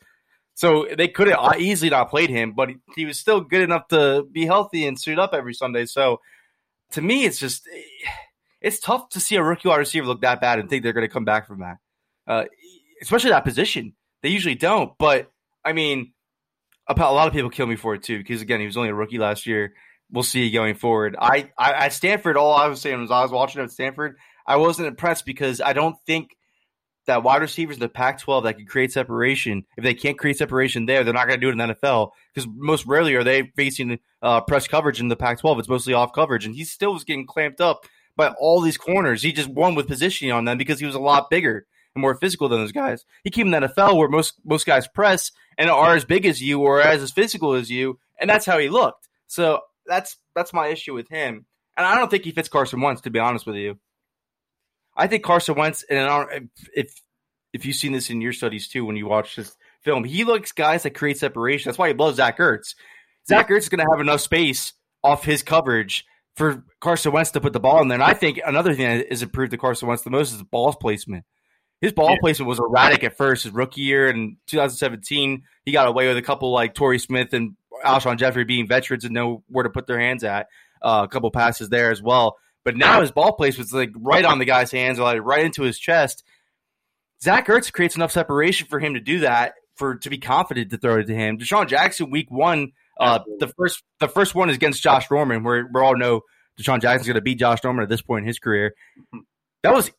So 0.55 0.87
they 0.97 1.09
could 1.09 1.29
have 1.29 1.61
easily 1.61 1.91
not 1.91 2.11
played 2.11 2.31
him, 2.31 2.53
but 2.53 2.71
he 2.95 3.07
was 3.07 3.19
still 3.19 3.41
good 3.41 3.63
enough 3.63 3.89
to 3.89 4.27
be 4.31 4.45
healthy 4.45 4.87
and 4.87 5.01
suit 5.01 5.19
up 5.19 5.33
every 5.33 5.55
Sunday. 5.55 5.87
So 5.87 6.21
to 6.93 7.01
me, 7.01 7.25
it's 7.25 7.39
just 7.39 7.69
it's 8.61 8.79
tough 8.79 9.09
to 9.11 9.21
see 9.21 9.37
a 9.37 9.43
rookie 9.43 9.69
wide 9.69 9.79
receiver 9.79 10.07
look 10.07 10.21
that 10.23 10.41
bad 10.41 10.59
and 10.59 10.69
think 10.69 10.83
they're 10.83 10.93
going 10.93 11.07
to 11.07 11.13
come 11.13 11.25
back 11.25 11.47
from 11.47 11.61
that, 11.61 11.79
uh, 12.27 12.45
especially 13.01 13.31
that 13.31 13.45
position. 13.45 13.95
They 14.23 14.29
usually 14.29 14.55
don't. 14.55 14.93
But 14.99 15.31
I 15.65 15.73
mean, 15.73 16.13
a 16.87 16.95
lot 16.95 17.27
of 17.27 17.33
people 17.33 17.51
kill 17.51 17.67
me 17.67 17.77
for 17.77 17.95
it 17.95 18.03
too 18.03 18.19
because 18.19 18.43
again 18.43 18.61
he 18.61 18.67
was 18.67 18.77
only 18.77 18.91
a 18.91 18.95
rookie 18.95 19.19
last 19.19 19.47
year. 19.47 19.75
We'll 20.13 20.23
see 20.23 20.51
going 20.51 20.75
forward. 20.75 21.17
I, 21.19 21.51
I 21.59 21.73
at 21.73 21.93
Stanford, 21.93 22.37
all 22.37 22.55
I 22.55 22.69
was 22.69 22.81
saying 22.81 23.01
was 23.01 23.11
I 23.11 23.23
was 23.23 23.31
watching 23.31 23.63
at 23.63 23.71
Stanford. 23.71 24.17
I 24.47 24.57
wasn't 24.57 24.89
impressed 24.89 25.25
because 25.25 25.61
I 25.61 25.73
don't 25.73 25.97
think 26.07 26.37
that 27.07 27.23
wide 27.23 27.43
receivers 27.43 27.77
in 27.77 27.81
the 27.81 27.89
Pac-12 27.89 28.45
that 28.45 28.57
can 28.57 28.67
create 28.67 28.93
separation. 28.93 29.65
If 29.77 29.85
they 29.85 29.95
can't 29.95 30.19
create 30.19 30.39
separation 30.39 30.87
there, 30.87 31.03
they're 31.03 31.15
not 31.15 31.27
going 31.27 31.41
to 31.41 31.45
do 31.45 31.49
it 31.49 31.53
in 31.53 31.59
the 31.59 31.75
NFL 31.75 32.11
because 32.33 32.49
most 32.55 32.87
rarely 32.87 33.15
are 33.15 33.25
they 33.25 33.51
facing 33.57 33.99
uh, 34.21 34.43
press 34.43 34.69
coverage 34.69 35.01
in 35.01 35.09
the 35.09 35.17
Pac-12. 35.17 35.59
It's 35.59 35.69
mostly 35.69 35.95
off 35.95 36.13
coverage, 36.13 36.45
and 36.45 36.55
he 36.55 36.65
still 36.65 36.93
was 36.93 37.05
getting 37.05 37.27
clamped 37.27 37.61
up 37.61 37.87
by 38.17 38.29
all 38.39 38.61
these 38.61 38.77
corners. 38.77 39.23
He 39.23 39.33
just 39.33 39.49
won 39.49 39.75
with 39.75 39.89
positioning 39.89 40.33
on 40.33 40.45
them 40.45 40.59
because 40.59 40.79
he 40.79 40.87
was 40.87 40.95
a 40.95 41.01
lot 41.01 41.31
bigger 41.31 41.67
and 41.95 42.03
more 42.03 42.15
physical 42.15 42.49
than 42.49 42.61
those 42.61 42.73
guys. 42.73 43.05
He 43.25 43.31
came 43.31 43.53
in 43.53 43.63
the 43.63 43.69
NFL 43.69 43.97
where 43.97 44.09
most 44.09 44.35
most 44.45 44.67
guys 44.67 44.87
press 44.89 45.33
and 45.59 45.71
are 45.71 45.95
as 45.95 46.05
big 46.05 46.27
as 46.27 46.41
you 46.43 46.61
or 46.61 46.81
as, 46.81 47.03
as 47.03 47.11
physical 47.11 47.55
as 47.55 47.71
you, 47.71 47.99
and 48.21 48.29
that's 48.29 48.47
how 48.47 48.59
he 48.59 48.69
looked. 48.69 49.09
So 49.27 49.61
that's 49.87 50.17
that's 50.35 50.53
my 50.53 50.69
issue 50.69 50.95
with 50.95 51.09
him. 51.09 51.47
And 51.77 51.87
I 51.87 51.97
don't 51.97 52.11
think 52.11 52.25
he 52.25 52.33
fits 52.33 52.49
Carson 52.49 52.81
Wentz, 52.81 53.01
to 53.03 53.11
be 53.11 53.19
honest 53.19 53.47
with 53.47 53.57
you. 53.57 53.79
I 54.97 55.07
think 55.07 55.25
Carson 55.25 55.55
Wentz, 55.55 55.85
and 55.85 56.51
if 56.75 57.01
if 57.53 57.67
you've 57.67 57.77
seen 57.77 57.93
this 57.93 58.11
in 58.11 58.21
your 58.21 58.33
studies 58.33 58.69
too, 58.69 58.85
when 58.85 58.97
you 58.97 59.07
watch 59.07 59.37
this 59.37 59.57
film, 59.83 60.05
he 60.05 60.25
looks 60.25 60.53
guys 60.53 60.83
that 60.83 60.95
create 60.95 61.19
separation. 61.19 61.69
That's 61.69 61.79
why 61.79 61.89
he 61.89 61.95
loves 61.95 62.17
Zach 62.17 62.39
Ertz. 62.39 62.75
Zach 63.29 63.49
Ertz 63.49 63.59
is 63.59 63.69
going 63.69 63.85
to 63.85 63.91
have 63.91 64.01
enough 64.01 64.21
space 64.21 64.73
off 65.03 65.25
his 65.25 65.43
coverage 65.43 66.05
for 66.37 66.65
Carson 66.81 67.13
Wentz 67.13 67.31
to 67.33 67.41
put 67.41 67.53
the 67.53 67.61
ball 67.61 67.83
in 67.83 67.89
there. 67.89 67.97
And 67.97 68.05
I 68.05 68.15
think 68.15 68.41
another 68.45 68.75
thing 68.75 68.87
that 68.87 69.09
has 69.11 69.23
improved 69.23 69.53
to 69.53 69.59
Carson 69.59 69.89
Wentz 69.89 70.03
the 70.03 70.11
most 70.11 70.33
is 70.33 70.39
the 70.39 70.45
ball 70.45 70.73
placement. 70.73 71.25
His 71.81 71.93
ball 71.93 72.11
yeah. 72.11 72.19
placement 72.21 72.49
was 72.49 72.61
erratic 72.61 73.03
at 73.05 73.17
first. 73.17 73.43
His 73.43 73.53
rookie 73.53 73.83
year 73.83 74.09
in 74.09 74.37
2017, 74.47 75.43
he 75.65 75.73
got 75.73 75.89
away 75.89 76.07
with 76.09 76.17
a 76.17 76.23
couple 76.23 76.53
like 76.53 76.75
Torrey 76.75 76.99
Smith 76.99 77.35
and 77.35 77.57
Alshon 77.85 78.19
Jeffery 78.19 78.45
being 78.45 78.67
veterans 78.67 79.05
and 79.05 79.15
know 79.15 79.43
where 79.49 79.65
to 79.65 79.71
put 79.71 79.87
their 79.87 80.01
hands 80.01 80.25
at. 80.25 80.49
Uh, 80.81 81.03
a 81.05 81.09
couple 81.09 81.31
passes 81.31 81.69
there 81.69 81.91
as 81.91 82.03
well. 82.03 82.37
But 82.65 82.77
now 82.77 83.01
his 83.01 83.11
ball 83.11 83.33
placement's 83.33 83.73
like 83.73 83.91
right 83.97 84.25
on 84.25 84.39
the 84.39 84.45
guy's 84.45 84.71
hands, 84.71 84.99
or 84.99 85.03
like 85.03 85.23
right 85.23 85.45
into 85.45 85.63
his 85.63 85.79
chest. 85.79 86.25
Zach 87.23 87.47
Ertz 87.47 87.73
creates 87.73 87.97
enough 87.97 88.13
separation 88.13 88.67
for 88.69 88.81
him 88.81 88.95
to 88.95 89.01
do 89.01 89.21
that, 89.21 89.55
for 89.77 89.97
to 89.97 90.11
be 90.11 90.19
confident 90.19 90.71
to 90.71 90.79
throw 90.79 90.99
it 90.99 91.07
to 91.07 91.15
him. 91.15 91.39
DeSean 91.39 91.69
Jackson, 91.69 92.11
week 92.11 92.31
one, 92.31 92.73
uh, 93.01 93.21
the 93.39 93.49
first 93.49 93.83
the 94.01 94.09
first 94.09 94.35
one 94.35 94.51
is 94.51 94.57
against 94.57 94.83
Josh 94.83 95.11
Norman, 95.11 95.43
where 95.43 95.69
we 95.73 95.81
all 95.81 95.97
know 95.97 96.23
DeSean 96.61 96.81
Jackson's 96.81 97.07
going 97.07 97.15
to 97.15 97.21
beat 97.21 97.39
Josh 97.39 97.59
Norman 97.65 97.83
at 97.83 97.89
this 97.89 98.03
point 98.03 98.23
in 98.23 98.27
his 98.29 98.39
career. 98.39 98.75
That 99.63 99.73
was 99.75 99.91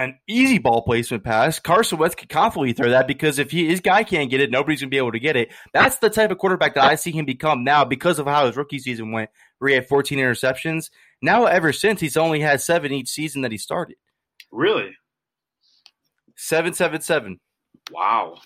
an 0.00 0.18
easy 0.26 0.58
ball 0.58 0.82
placement 0.82 1.24
pass. 1.24 1.58
Carson 1.58 1.98
Wentz 1.98 2.14
could 2.14 2.28
confidently 2.28 2.72
throw 2.72 2.90
that 2.90 3.06
because 3.06 3.38
if 3.38 3.50
he, 3.50 3.68
his 3.68 3.80
guy 3.80 4.02
can't 4.02 4.30
get 4.30 4.40
it, 4.40 4.50
nobody's 4.50 4.80
gonna 4.80 4.90
be 4.90 4.96
able 4.96 5.12
to 5.12 5.20
get 5.20 5.36
it. 5.36 5.52
That's 5.74 5.96
the 5.96 6.08
type 6.08 6.30
of 6.30 6.38
quarterback 6.38 6.74
that 6.74 6.84
I 6.84 6.94
see 6.94 7.10
him 7.10 7.26
become 7.26 7.64
now 7.64 7.84
because 7.84 8.18
of 8.18 8.26
how 8.26 8.46
his 8.46 8.56
rookie 8.56 8.78
season 8.78 9.12
went, 9.12 9.30
where 9.58 9.68
he 9.68 9.74
had 9.74 9.88
14 9.88 10.18
interceptions. 10.18 10.90
Now, 11.20 11.44
ever 11.44 11.72
since, 11.72 12.00
he's 12.00 12.16
only 12.16 12.40
had 12.40 12.60
seven 12.60 12.92
each 12.92 13.08
season 13.08 13.42
that 13.42 13.52
he 13.52 13.58
started. 13.58 13.96
Really? 14.50 14.96
Seven, 16.36 16.72
seven, 16.72 17.02
seven. 17.02 17.38
Wow. 17.90 18.38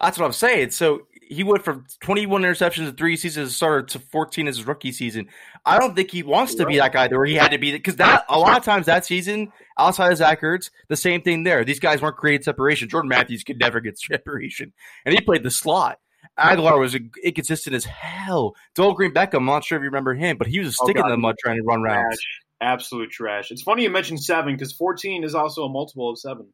That's 0.00 0.16
what 0.16 0.26
I'm 0.26 0.32
saying. 0.32 0.70
So 0.70 1.08
he 1.30 1.44
went 1.44 1.64
from 1.64 1.84
21 2.00 2.42
interceptions 2.42 2.88
in 2.88 2.94
three 2.94 3.16
seasons 3.16 3.46
as 3.46 3.52
a 3.52 3.54
starter 3.54 3.82
to 3.82 3.98
14 3.98 4.48
as 4.48 4.56
his 4.56 4.66
rookie 4.66 4.92
season. 4.92 5.28
I 5.64 5.78
don't 5.78 5.94
think 5.94 6.10
he 6.10 6.22
wants 6.22 6.54
to 6.56 6.66
be 6.66 6.78
that 6.78 6.92
guy 6.92 7.08
where 7.08 7.26
he 7.26 7.34
had 7.34 7.50
to 7.50 7.58
be 7.58 7.72
because 7.72 7.96
that 7.96 8.24
a 8.28 8.38
lot 8.38 8.56
of 8.56 8.64
times 8.64 8.86
that 8.86 9.04
season 9.04 9.52
outside 9.78 10.10
of 10.10 10.18
Zach 10.18 10.40
Ertz, 10.40 10.70
the 10.88 10.96
same 10.96 11.20
thing 11.22 11.44
there. 11.44 11.64
These 11.64 11.80
guys 11.80 12.00
weren't 12.00 12.16
creating 12.16 12.44
separation. 12.44 12.88
Jordan 12.88 13.08
Matthews 13.08 13.44
could 13.44 13.58
never 13.58 13.80
get 13.80 13.98
separation, 14.00 14.72
and 15.04 15.14
he 15.14 15.20
played 15.20 15.42
the 15.42 15.50
slot. 15.50 15.98
Agholor 16.38 16.78
was 16.78 16.96
inconsistent 17.22 17.74
as 17.74 17.84
hell. 17.84 18.54
Dorial 18.76 18.94
Green 18.94 19.12
Beckham, 19.12 19.38
I'm 19.38 19.46
not 19.46 19.64
sure 19.64 19.76
if 19.76 19.82
you 19.82 19.88
remember 19.88 20.14
him, 20.14 20.36
but 20.36 20.46
he 20.46 20.60
was 20.60 20.76
oh, 20.80 20.84
sticking 20.84 21.02
oh, 21.02 21.06
in 21.06 21.10
the 21.10 21.16
mud 21.16 21.34
trying 21.38 21.56
to 21.56 21.62
run 21.62 21.80
trash. 21.80 22.04
routes. 22.04 22.26
Absolute 22.60 23.10
trash. 23.10 23.50
It's 23.50 23.62
funny 23.62 23.82
you 23.84 23.90
mentioned 23.90 24.22
seven 24.22 24.54
because 24.54 24.72
14 24.72 25.24
is 25.24 25.34
also 25.34 25.64
a 25.64 25.68
multiple 25.68 26.10
of 26.10 26.18
seven. 26.18 26.48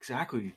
Exactly 0.00 0.54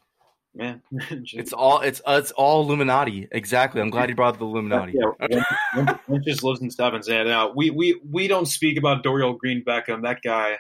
man. 0.58 0.82
it's 0.92 1.54
all 1.54 1.82
it's 1.82 2.02
uh, 2.06 2.20
it's 2.22 2.32
all 2.32 2.64
Illuminati. 2.64 3.28
Exactly. 3.32 3.82
I'm 3.82 3.90
glad 3.90 4.10
you 4.10 4.16
brought 4.16 4.38
the 4.38 4.46
Illuminati. 4.46 4.94
yeah, 4.96 5.98
Wentz 6.08 6.26
just 6.26 6.44
lives 6.44 6.62
in 6.62 6.70
sevens. 6.70 7.08
And 7.08 7.30
uh, 7.30 7.52
we 7.56 7.70
we 7.70 8.00
we 8.10 8.28
don't 8.28 8.48
speak 8.48 8.78
about 8.78 9.04
Dorial 9.04 9.38
Green 9.38 9.64
Beckham. 9.64 10.04
That 10.04 10.22
guy. 10.24 10.58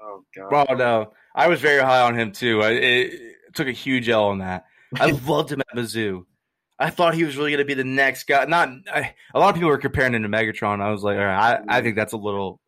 Oh 0.00 0.24
god. 0.34 0.66
Oh 0.68 0.74
no, 0.74 1.12
I 1.34 1.48
was 1.48 1.60
very 1.60 1.82
high 1.82 2.00
on 2.00 2.18
him 2.18 2.32
too. 2.32 2.62
I, 2.62 2.70
it, 2.70 3.12
it 3.14 3.54
took 3.54 3.68
a 3.68 3.72
huge 3.72 4.08
L 4.08 4.24
on 4.24 4.38
that. 4.38 4.66
I 4.98 5.10
loved 5.26 5.52
him 5.52 5.60
at 5.60 5.76
Mizzou. 5.76 6.24
I 6.78 6.90
thought 6.90 7.14
he 7.14 7.24
was 7.24 7.36
really 7.36 7.50
going 7.50 7.58
to 7.58 7.64
be 7.64 7.74
the 7.74 7.84
next 7.84 8.24
guy. 8.24 8.44
Not 8.44 8.68
I, 8.92 9.14
a 9.34 9.38
lot 9.38 9.48
of 9.48 9.54
people 9.54 9.70
were 9.70 9.78
comparing 9.78 10.14
him 10.14 10.22
to 10.22 10.28
Megatron. 10.28 10.82
I 10.82 10.90
was 10.90 11.02
like, 11.02 11.16
all 11.16 11.24
right, 11.24 11.60
I, 11.68 11.78
I 11.78 11.80
think 11.80 11.96
that's 11.96 12.12
a 12.12 12.18
little 12.18 12.60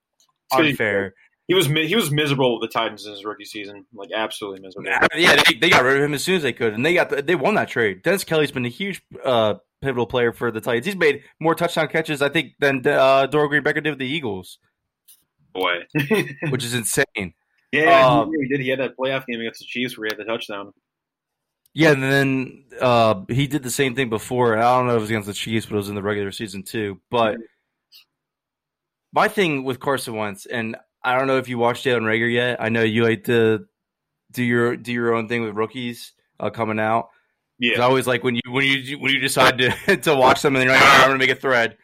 unfair. 0.50 1.14
He 1.48 1.54
was 1.54 1.66
he 1.66 1.96
was 1.96 2.10
miserable 2.10 2.60
with 2.60 2.70
the 2.70 2.78
Titans 2.78 3.06
in 3.06 3.12
his 3.12 3.24
rookie 3.24 3.46
season, 3.46 3.86
like 3.94 4.10
absolutely 4.14 4.60
miserable. 4.60 4.90
Yeah, 5.16 5.42
they, 5.42 5.54
they 5.54 5.70
got 5.70 5.82
rid 5.82 5.96
of 5.96 6.02
him 6.02 6.12
as 6.12 6.22
soon 6.22 6.36
as 6.36 6.42
they 6.42 6.52
could, 6.52 6.74
and 6.74 6.84
they 6.84 6.92
got 6.92 7.08
the, 7.08 7.22
they 7.22 7.34
won 7.34 7.54
that 7.54 7.68
trade. 7.68 8.02
Dennis 8.02 8.22
Kelly's 8.22 8.52
been 8.52 8.66
a 8.66 8.70
huge 8.70 9.00
uh, 9.24 9.54
pivotal 9.80 10.06
player 10.06 10.32
for 10.32 10.50
the 10.50 10.60
Titans. 10.60 10.84
He's 10.84 10.96
made 10.96 11.22
more 11.40 11.54
touchdown 11.54 11.88
catches, 11.88 12.20
I 12.20 12.28
think, 12.28 12.52
than 12.58 12.86
uh, 12.86 13.28
Dorial 13.28 13.48
Green 13.48 13.62
Beckham 13.62 13.82
did 13.82 13.90
with 13.90 13.98
the 13.98 14.06
Eagles. 14.06 14.58
Boy, 15.54 15.84
which 16.50 16.64
is 16.64 16.74
insane. 16.74 17.32
Yeah, 17.72 18.06
um, 18.06 18.30
he 18.30 18.48
did. 18.48 18.60
He 18.60 18.68
had 18.68 18.80
that 18.80 18.98
playoff 18.98 19.24
game 19.24 19.40
against 19.40 19.60
the 19.60 19.66
Chiefs 19.66 19.96
where 19.96 20.06
he 20.06 20.14
had 20.14 20.18
the 20.18 20.30
touchdown. 20.30 20.74
Yeah, 21.72 21.92
and 21.92 22.02
then 22.02 22.64
uh, 22.78 23.22
he 23.28 23.46
did 23.46 23.62
the 23.62 23.70
same 23.70 23.94
thing 23.94 24.10
before. 24.10 24.58
I 24.58 24.76
don't 24.76 24.86
know 24.86 24.92
if 24.92 24.98
it 24.98 25.00
was 25.00 25.10
against 25.10 25.28
the 25.28 25.32
Chiefs, 25.32 25.64
but 25.64 25.74
it 25.74 25.78
was 25.78 25.88
in 25.88 25.94
the 25.94 26.02
regular 26.02 26.30
season 26.30 26.62
too. 26.62 27.00
But 27.10 27.34
mm-hmm. 27.36 27.42
my 29.12 29.28
thing 29.28 29.64
with 29.64 29.80
Carson 29.80 30.14
Wentz, 30.14 30.44
and 30.44 30.76
I 31.02 31.16
don't 31.16 31.26
know 31.26 31.38
if 31.38 31.48
you 31.48 31.58
watched 31.58 31.84
Jalen 31.84 32.02
Reagor 32.02 32.32
yet. 32.32 32.60
I 32.60 32.68
know 32.68 32.82
you 32.82 33.04
like 33.04 33.24
to 33.24 33.66
do 34.32 34.42
your 34.42 34.76
do 34.76 34.92
your 34.92 35.14
own 35.14 35.28
thing 35.28 35.42
with 35.42 35.54
rookies 35.54 36.12
uh, 36.40 36.50
coming 36.50 36.78
out. 36.80 37.08
Yeah, 37.58 37.80
I 37.80 37.84
always 37.84 38.06
like 38.06 38.22
when 38.22 38.36
you 38.36 38.42
when 38.48 38.64
you 38.64 38.98
when 38.98 39.12
you 39.12 39.20
decide 39.20 39.58
to 39.58 39.96
to 40.02 40.14
watch 40.14 40.42
them 40.42 40.56
and 40.56 40.64
you're 40.64 40.72
like, 40.72 40.82
right, 40.82 41.00
I'm 41.00 41.08
gonna 41.08 41.18
make 41.18 41.30
a 41.30 41.34
thread. 41.34 41.76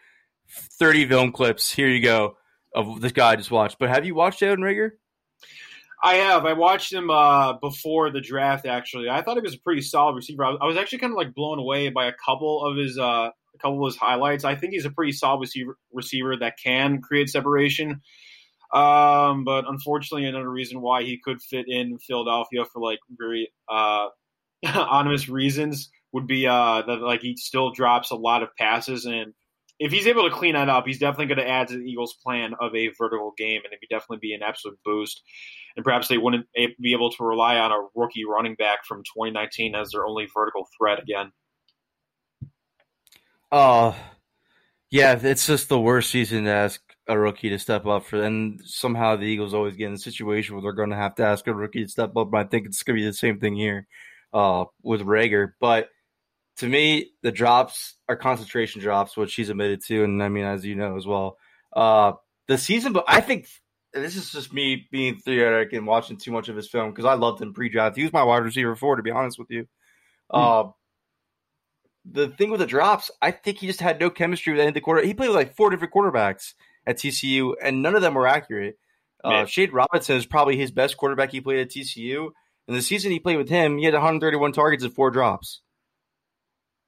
Thirty 0.49 1.07
film 1.07 1.33
clips. 1.33 1.73
Here 1.73 1.89
you 1.89 2.03
go 2.03 2.37
of 2.75 3.01
this 3.01 3.13
guy 3.13 3.33
I 3.33 3.37
just 3.37 3.51
watched. 3.51 3.79
But 3.79 3.89
have 3.89 4.05
you 4.05 4.15
watched 4.15 4.41
Jalen 4.41 4.59
Reagor? 4.59 4.91
I 6.03 6.17
have. 6.17 6.45
I 6.45 6.53
watched 6.53 6.93
him 6.93 7.09
uh, 7.09 7.55
before 7.55 8.11
the 8.11 8.21
draft. 8.21 8.67
Actually, 8.67 9.09
I 9.09 9.23
thought 9.23 9.37
he 9.37 9.41
was 9.41 9.55
a 9.55 9.61
pretty 9.61 9.81
solid 9.81 10.15
receiver. 10.15 10.45
I 10.45 10.51
was, 10.51 10.59
I 10.61 10.67
was 10.67 10.77
actually 10.77 10.99
kind 10.99 11.13
of 11.13 11.17
like 11.17 11.35
blown 11.35 11.59
away 11.59 11.89
by 11.89 12.07
a 12.07 12.13
couple 12.13 12.63
of 12.65 12.77
his 12.77 12.99
uh, 12.99 13.31
a 13.31 13.59
couple 13.59 13.85
of 13.85 13.93
his 13.93 13.99
highlights. 13.99 14.45
I 14.45 14.55
think 14.55 14.75
he's 14.75 14.85
a 14.85 14.91
pretty 14.91 15.13
solid 15.13 15.41
receiver 15.41 15.79
receiver 15.93 16.37
that 16.37 16.59
can 16.63 17.01
create 17.01 17.31
separation. 17.31 18.03
Um, 18.75 19.45
but 19.45 19.67
unfortunately, 19.69 20.27
another 20.27 20.51
reason 20.51 20.81
why 20.81 21.05
he 21.05 21.19
could 21.23 21.41
fit 21.41 21.67
in 21.69 21.99
Philadelphia 21.99 22.65
for 22.65 22.83
like 22.83 22.99
very 23.17 23.53
uh, 23.69 24.09
anonymous 24.65 25.29
reasons 25.29 25.91
would 26.13 26.27
be 26.27 26.47
uh, 26.47 26.83
that 26.83 27.01
like 27.01 27.21
he 27.21 27.37
still 27.37 27.71
drops 27.71 28.11
a 28.11 28.17
lot 28.17 28.43
of 28.43 28.49
passes, 28.59 29.05
and 29.07 29.33
if 29.79 29.93
he's 29.93 30.07
able 30.07 30.29
to 30.29 30.35
clean 30.35 30.55
that 30.55 30.69
up, 30.69 30.87
he's 30.87 30.99
definitely 30.99 31.35
going 31.35 31.47
to 31.47 31.51
add 31.51 31.69
to 31.69 31.77
the 31.77 31.85
Eagles' 31.85 32.17
plan 32.25 32.55
of 32.61 32.75
a 32.75 32.91
vertical 32.99 33.33
game, 33.37 33.61
and 33.65 33.73
it 33.73 33.79
would 33.81 33.95
definitely 33.95 34.19
be 34.21 34.35
an 34.35 34.43
absolute 34.43 34.79
boost. 34.85 35.23
And 35.77 35.85
perhaps 35.85 36.07
they 36.07 36.19
wouldn't 36.19 36.47
be 36.55 36.93
able 36.93 37.11
to 37.11 37.25
rely 37.25 37.57
on 37.57 37.73
a 37.73 37.87
rookie 37.97 38.25
running 38.25 38.55
back 38.55 38.85
from 38.87 38.99
2019 38.99 39.75
as 39.75 39.91
their 39.91 40.07
only 40.07 40.29
vertical 40.33 40.69
threat 40.79 41.03
again. 41.03 41.33
Uh 43.51 43.93
yeah, 44.91 45.19
it's 45.21 45.47
just 45.49 45.69
the 45.69 45.81
worst 45.81 46.11
season 46.11 46.45
to 46.45 46.51
ask 46.51 46.81
a 47.07 47.19
rookie 47.19 47.51
to 47.51 47.59
step 47.59 47.87
up 47.87 48.07
for. 48.07 48.23
And 48.23 48.61
somehow 48.65 49.17
the 49.17 49.25
Eagles 49.25 49.55
always 49.55 49.77
get 49.77 49.89
in 49.89 49.95
a 49.95 49.99
situation 49.99 50.55
where 50.55 50.63
they're 50.63 50.73
going 50.73 50.91
to 50.91 50.97
have 50.97 51.15
to 51.17 51.25
ask 51.25 51.47
a 51.47 51.55
rookie 51.55 51.85
to 51.85 51.91
step 51.91 52.17
up. 52.17 52.31
But 52.31 52.39
I 52.39 52.45
think 52.45 52.67
it's 52.67 52.83
going 52.83 52.97
to 52.97 53.03
be 53.03 53.07
the 53.07 53.13
same 53.13 53.41
thing 53.41 53.57
here 53.57 53.87
uh, 54.33 54.65
with 54.83 55.03
Reagor. 55.03 55.53
But 55.61 55.89
to 56.59 56.69
me, 56.69 57.13
the 57.23 57.33
drops 57.33 57.95
are 58.09 58.17
concentration 58.17 58.81
drops, 58.81 59.17
which 59.17 59.35
he's 59.35 59.51
admitted 59.51 59.83
to, 59.87 60.05
and 60.05 60.23
I 60.23 60.29
mean, 60.29 60.45
as 60.45 60.65
you 60.65 60.77
know 60.77 60.97
as 60.97 61.07
well. 61.07 61.37
Uh, 61.75 62.13
the 62.47 62.59
season, 62.59 62.93
but 62.93 63.05
I 63.09 63.21
think 63.21 63.49
this 63.93 64.17
is 64.17 64.31
just 64.31 64.53
me 64.53 64.87
being 64.91 65.17
theoretic 65.17 65.73
and 65.73 65.87
watching 65.87 66.17
too 66.17 66.31
much 66.31 66.49
of 66.49 66.57
his 66.57 66.69
film 66.69 66.91
because 66.91 67.05
I 67.05 67.15
loved 67.15 67.41
him 67.41 67.55
pre-draft. 67.55 67.97
He 67.97 68.03
was 68.03 68.13
my 68.13 68.23
wide 68.23 68.45
receiver 68.45 68.77
four, 68.77 68.97
to 68.97 69.03
be 69.03 69.11
honest 69.11 69.39
with 69.39 69.51
you. 69.51 69.67
Mm. 70.33 70.67
Uh, 70.69 70.71
the 72.05 72.29
thing 72.29 72.51
with 72.51 72.61
the 72.61 72.67
drops, 72.67 73.11
I 73.23 73.31
think 73.31 73.59
he 73.59 73.67
just 73.67 73.81
had 73.81 73.99
no 73.99 74.11
chemistry 74.11 74.53
with 74.53 74.61
any 74.61 74.69
of 74.69 74.75
the 74.75 74.81
quarter. 74.81 75.05
He 75.05 75.15
played 75.15 75.29
with 75.29 75.37
like 75.37 75.57
four 75.57 75.71
different 75.71 75.95
quarterbacks 75.95 76.53
at 76.87 76.99
TCU, 76.99 77.55
and 77.63 77.83
none 77.83 77.95
of 77.95 78.03
them 78.03 78.15
were 78.15 78.27
accurate. 78.27 78.79
Uh, 79.23 79.47
Shawn 79.47 79.71
Robinson 79.73 80.17
is 80.17 80.27
probably 80.27 80.57
his 80.57 80.71
best 80.71 80.97
quarterback 80.97 81.33
he 81.33 81.41
played 81.41 81.61
at 81.61 81.71
TCU. 81.71 82.29
And 82.69 82.77
the 82.77 82.83
season 82.83 83.11
he 83.11 83.21
played 83.21 83.39
with 83.39 83.49
him, 83.49 83.79
he 83.79 83.85
had 83.85 83.95
131 83.95 84.53
targets 84.53 84.85
and 84.85 84.95
four 84.95 85.11
drops. 85.11 85.61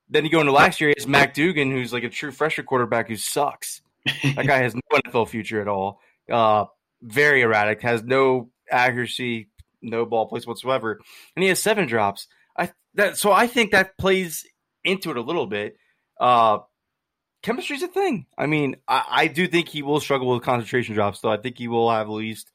Then 0.09 0.25
you 0.25 0.31
go 0.31 0.41
into 0.41 0.53
last 0.53 0.81
year, 0.81 0.91
it's 0.91 1.07
Max 1.07 1.37
Duggan, 1.37 1.71
who's 1.71 1.93
like 1.93 2.05
a 2.05 2.09
true 2.09 2.31
freshman 2.31 2.67
quarterback 2.67 3.09
who 3.09 3.17
sucks. 3.17 3.81
that 4.23 4.47
guy 4.47 4.59
has 4.59 4.75
no 4.75 4.81
NFL 4.93 5.29
future 5.29 5.61
at 5.61 5.69
all. 5.69 6.01
Uh, 6.31 6.67
very 7.03 7.43
erratic, 7.43 7.83
has 7.83 8.03
no 8.03 8.51
accuracy, 8.71 9.49
no 9.83 10.07
ball 10.07 10.27
place 10.27 10.47
whatsoever, 10.47 11.01
and 11.35 11.43
he 11.43 11.49
has 11.49 11.61
seven 11.61 11.87
drops. 11.87 12.29
I 12.57 12.71
that 12.95 13.17
so 13.17 13.33
I 13.33 13.47
think 13.47 13.73
that 13.73 13.99
plays 13.99 14.47
into 14.85 15.11
it 15.11 15.17
a 15.17 15.23
little 15.23 15.47
bit. 15.47 15.77
Uh, 16.21 16.59
chemistry's 17.43 17.83
a 17.83 17.89
thing. 17.89 18.27
I 18.37 18.47
mean, 18.47 18.77
I, 18.87 19.05
I, 19.09 19.27
do 19.29 19.47
think 19.47 19.69
he 19.69 19.83
will 19.83 20.01
struggle 20.01 20.29
with 20.29 20.43
concentration 20.43 20.95
drops, 20.95 21.21
though. 21.21 21.31
I 21.31 21.37
think 21.37 21.59
he 21.59 21.69
will 21.69 21.91
have 21.91 22.09
at 22.09 22.13
least 22.13 22.51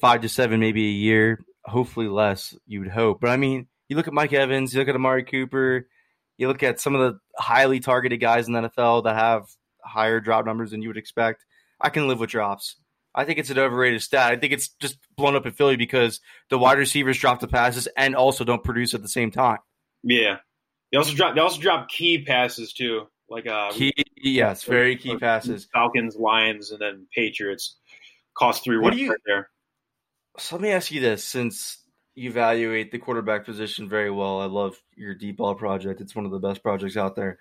five 0.00 0.22
to 0.22 0.28
seven, 0.28 0.60
maybe 0.60 0.86
a 0.86 0.92
year, 0.92 1.40
hopefully 1.64 2.08
less, 2.08 2.56
you 2.66 2.80
would 2.80 2.90
hope. 2.90 3.20
But 3.20 3.30
I 3.30 3.36
mean, 3.36 3.66
you 3.88 3.96
look 3.96 4.08
at 4.08 4.14
Mike 4.14 4.32
Evans, 4.32 4.72
you 4.72 4.80
look 4.80 4.88
at 4.88 4.94
Amari 4.94 5.24
Cooper, 5.24 5.88
you 6.36 6.48
look 6.48 6.62
at 6.62 6.80
some 6.80 6.94
of 6.94 7.00
the 7.00 7.20
highly 7.36 7.80
targeted 7.80 8.20
guys 8.20 8.46
in 8.46 8.52
the 8.52 8.68
NFL 8.68 9.04
that 9.04 9.16
have 9.16 9.48
higher 9.82 10.20
drop 10.20 10.46
numbers 10.46 10.70
than 10.70 10.82
you 10.82 10.88
would 10.88 10.96
expect. 10.96 11.44
I 11.80 11.90
can 11.90 12.08
live 12.08 12.20
with 12.20 12.30
drops. 12.30 12.76
I 13.14 13.24
think 13.24 13.38
it's 13.38 13.50
an 13.50 13.58
overrated 13.58 14.02
stat. 14.02 14.32
I 14.32 14.36
think 14.36 14.52
it's 14.52 14.68
just 14.80 14.98
blown 15.16 15.34
up 15.34 15.46
in 15.46 15.52
Philly 15.52 15.76
because 15.76 16.20
the 16.50 16.58
wide 16.58 16.78
receivers 16.78 17.18
drop 17.18 17.40
the 17.40 17.48
passes 17.48 17.88
and 17.96 18.14
also 18.14 18.44
don't 18.44 18.62
produce 18.62 18.94
at 18.94 19.02
the 19.02 19.08
same 19.08 19.30
time. 19.30 19.58
Yeah, 20.02 20.36
they 20.92 20.98
also 20.98 21.14
drop. 21.14 21.34
They 21.34 21.40
also 21.40 21.60
drop 21.60 21.88
key 21.88 22.24
passes 22.24 22.72
too, 22.72 23.08
like 23.30 23.46
uh, 23.46 23.70
key. 23.72 23.92
Yes, 24.16 24.64
very 24.64 24.96
key 24.96 25.16
passes. 25.16 25.68
Falcons, 25.72 26.16
Lions, 26.16 26.70
and 26.70 26.80
then 26.80 27.06
Patriots 27.14 27.76
cost 28.34 28.64
three. 28.64 28.78
What 28.78 28.92
do 28.92 28.98
you 28.98 29.10
right 29.10 29.20
there? 29.26 29.50
So 30.38 30.56
let 30.56 30.62
me 30.62 30.70
ask 30.70 30.90
you 30.90 31.00
this: 31.00 31.24
since 31.24 31.78
you 32.18 32.30
evaluate 32.30 32.90
the 32.90 32.98
quarterback 32.98 33.44
position 33.44 33.88
very 33.88 34.10
well. 34.10 34.40
I 34.40 34.46
love 34.46 34.76
your 34.96 35.14
deep 35.14 35.36
ball 35.36 35.54
project. 35.54 36.00
It's 36.00 36.16
one 36.16 36.24
of 36.24 36.32
the 36.32 36.40
best 36.40 36.62
projects 36.64 36.96
out 36.96 37.14
there. 37.14 37.38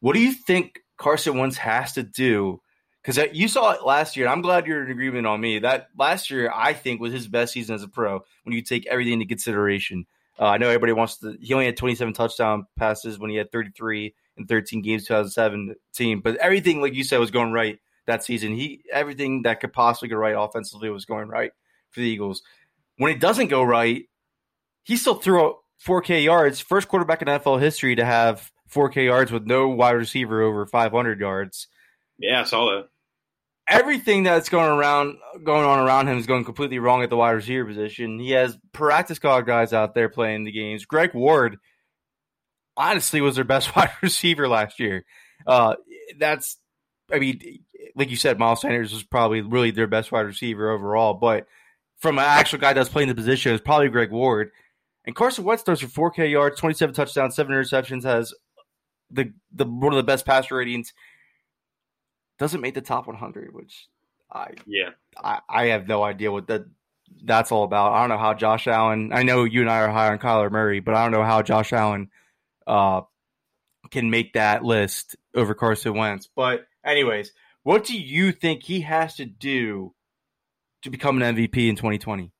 What 0.00 0.14
do 0.14 0.20
you 0.20 0.32
think 0.32 0.80
Carson 0.98 1.38
Wentz 1.38 1.56
has 1.58 1.92
to 1.92 2.02
do? 2.02 2.60
Because 3.02 3.20
you 3.32 3.46
saw 3.46 3.70
it 3.70 3.84
last 3.86 4.16
year. 4.16 4.26
I'm 4.26 4.42
glad 4.42 4.66
you're 4.66 4.84
in 4.84 4.90
agreement 4.90 5.28
on 5.28 5.40
me. 5.40 5.60
That 5.60 5.90
last 5.96 6.28
year, 6.28 6.50
I 6.52 6.72
think, 6.72 7.00
was 7.00 7.12
his 7.12 7.28
best 7.28 7.52
season 7.52 7.76
as 7.76 7.84
a 7.84 7.88
pro 7.88 8.24
when 8.42 8.52
you 8.52 8.62
take 8.62 8.84
everything 8.86 9.12
into 9.12 9.26
consideration. 9.26 10.06
Uh, 10.40 10.46
I 10.46 10.58
know 10.58 10.66
everybody 10.66 10.92
wants 10.92 11.18
to. 11.18 11.36
He 11.40 11.54
only 11.54 11.66
had 11.66 11.76
27 11.76 12.12
touchdown 12.12 12.66
passes 12.76 13.20
when 13.20 13.30
he 13.30 13.36
had 13.36 13.52
33 13.52 14.12
in 14.36 14.46
13 14.46 14.82
games 14.82 15.06
2017. 15.06 16.20
But 16.20 16.36
everything, 16.36 16.80
like 16.80 16.94
you 16.94 17.04
said, 17.04 17.18
was 17.18 17.30
going 17.30 17.52
right 17.52 17.78
that 18.06 18.24
season. 18.24 18.54
He 18.54 18.82
everything 18.92 19.42
that 19.42 19.60
could 19.60 19.72
possibly 19.72 20.08
go 20.08 20.16
right 20.16 20.36
offensively 20.36 20.90
was 20.90 21.04
going 21.04 21.28
right 21.28 21.52
for 21.90 22.00
the 22.00 22.06
Eagles. 22.06 22.42
When 22.98 23.12
it 23.12 23.20
doesn't 23.20 23.48
go 23.48 23.62
right, 23.62 24.04
he 24.84 24.96
still 24.96 25.16
threw 25.16 25.44
out 25.44 25.56
4K 25.84 26.24
yards. 26.24 26.60
First 26.60 26.88
quarterback 26.88 27.22
in 27.22 27.28
NFL 27.28 27.60
history 27.60 27.96
to 27.96 28.04
have 28.04 28.50
4K 28.72 29.06
yards 29.06 29.30
with 29.30 29.46
no 29.46 29.68
wide 29.68 29.92
receiver 29.92 30.42
over 30.42 30.66
500 30.66 31.20
yards. 31.20 31.68
Yeah, 32.18 32.40
I 32.40 32.44
saw 32.44 32.66
that. 32.70 32.88
Everything 33.68 34.22
that's 34.22 34.48
going 34.48 34.78
around, 34.78 35.16
going 35.42 35.64
on 35.64 35.80
around 35.80 36.08
him 36.08 36.18
is 36.18 36.26
going 36.26 36.44
completely 36.44 36.78
wrong 36.78 37.02
at 37.02 37.10
the 37.10 37.16
wide 37.16 37.32
receiver 37.32 37.64
position. 37.64 38.20
He 38.20 38.30
has 38.30 38.56
practice 38.72 39.16
squad 39.16 39.40
guys 39.40 39.72
out 39.72 39.92
there 39.92 40.08
playing 40.08 40.44
the 40.44 40.52
games. 40.52 40.84
Greg 40.84 41.12
Ward, 41.14 41.58
honestly, 42.76 43.20
was 43.20 43.36
their 43.36 43.44
best 43.44 43.74
wide 43.76 43.90
receiver 44.02 44.48
last 44.48 44.80
year. 44.80 45.04
Uh, 45.46 45.76
that's, 46.18 46.56
I 47.12 47.18
mean, 47.18 47.60
like 47.94 48.10
you 48.10 48.16
said, 48.16 48.38
Miles 48.38 48.60
Sanders 48.60 48.92
was 48.92 49.02
probably 49.02 49.40
really 49.40 49.70
their 49.70 49.86
best 49.86 50.12
wide 50.12 50.26
receiver 50.26 50.70
overall. 50.70 51.14
But 51.14 51.46
from 51.98 52.18
an 52.18 52.24
actual 52.24 52.58
guy 52.58 52.72
that's 52.72 52.88
playing 52.88 53.08
the 53.08 53.14
position, 53.14 53.54
it's 53.54 53.64
probably 53.64 53.88
Greg 53.88 54.10
Ward. 54.10 54.50
And 55.04 55.14
Carson 55.14 55.44
Wentz 55.44 55.62
throws 55.62 55.80
for 55.80 56.10
4K 56.10 56.30
yards, 56.30 56.58
27 56.58 56.94
touchdowns, 56.94 57.36
seven 57.36 57.54
interceptions, 57.54 58.02
has 58.02 58.34
the 59.10 59.32
the 59.52 59.64
one 59.64 59.92
of 59.92 59.96
the 59.96 60.02
best 60.02 60.26
passer 60.26 60.56
ratings. 60.56 60.92
Doesn't 62.38 62.60
make 62.60 62.74
the 62.74 62.80
top 62.80 63.06
100, 63.06 63.54
which 63.54 63.88
I 64.30 64.50
yeah 64.66 64.90
I, 65.16 65.40
I 65.48 65.66
have 65.66 65.86
no 65.86 66.02
idea 66.02 66.32
what 66.32 66.48
that 66.48 66.64
that's 67.24 67.52
all 67.52 67.62
about. 67.62 67.92
I 67.92 68.00
don't 68.00 68.08
know 68.08 68.18
how 68.18 68.34
Josh 68.34 68.66
Allen. 68.66 69.12
I 69.12 69.22
know 69.22 69.44
you 69.44 69.60
and 69.60 69.70
I 69.70 69.78
are 69.78 69.90
high 69.90 70.08
on 70.08 70.18
Kyler 70.18 70.50
Murray, 70.50 70.80
but 70.80 70.94
I 70.94 71.04
don't 71.04 71.12
know 71.12 71.24
how 71.24 71.40
Josh 71.42 71.72
Allen 71.72 72.10
uh, 72.66 73.02
can 73.90 74.10
make 74.10 74.34
that 74.34 74.64
list 74.64 75.16
over 75.34 75.54
Carson 75.54 75.94
Wentz. 75.94 76.28
But 76.34 76.66
anyways, 76.84 77.32
what 77.62 77.84
do 77.84 77.98
you 77.98 78.32
think 78.32 78.62
he 78.62 78.80
has 78.80 79.16
to 79.16 79.24
do 79.24 79.94
to 80.82 80.90
become 80.90 81.20
an 81.20 81.36
MVP 81.36 81.68
in 81.68 81.76
2020? 81.76 82.32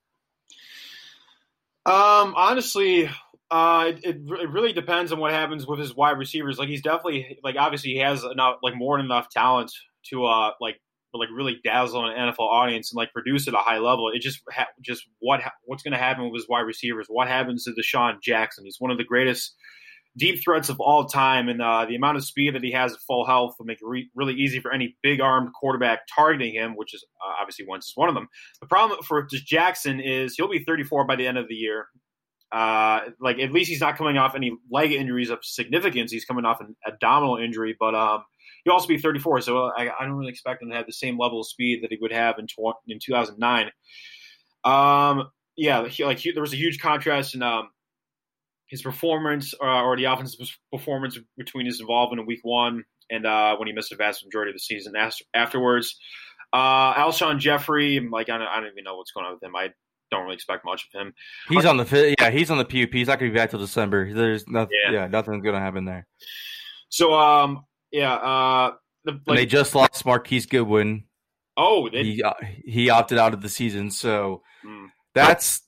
Um, 1.84 2.34
honestly, 2.36 3.08
uh, 3.50 3.92
it, 4.02 4.16
it 4.16 4.50
really 4.50 4.72
depends 4.72 5.12
on 5.12 5.20
what 5.20 5.32
happens 5.32 5.66
with 5.66 5.78
his 5.78 5.94
wide 5.94 6.18
receivers. 6.18 6.58
Like 6.58 6.68
he's 6.68 6.82
definitely 6.82 7.38
like 7.44 7.56
obviously 7.56 7.92
he 7.92 7.98
has 7.98 8.24
enough 8.24 8.56
like 8.62 8.74
more 8.76 8.96
than 8.96 9.06
enough 9.06 9.28
talent 9.30 9.70
to 10.10 10.24
uh 10.24 10.50
like 10.60 10.80
like 11.12 11.28
really 11.34 11.58
dazzle 11.64 12.06
an 12.06 12.16
NFL 12.16 12.40
audience 12.40 12.90
and 12.90 12.96
like 12.96 13.12
produce 13.12 13.48
at 13.48 13.54
a 13.54 13.58
high 13.58 13.78
level. 13.78 14.10
It 14.12 14.20
just 14.20 14.42
ha- 14.50 14.66
just 14.80 15.04
what 15.18 15.42
ha- 15.42 15.52
what's 15.64 15.82
going 15.82 15.92
to 15.92 15.98
happen 15.98 16.24
with 16.24 16.34
his 16.34 16.48
wide 16.48 16.60
receivers? 16.60 17.06
What 17.08 17.28
happens 17.28 17.64
to 17.64 17.70
DeSean 17.72 18.20
Jackson? 18.20 18.64
He's 18.64 18.80
one 18.80 18.90
of 18.90 18.98
the 18.98 19.04
greatest 19.04 19.54
deep 20.16 20.42
threats 20.42 20.68
of 20.68 20.80
all 20.80 21.06
time, 21.06 21.48
and 21.48 21.60
uh, 21.60 21.84
the 21.86 21.94
amount 21.94 22.16
of 22.16 22.24
speed 22.24 22.54
that 22.54 22.62
he 22.62 22.72
has 22.72 22.92
at 22.92 23.00
full 23.00 23.26
health 23.26 23.54
will 23.58 23.66
make 23.66 23.78
it 23.80 23.86
re- 23.86 24.10
really 24.14 24.34
easy 24.34 24.60
for 24.60 24.72
any 24.72 24.96
big 25.02 25.20
armed 25.20 25.50
quarterback 25.52 26.00
targeting 26.14 26.54
him, 26.54 26.74
which 26.76 26.94
is 26.94 27.04
uh, 27.24 27.40
obviously 27.40 27.66
Wentz 27.68 27.88
is 27.88 27.92
one 27.96 28.08
of 28.08 28.14
them. 28.14 28.28
The 28.60 28.66
problem 28.66 29.00
for 29.02 29.26
Jackson 29.30 30.00
is 30.00 30.34
he'll 30.34 30.48
be 30.48 30.64
34 30.64 31.06
by 31.06 31.16
the 31.16 31.26
end 31.26 31.38
of 31.38 31.48
the 31.48 31.54
year. 31.54 31.86
Uh, 32.52 33.00
like 33.20 33.38
at 33.40 33.52
least 33.52 33.68
he's 33.68 33.80
not 33.80 33.98
coming 33.98 34.16
off 34.16 34.34
any 34.34 34.52
leg 34.70 34.92
injuries 34.92 35.30
of 35.30 35.40
significance. 35.42 36.12
He's 36.12 36.24
coming 36.24 36.44
off 36.44 36.60
an 36.60 36.76
abdominal 36.86 37.36
injury, 37.36 37.76
but 37.78 37.94
um, 37.94 38.22
he'll 38.64 38.74
also 38.74 38.86
be 38.86 38.98
34. 38.98 39.40
So 39.40 39.64
I, 39.76 39.90
I, 39.98 40.04
don't 40.04 40.12
really 40.12 40.30
expect 40.30 40.62
him 40.62 40.70
to 40.70 40.76
have 40.76 40.86
the 40.86 40.92
same 40.92 41.18
level 41.18 41.40
of 41.40 41.48
speed 41.48 41.82
that 41.82 41.90
he 41.90 41.98
would 42.00 42.12
have 42.12 42.38
in 42.38 42.46
tw- 42.46 42.76
in 42.86 42.98
2009. 43.04 43.70
Um, 44.64 45.28
yeah, 45.56 45.88
he, 45.88 46.04
like 46.04 46.18
he, 46.18 46.30
there 46.30 46.40
was 46.40 46.52
a 46.52 46.56
huge 46.56 46.78
contrast 46.78 47.34
in 47.34 47.42
um, 47.42 47.70
his 48.68 48.82
performance 48.82 49.54
uh, 49.60 49.82
or 49.82 49.96
the 49.96 50.04
offensive 50.04 50.48
performance 50.72 51.18
between 51.36 51.66
his 51.66 51.80
involvement 51.80 52.20
in 52.20 52.26
week 52.26 52.40
one 52.42 52.84
and 53.10 53.26
uh, 53.26 53.56
when 53.56 53.68
he 53.68 53.72
missed 53.72 53.92
a 53.92 53.96
vast 53.96 54.24
majority 54.24 54.50
of 54.50 54.54
the 54.54 54.60
season 54.60 54.94
afterwards. 55.34 55.96
Uh, 56.52 56.94
Alshon 56.94 57.38
Jeffery, 57.38 58.00
like 58.00 58.28
I 58.28 58.38
don't, 58.38 58.46
I 58.46 58.60
don't, 58.60 58.70
even 58.72 58.84
know 58.84 58.96
what's 58.96 59.10
going 59.10 59.26
on 59.26 59.34
with 59.34 59.42
him. 59.42 59.54
I 59.54 59.70
don't 60.10 60.22
really 60.22 60.34
expect 60.34 60.64
much 60.64 60.88
of 60.92 61.00
him. 61.00 61.14
He's 61.48 61.64
on 61.64 61.76
the 61.76 62.14
yeah, 62.18 62.30
he's 62.30 62.50
on 62.50 62.58
the 62.58 62.64
PUP. 62.64 62.92
He's 62.92 63.08
not 63.08 63.18
going 63.18 63.30
to 63.30 63.34
be 63.34 63.38
back 63.38 63.50
till 63.50 63.58
December. 63.58 64.12
There's 64.12 64.46
nothing. 64.48 64.76
Yeah, 64.84 64.92
yeah 64.92 65.06
nothing's 65.08 65.42
going 65.42 65.54
to 65.54 65.60
happen 65.60 65.84
there. 65.84 66.06
So 66.88 67.14
um, 67.14 67.64
yeah, 67.90 68.14
uh, 68.14 68.72
the, 69.04 69.20
like, 69.26 69.38
they 69.38 69.46
just 69.46 69.74
lost 69.74 70.06
Marquise 70.06 70.46
Goodwin. 70.46 71.04
Oh, 71.56 71.88
they, 71.88 72.04
he 72.04 72.22
uh, 72.22 72.34
he 72.64 72.90
opted 72.90 73.18
out 73.18 73.34
of 73.34 73.42
the 73.42 73.48
season, 73.48 73.90
so. 73.90 74.42
Mm 74.64 74.90
That's. 75.14 75.62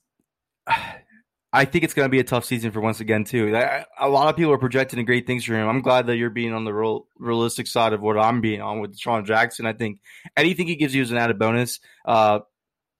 I 1.51 1.65
think 1.65 1.83
it's 1.83 1.95
going 1.95 2.05
to 2.05 2.11
be 2.11 2.19
a 2.19 2.23
tough 2.23 2.45
season 2.45 2.71
for 2.71 2.79
Wentz 2.79 2.99
again 2.99 3.23
too. 3.23 3.55
I, 3.55 3.85
a 3.99 4.07
lot 4.07 4.29
of 4.29 4.35
people 4.35 4.53
are 4.53 4.59
projecting 4.59 5.03
great 5.05 5.25
things 5.25 5.43
for 5.43 5.55
him. 5.55 5.67
I'm 5.67 5.81
glad 5.81 6.07
that 6.07 6.17
you're 6.17 6.29
being 6.29 6.53
on 6.53 6.63
the 6.63 6.73
real, 6.73 7.07
realistic 7.17 7.65
side 7.65 7.93
of 7.93 8.01
what 8.01 8.19
I'm 8.19 8.39
being 8.39 8.61
on 8.61 8.81
with 8.81 8.97
Sean 8.97 9.25
Jackson. 9.25 9.65
I 9.65 9.73
think 9.73 9.99
anything 10.37 10.67
he 10.67 10.75
gives 10.75 10.93
you 10.93 11.01
is 11.01 11.11
an 11.11 11.17
added 11.17 11.39
bonus. 11.39 11.79
Uh, 12.05 12.41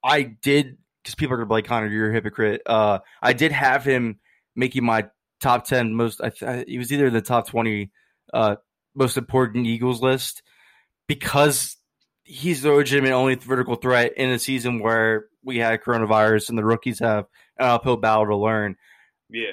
I 0.03 0.23
did 0.23 0.77
because 1.03 1.15
people 1.15 1.35
are 1.35 1.37
going 1.37 1.47
to 1.47 1.49
be 1.49 1.55
like 1.55 1.65
Connor, 1.65 1.87
you're 1.87 2.09
a 2.09 2.13
hypocrite. 2.13 2.61
Uh, 2.65 2.99
I 3.21 3.33
did 3.33 3.51
have 3.51 3.83
him 3.83 4.19
making 4.55 4.83
my 4.83 5.07
top 5.41 5.65
ten 5.65 5.93
most. 5.93 6.19
I, 6.21 6.63
he 6.67 6.77
was 6.77 6.91
either 6.91 7.07
in 7.07 7.13
the 7.13 7.21
top 7.21 7.47
twenty 7.47 7.91
uh, 8.33 8.55
most 8.95 9.17
important 9.17 9.67
Eagles 9.67 10.01
list 10.01 10.41
because 11.07 11.77
he's 12.23 12.61
the 12.61 12.71
legitimate 12.71 13.11
only 13.11 13.35
vertical 13.35 13.75
threat 13.75 14.13
in 14.17 14.29
a 14.29 14.39
season 14.39 14.79
where 14.79 15.25
we 15.43 15.57
had 15.57 15.81
coronavirus 15.81 16.49
and 16.49 16.57
the 16.57 16.65
rookies 16.65 16.99
have 16.99 17.25
uphill 17.59 17.97
battle 17.97 18.27
to 18.27 18.35
learn. 18.35 18.75
Yeah. 19.29 19.51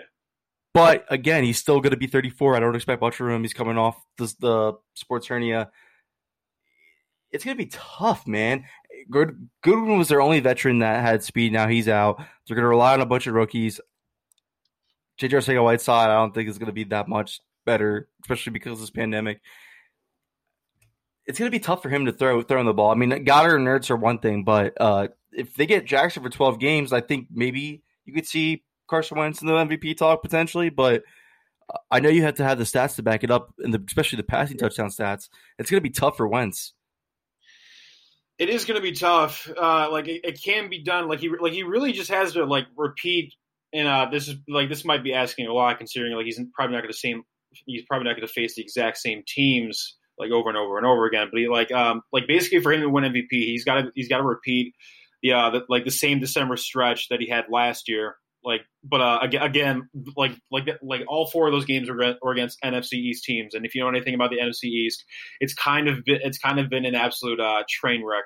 But 0.74 1.06
again, 1.08 1.44
he's 1.44 1.58
still 1.58 1.80
going 1.80 1.92
to 1.92 1.96
be 1.96 2.06
34. 2.06 2.56
I 2.56 2.60
don't 2.60 2.74
expect 2.76 3.00
much 3.00 3.16
from 3.16 3.30
him. 3.30 3.42
He's 3.42 3.54
coming 3.54 3.78
off 3.78 3.96
the, 4.18 4.32
the 4.40 4.72
sports 4.94 5.26
hernia. 5.26 5.70
It's 7.30 7.44
going 7.44 7.56
to 7.56 7.62
be 7.62 7.70
tough, 7.70 8.26
man. 8.26 8.64
Good 9.10 9.48
Goodwin 9.62 9.98
was 9.98 10.08
their 10.08 10.20
only 10.20 10.40
veteran 10.40 10.80
that 10.80 11.02
had 11.02 11.22
speed. 11.22 11.52
Now 11.52 11.66
he's 11.68 11.88
out. 11.88 12.18
They're 12.18 12.54
going 12.54 12.64
to 12.64 12.68
rely 12.68 12.94
on 12.94 13.00
a 13.00 13.06
bunch 13.06 13.26
of 13.26 13.34
rookies. 13.34 13.80
JJ 15.20 15.30
Arcega-Whiteside, 15.30 16.10
I 16.10 16.14
don't 16.14 16.34
think 16.34 16.48
is 16.48 16.58
going 16.58 16.66
to 16.66 16.72
be 16.72 16.84
that 16.84 17.08
much 17.08 17.40
better, 17.64 18.08
especially 18.22 18.52
because 18.52 18.72
of 18.72 18.80
this 18.80 18.90
pandemic 18.90 19.40
it's 21.26 21.38
going 21.38 21.50
to 21.50 21.54
be 21.54 21.62
tough 21.62 21.82
for 21.82 21.88
him 21.88 22.06
to 22.06 22.12
throw 22.12 22.42
throwing 22.42 22.66
the 22.66 22.74
ball. 22.74 22.90
I 22.90 22.94
mean, 22.94 23.10
Goedert 23.10 23.56
and 23.56 23.66
Ertz 23.66 23.90
are 23.90 23.96
one 23.96 24.18
thing, 24.18 24.44
but 24.44 24.74
uh, 24.80 25.08
if 25.32 25.54
they 25.54 25.66
get 25.66 25.84
Jackson 25.84 26.22
for 26.22 26.30
12 26.30 26.58
games, 26.58 26.92
I 26.92 27.00
think 27.00 27.28
maybe 27.32 27.82
you 28.06 28.14
could 28.14 28.26
see 28.26 28.62
Carson 28.88 29.18
Wentz 29.18 29.42
in 29.42 29.48
the 29.48 29.52
MVP 29.52 29.96
talk 29.96 30.22
potentially. 30.22 30.70
But 30.70 31.02
I 31.90 32.00
know 32.00 32.08
you 32.08 32.22
have 32.22 32.36
to 32.36 32.44
have 32.44 32.58
the 32.58 32.64
stats 32.64 32.96
to 32.96 33.02
back 33.02 33.24
it 33.24 33.30
up, 33.30 33.52
and 33.58 33.74
especially 33.86 34.16
the 34.16 34.22
passing 34.22 34.56
touchdown 34.56 34.88
stats. 34.88 35.28
It's 35.58 35.70
going 35.70 35.78
to 35.78 35.88
be 35.88 35.90
tough 35.90 36.16
for 36.16 36.26
Wentz. 36.26 36.72
It 38.38 38.50
is 38.50 38.64
going 38.64 38.76
to 38.76 38.82
be 38.82 38.92
tough. 38.92 39.50
Uh, 39.56 39.90
like 39.90 40.08
it, 40.08 40.20
it, 40.24 40.42
can 40.42 40.68
be 40.68 40.82
done. 40.82 41.08
Like 41.08 41.20
he 41.20 41.30
like 41.40 41.52
he 41.52 41.62
really 41.62 41.92
just 41.92 42.10
has 42.10 42.32
to 42.34 42.44
like 42.44 42.66
repeat. 42.76 43.34
And 43.72 43.88
uh, 43.88 44.08
this 44.10 44.28
is 44.28 44.36
like 44.48 44.68
this 44.68 44.84
might 44.84 45.02
be 45.02 45.12
asking 45.12 45.46
a 45.46 45.52
lot, 45.52 45.78
considering 45.78 46.14
like 46.14 46.26
he's 46.26 46.40
probably 46.54 46.76
not 46.76 46.82
going 46.82 46.92
to 46.92 46.98
same. 46.98 47.22
He's 47.64 47.84
probably 47.86 48.04
not 48.04 48.16
going 48.16 48.26
to 48.26 48.32
face 48.32 48.54
the 48.54 48.62
exact 48.62 48.98
same 48.98 49.22
teams 49.26 49.96
like 50.18 50.30
over 50.30 50.48
and 50.48 50.58
over 50.58 50.76
and 50.76 50.86
over 50.86 51.06
again. 51.06 51.28
But 51.30 51.40
he, 51.40 51.48
like 51.48 51.72
um 51.72 52.02
like 52.12 52.26
basically 52.26 52.60
for 52.60 52.72
him 52.72 52.82
to 52.82 52.88
win 52.88 53.04
MVP, 53.04 53.26
he's 53.30 53.64
got 53.64 53.76
to 53.76 53.90
he's 53.94 54.08
got 54.08 54.18
to 54.18 54.24
repeat 54.24 54.74
the 55.30 55.62
like 55.68 55.84
the 55.84 55.90
same 55.90 56.20
December 56.20 56.56
stretch 56.56 57.08
that 57.08 57.20
he 57.20 57.28
had 57.28 57.44
last 57.50 57.88
year. 57.88 58.16
Like, 58.44 58.60
but 58.84 59.00
uh, 59.00 59.18
again, 59.22 59.88
like 60.16 60.32
like 60.52 60.68
like 60.80 61.02
all 61.08 61.26
four 61.26 61.48
of 61.48 61.52
those 61.52 61.64
games 61.64 61.90
were, 61.90 62.14
were 62.22 62.32
against 62.32 62.60
NFC 62.62 62.92
East 62.92 63.24
teams, 63.24 63.54
and 63.54 63.66
if 63.66 63.74
you 63.74 63.80
know 63.80 63.88
anything 63.88 64.14
about 64.14 64.30
the 64.30 64.38
NFC 64.38 64.64
East, 64.64 65.04
it's 65.40 65.52
kind 65.52 65.88
of 65.88 66.04
been, 66.04 66.20
it's 66.22 66.38
kind 66.38 66.60
of 66.60 66.70
been 66.70 66.84
an 66.84 66.94
absolute 66.94 67.40
uh, 67.40 67.64
train 67.68 68.04
wreck 68.04 68.24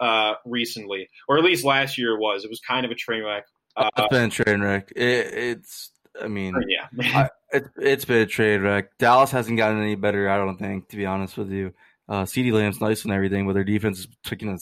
uh, 0.00 0.34
recently, 0.44 1.08
or 1.28 1.38
at 1.38 1.44
least 1.44 1.64
last 1.64 1.98
year 1.98 2.16
it 2.16 2.20
was. 2.20 2.44
It 2.44 2.50
was 2.50 2.60
kind 2.60 2.84
of 2.84 2.90
a 2.90 2.96
train 2.96 3.22
wreck. 3.22 3.44
Uh, 3.76 3.90
it's 3.96 4.08
been 4.08 4.24
a 4.24 4.30
train 4.30 4.60
wreck. 4.60 4.92
It, 4.96 5.34
it's 5.34 5.92
I 6.20 6.26
mean, 6.26 6.54
yeah, 6.66 6.86
I, 7.14 7.28
it, 7.52 7.66
it's 7.76 8.04
been 8.04 8.22
a 8.22 8.26
train 8.26 8.62
wreck. 8.62 8.98
Dallas 8.98 9.30
hasn't 9.30 9.56
gotten 9.56 9.80
any 9.80 9.94
better, 9.94 10.28
I 10.28 10.36
don't 10.36 10.56
think, 10.56 10.88
to 10.88 10.96
be 10.96 11.06
honest 11.06 11.36
with 11.36 11.52
you. 11.52 11.72
Uh, 12.08 12.24
CeeDee 12.24 12.52
Lamb's 12.52 12.80
nice 12.80 13.04
and 13.04 13.12
everything, 13.12 13.46
but 13.46 13.52
their 13.52 13.62
defense 13.62 14.00
is 14.00 14.08
taking 14.24 14.48
a 14.48 14.58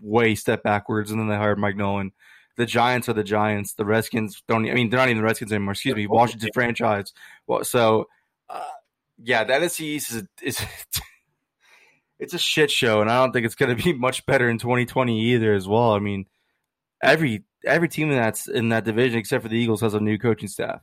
way 0.00 0.34
step 0.34 0.62
backwards, 0.62 1.10
and 1.10 1.20
then 1.20 1.28
they 1.28 1.36
hired 1.36 1.58
Mike 1.58 1.76
Nolan. 1.76 2.12
The 2.56 2.66
Giants 2.66 3.08
are 3.08 3.12
the 3.12 3.22
Giants. 3.22 3.74
The 3.74 3.84
Redskins 3.84 4.42
don't. 4.48 4.68
I 4.68 4.74
mean, 4.74 4.90
they're 4.90 4.98
not 4.98 5.08
even 5.08 5.18
the 5.18 5.22
Redskins 5.22 5.52
anymore. 5.52 5.72
Excuse 5.72 5.94
me, 5.94 6.06
Washington 6.06 6.50
franchise. 6.52 7.12
Well, 7.46 7.64
so 7.64 8.08
uh, 8.50 8.64
yeah, 9.22 9.44
that 9.44 9.62
is 9.62 9.78
is 9.80 10.24
is 10.42 10.60
it's 12.18 12.34
a 12.34 12.38
shit 12.38 12.70
show, 12.70 13.00
and 13.00 13.10
I 13.10 13.22
don't 13.22 13.32
think 13.32 13.46
it's 13.46 13.54
going 13.54 13.76
to 13.76 13.82
be 13.82 13.92
much 13.92 14.26
better 14.26 14.50
in 14.50 14.58
2020 14.58 15.20
either. 15.32 15.54
As 15.54 15.68
well, 15.68 15.92
I 15.92 16.00
mean, 16.00 16.26
every 17.02 17.44
every 17.64 17.88
team 17.88 18.10
that's 18.10 18.48
in 18.48 18.70
that 18.70 18.84
division 18.84 19.18
except 19.18 19.42
for 19.42 19.48
the 19.48 19.56
Eagles 19.56 19.80
has 19.80 19.94
a 19.94 20.00
new 20.00 20.18
coaching 20.18 20.48
staff. 20.48 20.80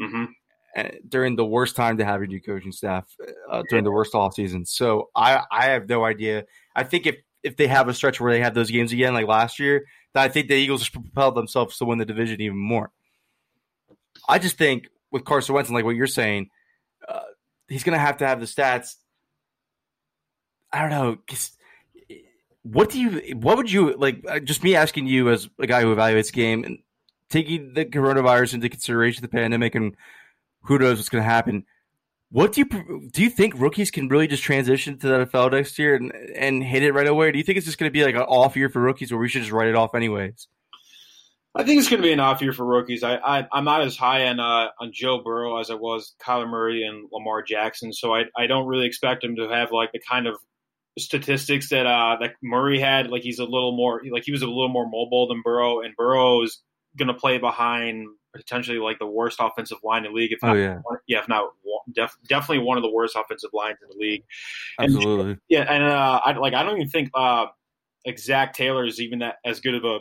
Mm-hmm. 0.00 0.24
During 1.08 1.36
the 1.36 1.44
worst 1.44 1.74
time 1.74 1.98
to 1.98 2.04
have 2.04 2.22
a 2.22 2.26
new 2.26 2.40
coaching 2.40 2.72
staff 2.72 3.06
uh, 3.50 3.62
during 3.68 3.84
the 3.84 3.90
worst 3.90 4.14
off 4.14 4.34
season. 4.34 4.64
So 4.64 5.10
I 5.14 5.42
I 5.50 5.66
have 5.66 5.88
no 5.88 6.04
idea. 6.04 6.44
I 6.76 6.84
think 6.84 7.06
if 7.06 7.16
if 7.42 7.56
they 7.56 7.66
have 7.66 7.88
a 7.88 7.94
stretch 7.94 8.20
where 8.20 8.32
they 8.32 8.40
have 8.40 8.54
those 8.54 8.70
games 8.70 8.92
again 8.92 9.14
like 9.14 9.26
last 9.26 9.58
year, 9.58 9.86
that 10.14 10.22
I 10.22 10.28
think 10.28 10.48
the 10.48 10.54
Eagles 10.54 10.88
propel 10.88 11.32
themselves 11.32 11.78
to 11.78 11.84
win 11.84 11.98
the 11.98 12.04
division 12.04 12.40
even 12.40 12.58
more. 12.58 12.90
I 14.28 14.38
just 14.38 14.58
think 14.58 14.88
with 15.10 15.24
Carson 15.24 15.54
Wentz 15.54 15.68
and 15.68 15.74
like 15.74 15.84
what 15.84 15.96
you're 15.96 16.06
saying, 16.06 16.50
uh, 17.06 17.20
he's 17.68 17.84
going 17.84 17.94
to 17.94 18.04
have 18.04 18.18
to 18.18 18.26
have 18.26 18.40
the 18.40 18.46
stats. 18.46 18.96
I 20.72 20.80
don't 20.80 20.90
know. 20.90 21.18
What 22.62 22.90
do 22.90 23.00
you? 23.00 23.36
What 23.36 23.56
would 23.56 23.70
you 23.70 23.94
like? 23.94 24.24
Uh, 24.28 24.40
just 24.40 24.62
me 24.62 24.74
asking 24.74 25.06
you 25.06 25.30
as 25.30 25.48
a 25.58 25.66
guy 25.66 25.82
who 25.82 25.94
evaluates 25.94 26.32
game 26.32 26.64
and 26.64 26.78
taking 27.30 27.72
the 27.72 27.86
coronavirus 27.86 28.54
into 28.54 28.68
consideration, 28.68 29.22
the 29.22 29.28
pandemic, 29.28 29.74
and 29.74 29.96
who 30.62 30.78
knows 30.78 30.98
what's 30.98 31.08
going 31.08 31.24
to 31.24 31.30
happen. 31.30 31.64
What 32.30 32.52
do 32.52 32.60
you 32.60 33.10
do? 33.10 33.22
You 33.22 33.30
think 33.30 33.54
rookies 33.56 33.90
can 33.90 34.08
really 34.08 34.26
just 34.26 34.42
transition 34.42 34.98
to 34.98 35.08
the 35.08 35.14
NFL 35.26 35.52
next 35.52 35.78
year 35.78 35.94
and 35.94 36.12
and 36.12 36.62
hit 36.62 36.82
it 36.82 36.92
right 36.92 37.06
away? 37.06 37.32
Do 37.32 37.38
you 37.38 37.44
think 37.44 37.56
it's 37.56 37.66
just 37.66 37.78
going 37.78 37.90
to 37.90 37.92
be 37.92 38.04
like 38.04 38.14
an 38.14 38.22
off 38.22 38.56
year 38.56 38.68
for 38.68 38.80
rookies, 38.82 39.10
where 39.10 39.20
we 39.20 39.28
should 39.28 39.42
just 39.42 39.52
write 39.52 39.68
it 39.68 39.74
off 39.74 39.94
anyways? 39.94 40.46
I 41.54 41.64
think 41.64 41.78
it's 41.78 41.88
going 41.88 42.02
to 42.02 42.06
be 42.06 42.12
an 42.12 42.20
off 42.20 42.42
year 42.42 42.52
for 42.52 42.66
rookies. 42.66 43.02
I, 43.02 43.16
I 43.16 43.48
am 43.52 43.64
not 43.64 43.80
as 43.80 43.96
high 43.96 44.26
on 44.26 44.38
uh, 44.40 44.68
on 44.78 44.92
Joe 44.92 45.22
Burrow 45.24 45.58
as 45.58 45.70
I 45.70 45.74
was 45.74 46.14
Kyler 46.22 46.48
Murray 46.48 46.84
and 46.86 47.08
Lamar 47.10 47.42
Jackson, 47.42 47.92
so 47.94 48.14
I 48.14 48.24
I 48.36 48.46
don't 48.46 48.66
really 48.66 48.86
expect 48.86 49.24
him 49.24 49.36
to 49.36 49.48
have 49.48 49.72
like 49.72 49.92
the 49.92 50.00
kind 50.00 50.26
of 50.26 50.36
statistics 50.98 51.70
that 51.70 51.86
uh 51.86 52.16
that 52.20 52.34
Murray 52.42 52.78
had. 52.78 53.08
Like 53.08 53.22
he's 53.22 53.38
a 53.38 53.44
little 53.44 53.74
more 53.74 54.02
like 54.12 54.24
he 54.24 54.32
was 54.32 54.42
a 54.42 54.46
little 54.46 54.68
more 54.68 54.84
mobile 54.84 55.28
than 55.28 55.40
Burrow, 55.42 55.80
and 55.80 55.96
Burrow 55.96 56.42
is 56.42 56.62
going 56.98 57.08
to 57.08 57.14
play 57.14 57.38
behind 57.38 58.06
potentially 58.34 58.78
like 58.78 58.98
the 58.98 59.06
worst 59.06 59.38
offensive 59.40 59.78
line 59.82 60.04
in 60.04 60.12
the 60.12 60.16
league. 60.16 60.32
If 60.32 60.38
oh, 60.42 60.48
not, 60.48 60.56
oh, 60.56 60.60
yeah. 60.60 60.78
yeah, 61.06 61.18
if 61.20 61.28
not 61.28 61.50
def, 61.92 62.16
definitely 62.28 62.64
one 62.64 62.76
of 62.76 62.82
the 62.82 62.90
worst 62.90 63.16
offensive 63.16 63.50
lines 63.52 63.78
in 63.82 63.88
the 63.88 64.04
league. 64.04 64.24
And, 64.78 64.94
Absolutely. 64.94 65.38
Yeah, 65.48 65.62
and 65.62 65.84
uh, 65.84 66.20
I 66.24 66.32
like 66.32 66.54
I 66.54 66.62
don't 66.62 66.76
even 66.76 66.88
think 66.88 67.10
uh, 67.14 67.46
like 68.06 68.18
Zac 68.18 68.54
Taylor 68.54 68.84
is 68.84 69.00
even 69.00 69.20
that 69.20 69.36
as 69.44 69.60
good 69.60 69.74
of 69.74 69.84
a 69.84 69.98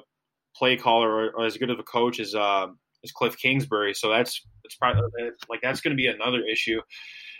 play 0.55 0.75
caller 0.75 1.09
or, 1.09 1.29
or 1.31 1.45
as 1.45 1.57
good 1.57 1.69
of 1.69 1.79
a 1.79 1.83
coach 1.83 2.19
as 2.19 2.35
uh, 2.35 2.67
as 3.03 3.11
Cliff 3.11 3.37
Kingsbury. 3.37 3.93
So 3.93 4.09
that's 4.09 4.41
it's 4.63 4.75
probably 4.75 5.01
like 5.49 5.61
that's 5.61 5.81
going 5.81 5.95
to 5.95 5.97
be 5.97 6.07
another 6.07 6.43
issue. 6.43 6.81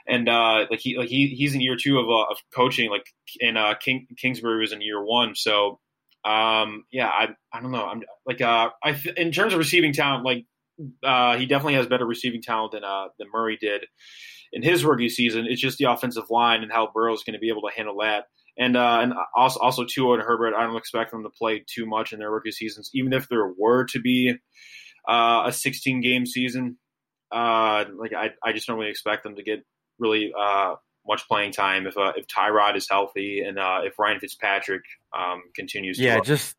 And 0.10 0.30
uh, 0.30 0.66
like 0.70 0.80
he 0.80 0.98
like 0.98 1.10
he 1.10 1.28
he's 1.28 1.54
in 1.54 1.62
year 1.62 1.76
two 1.76 2.00
of, 2.00 2.08
uh, 2.08 2.32
of 2.32 2.38
coaching, 2.54 2.90
like 2.90 3.06
and 3.42 3.58
uh, 3.58 3.76
King, 3.76 4.08
Kingsbury 4.18 4.62
was 4.62 4.72
in 4.72 4.82
year 4.82 5.04
one. 5.04 5.36
So 5.36 5.80
um, 6.24 6.86
yeah, 6.92 7.08
I 7.08 7.30
I 7.52 7.62
don't 7.62 7.72
know. 7.72 7.86
I'm 7.86 8.04
like 8.26 8.42
uh, 8.42 8.70
I 8.84 8.98
in 9.18 9.32
terms 9.32 9.54
of 9.54 9.60
receiving 9.60 9.94
talent, 9.94 10.24
like 10.24 10.46
uh, 11.04 11.38
he 11.38 11.46
definitely 11.46 11.76
has 11.76 11.88
better 11.88 12.06
receiving 12.06 12.42
talent 12.42 12.74
than 12.74 12.84
uh, 12.84 13.08
than 13.18 13.28
Murray 13.32 13.58
did 13.60 13.86
in 14.54 14.64
his 14.64 14.86
rookie 14.86 15.10
season. 15.10 15.46
It's 15.48 15.62
just 15.62 15.78
the 15.78 15.86
offensive 15.86 16.30
line 16.30 16.64
and 16.64 16.72
how 16.72 16.90
Burrow's 16.94 17.24
going 17.24 17.34
to 17.34 17.40
be 17.40 17.50
able 17.50 17.62
to 17.62 17.76
handle 17.76 17.98
that. 18.02 18.26
And 18.58 18.76
uh, 18.76 19.00
and 19.02 19.14
also 19.36 19.60
also 19.60 19.86
Tua 19.86 20.16
and 20.16 20.24
Herbert, 20.24 20.56
I 20.56 20.64
don't 20.64 20.78
expect 20.78 21.12
them 21.12 21.24
to 21.24 21.30
play 21.30 21.64
too 21.68 21.86
much 21.86 22.12
in 22.12 22.20
their 22.20 22.32
rookie 22.32 22.52
seasons, 22.52 22.90
even 22.94 23.14
if 23.14 23.28
there 23.30 23.48
were 23.58 23.86
to 23.86 24.00
be 24.00 24.36
uh, 25.08 25.44
a 25.46 25.52
16 25.52 26.02
game 26.02 26.26
season. 26.26 26.78
Uh, 27.32 27.86
like 27.98 28.14
I, 28.14 28.32
I 28.44 28.54
just 28.54 28.68
don't 28.68 28.78
really 28.78 28.90
expect 28.90 29.24
them 29.24 29.36
to 29.36 29.44
get 29.44 29.64
really 30.00 30.32
uh, 30.40 30.76
much 31.06 31.28
playing 31.28 31.52
time 31.52 31.86
if 31.86 31.98
uh, 31.98 32.14
if 32.16 32.26
Tyrod 32.28 32.76
is 32.76 32.88
healthy 32.90 33.42
and 33.42 33.60
uh, 33.60 33.82
if 33.84 34.00
Ryan 34.00 34.20
Fitzpatrick 34.20 34.84
um, 35.18 35.44
continues. 35.56 36.00
Yeah, 36.00 36.16
to 36.16 36.22
just 36.22 36.56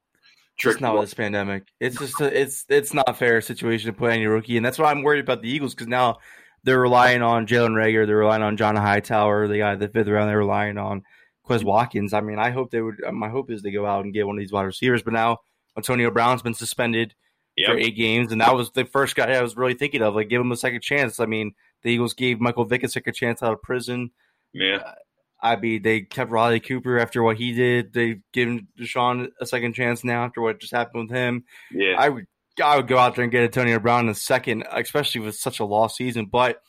just 0.59 0.81
not 0.81 0.95
with 0.95 1.05
this 1.05 1.15
pandemic. 1.15 1.69
It's 1.81 1.99
just 1.99 2.21
a, 2.21 2.41
it's 2.41 2.67
it's 2.69 2.93
not 2.93 3.09
a 3.09 3.15
fair 3.15 3.41
situation 3.41 3.93
to 3.93 3.99
put 3.99 4.13
any 4.13 4.27
rookie, 4.27 4.57
and 4.57 4.67
that's 4.67 4.79
why 4.79 4.91
I'm 4.91 5.03
worried 5.03 5.21
about 5.21 5.43
the 5.43 5.49
Eagles 5.49 5.75
because 5.75 5.89
now 5.89 6.19
they're 6.65 6.81
relying 6.81 7.23
on 7.23 7.47
Jalen 7.47 7.71
Reagor, 7.71 8.07
they're 8.07 8.17
relying 8.17 8.43
on 8.43 8.57
John 8.57 8.77
Hightower, 8.77 9.49
the 9.49 9.59
guy 9.59 9.75
the 9.77 9.89
fifth 9.89 10.09
round, 10.09 10.29
they're 10.29 10.39
relying 10.39 10.79
on 10.79 11.03
Quez 11.49 11.65
Watkins. 11.65 12.13
I 12.13 12.21
mean, 12.21 12.39
I 12.39 12.51
hope 12.51 12.71
they 12.71 12.81
would. 12.81 12.97
My 13.13 13.29
hope 13.29 13.51
is 13.51 13.63
they 13.63 13.71
go 13.71 13.87
out 13.87 14.05
and 14.05 14.13
get 14.13 14.27
one 14.27 14.37
of 14.37 14.41
these 14.41 14.53
wide 14.53 14.65
receivers, 14.65 15.03
but 15.03 15.15
now 15.15 15.39
Antonio 15.77 16.11
Brown's 16.11 16.43
been 16.43 16.55
suspended 16.55 17.15
yep. 17.57 17.71
for 17.71 17.79
eight 17.79 17.97
games, 17.97 18.33
and 18.33 18.41
that 18.41 18.55
was 18.55 18.71
the 18.73 18.85
first 18.85 19.17
guy 19.17 19.33
I 19.33 19.43
was 19.43 19.57
really 19.57 19.75
thinking 19.75 20.03
of. 20.03 20.15
Like, 20.15 20.29
give 20.29 20.41
him 20.41 20.53
a 20.53 20.57
second 20.57 20.83
chance. 20.83 21.21
I 21.21 21.27
mean, 21.27 21.53
the 21.83 21.91
Eagles 21.91 22.15
gave 22.15 22.41
Michael 22.41 22.65
Vick 22.65 22.83
a 22.83 22.89
second 22.89 23.15
chance 23.15 23.43
out 23.43 23.53
of 23.53 23.63
prison. 23.63 24.11
Yeah. 24.53 24.77
Uh, 24.77 24.95
I 25.41 25.57
mean, 25.57 25.83
they 25.83 26.01
kept 26.01 26.31
Riley 26.31 26.61
Cooper 26.61 26.99
after 26.99 27.23
what 27.23 27.37
he 27.37 27.53
did. 27.53 27.93
They 27.93 28.21
given 28.33 28.69
DeSean 28.79 29.29
a 29.41 29.47
second 29.47 29.75
chance 29.75 30.03
now 30.03 30.25
after 30.25 30.41
what 30.41 30.61
just 30.61 30.73
happened 30.73 31.09
with 31.09 31.17
him. 31.17 31.45
Yeah, 31.71 31.95
I 31.99 32.09
would 32.09 32.27
I 32.63 32.77
would 32.77 32.89
go 32.89 32.99
out 32.99 33.15
there 33.15 33.23
and 33.23 33.33
get 33.33 33.45
Antonio 33.45 33.79
Brown 33.79 34.07
in 34.07 34.11
a 34.11 34.15
second, 34.15 34.65
especially 34.71 35.21
with 35.21 35.37
such 35.37 35.61
a 35.61 35.65
lost 35.65 35.97
season. 35.97 36.27
But 36.27 36.61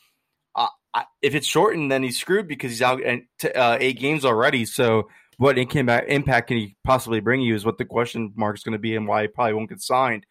uh, 0.54 0.68
I, 0.94 1.04
if 1.22 1.34
it's 1.34 1.46
shortened, 1.46 1.90
then 1.90 2.02
he's 2.02 2.18
screwed 2.18 2.48
because 2.48 2.70
he's 2.70 2.82
out 2.82 3.00
t- 3.38 3.52
uh, 3.52 3.76
eight 3.80 3.98
games 3.98 4.24
already. 4.24 4.64
So 4.64 5.08
what 5.38 5.58
impact 5.58 6.48
can 6.48 6.56
he 6.56 6.76
possibly 6.84 7.20
bring 7.20 7.40
you 7.40 7.54
is 7.54 7.64
what 7.64 7.78
the 7.78 7.84
question 7.84 8.32
mark 8.36 8.56
is 8.56 8.62
going 8.62 8.74
to 8.74 8.78
be, 8.78 8.94
and 8.94 9.08
why 9.08 9.22
he 9.22 9.28
probably 9.28 9.54
won't 9.54 9.70
get 9.70 9.80
signed. 9.80 10.26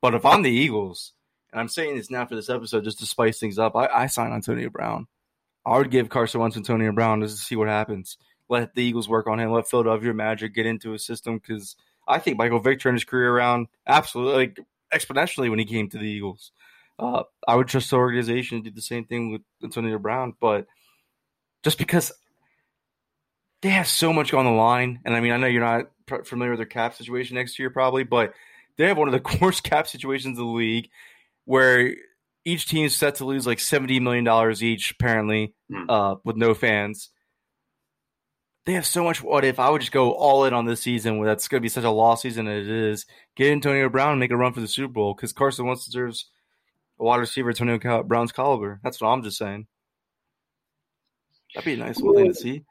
But 0.00 0.14
if 0.14 0.24
I'm 0.24 0.42
the 0.42 0.50
Eagles, 0.50 1.12
and 1.52 1.60
I'm 1.60 1.68
saying 1.68 1.96
this 1.96 2.10
now 2.10 2.26
for 2.26 2.34
this 2.34 2.50
episode 2.50 2.84
just 2.84 2.98
to 2.98 3.06
spice 3.06 3.38
things 3.38 3.58
up, 3.58 3.76
I, 3.76 3.86
I 3.86 4.06
sign 4.06 4.32
Antonio 4.32 4.70
Brown. 4.70 5.06
I 5.66 5.78
would 5.78 5.90
give 5.90 6.08
Carson 6.08 6.40
Wentz 6.40 6.56
Antonio 6.56 6.92
Brown 6.92 7.22
just 7.22 7.38
to 7.38 7.42
see 7.42 7.56
what 7.56 7.68
happens. 7.68 8.18
Let 8.48 8.74
the 8.74 8.82
Eagles 8.82 9.08
work 9.08 9.26
on 9.26 9.40
him. 9.40 9.50
Let 9.52 9.68
Philadelphia 9.68 10.12
Magic 10.12 10.54
get 10.54 10.66
into 10.66 10.90
his 10.90 11.04
system 11.04 11.38
because 11.38 11.76
I 12.06 12.18
think 12.18 12.36
Michael 12.36 12.60
Vick 12.60 12.80
turned 12.80 12.96
his 12.96 13.04
career 13.04 13.34
around 13.34 13.68
absolutely 13.86 14.34
like 14.34 14.60
exponentially 14.92 15.48
when 15.48 15.58
he 15.58 15.64
came 15.64 15.88
to 15.88 15.98
the 15.98 16.04
Eagles. 16.04 16.52
Uh, 16.98 17.24
I 17.48 17.56
would 17.56 17.68
trust 17.68 17.90
the 17.90 17.96
organization 17.96 18.58
to 18.58 18.70
do 18.70 18.74
the 18.74 18.82
same 18.82 19.04
thing 19.04 19.32
with 19.32 19.42
Antonio 19.62 19.98
Brown, 19.98 20.34
but 20.40 20.66
just 21.62 21.78
because 21.78 22.12
they 23.62 23.70
have 23.70 23.88
so 23.88 24.12
much 24.12 24.32
on 24.32 24.44
the 24.44 24.50
line, 24.50 25.00
and 25.04 25.16
I 25.16 25.20
mean, 25.20 25.32
I 25.32 25.38
know 25.38 25.46
you're 25.46 25.62
not 25.62 26.26
familiar 26.26 26.52
with 26.52 26.58
their 26.58 26.66
cap 26.66 26.94
situation 26.94 27.34
next 27.34 27.58
year, 27.58 27.70
probably, 27.70 28.04
but 28.04 28.34
they 28.76 28.86
have 28.86 28.98
one 28.98 29.12
of 29.12 29.14
the 29.14 29.38
worst 29.40 29.64
cap 29.64 29.88
situations 29.88 30.38
in 30.38 30.44
the 30.44 30.50
league, 30.50 30.90
where 31.46 31.94
each 32.44 32.66
team 32.66 32.86
is 32.86 32.96
set 32.96 33.16
to 33.16 33.24
lose 33.24 33.46
like 33.46 33.60
seventy 33.60 34.00
million 34.00 34.24
dollars 34.24 34.62
each, 34.62 34.92
apparently, 34.92 35.54
mm. 35.70 35.86
uh, 35.88 36.16
with 36.24 36.36
no 36.36 36.54
fans. 36.54 37.10
They 38.66 38.72
have 38.74 38.86
so 38.86 39.04
much. 39.04 39.22
What 39.22 39.44
if 39.44 39.58
I 39.58 39.68
would 39.68 39.82
just 39.82 39.92
go 39.92 40.12
all 40.12 40.46
in 40.46 40.54
on 40.54 40.64
this 40.64 40.80
season? 40.80 41.18
Where 41.18 41.28
that's 41.28 41.48
going 41.48 41.60
to 41.60 41.62
be 41.62 41.68
such 41.68 41.84
a 41.84 41.90
lost 41.90 42.22
season 42.22 42.48
as 42.48 42.66
it 42.66 42.72
is. 42.72 43.06
Get 43.36 43.52
Antonio 43.52 43.88
Brown 43.88 44.12
and 44.12 44.20
make 44.20 44.30
a 44.30 44.36
run 44.36 44.54
for 44.54 44.60
the 44.60 44.68
Super 44.68 44.92
Bowl 44.92 45.14
because 45.14 45.32
Carson 45.32 45.66
Wentz 45.66 45.84
deserves 45.84 46.30
a 46.98 47.04
wide 47.04 47.16
receiver 47.16 47.50
Antonio 47.50 48.02
Brown's 48.02 48.32
caliber. 48.32 48.80
That's 48.82 49.00
what 49.00 49.08
I'm 49.08 49.22
just 49.22 49.36
saying. 49.36 49.66
That'd 51.54 51.66
be 51.66 51.74
a 51.74 51.84
nice 51.84 51.98
little 51.98 52.14
thing 52.14 52.32
to 52.32 52.34
see. 52.34 52.64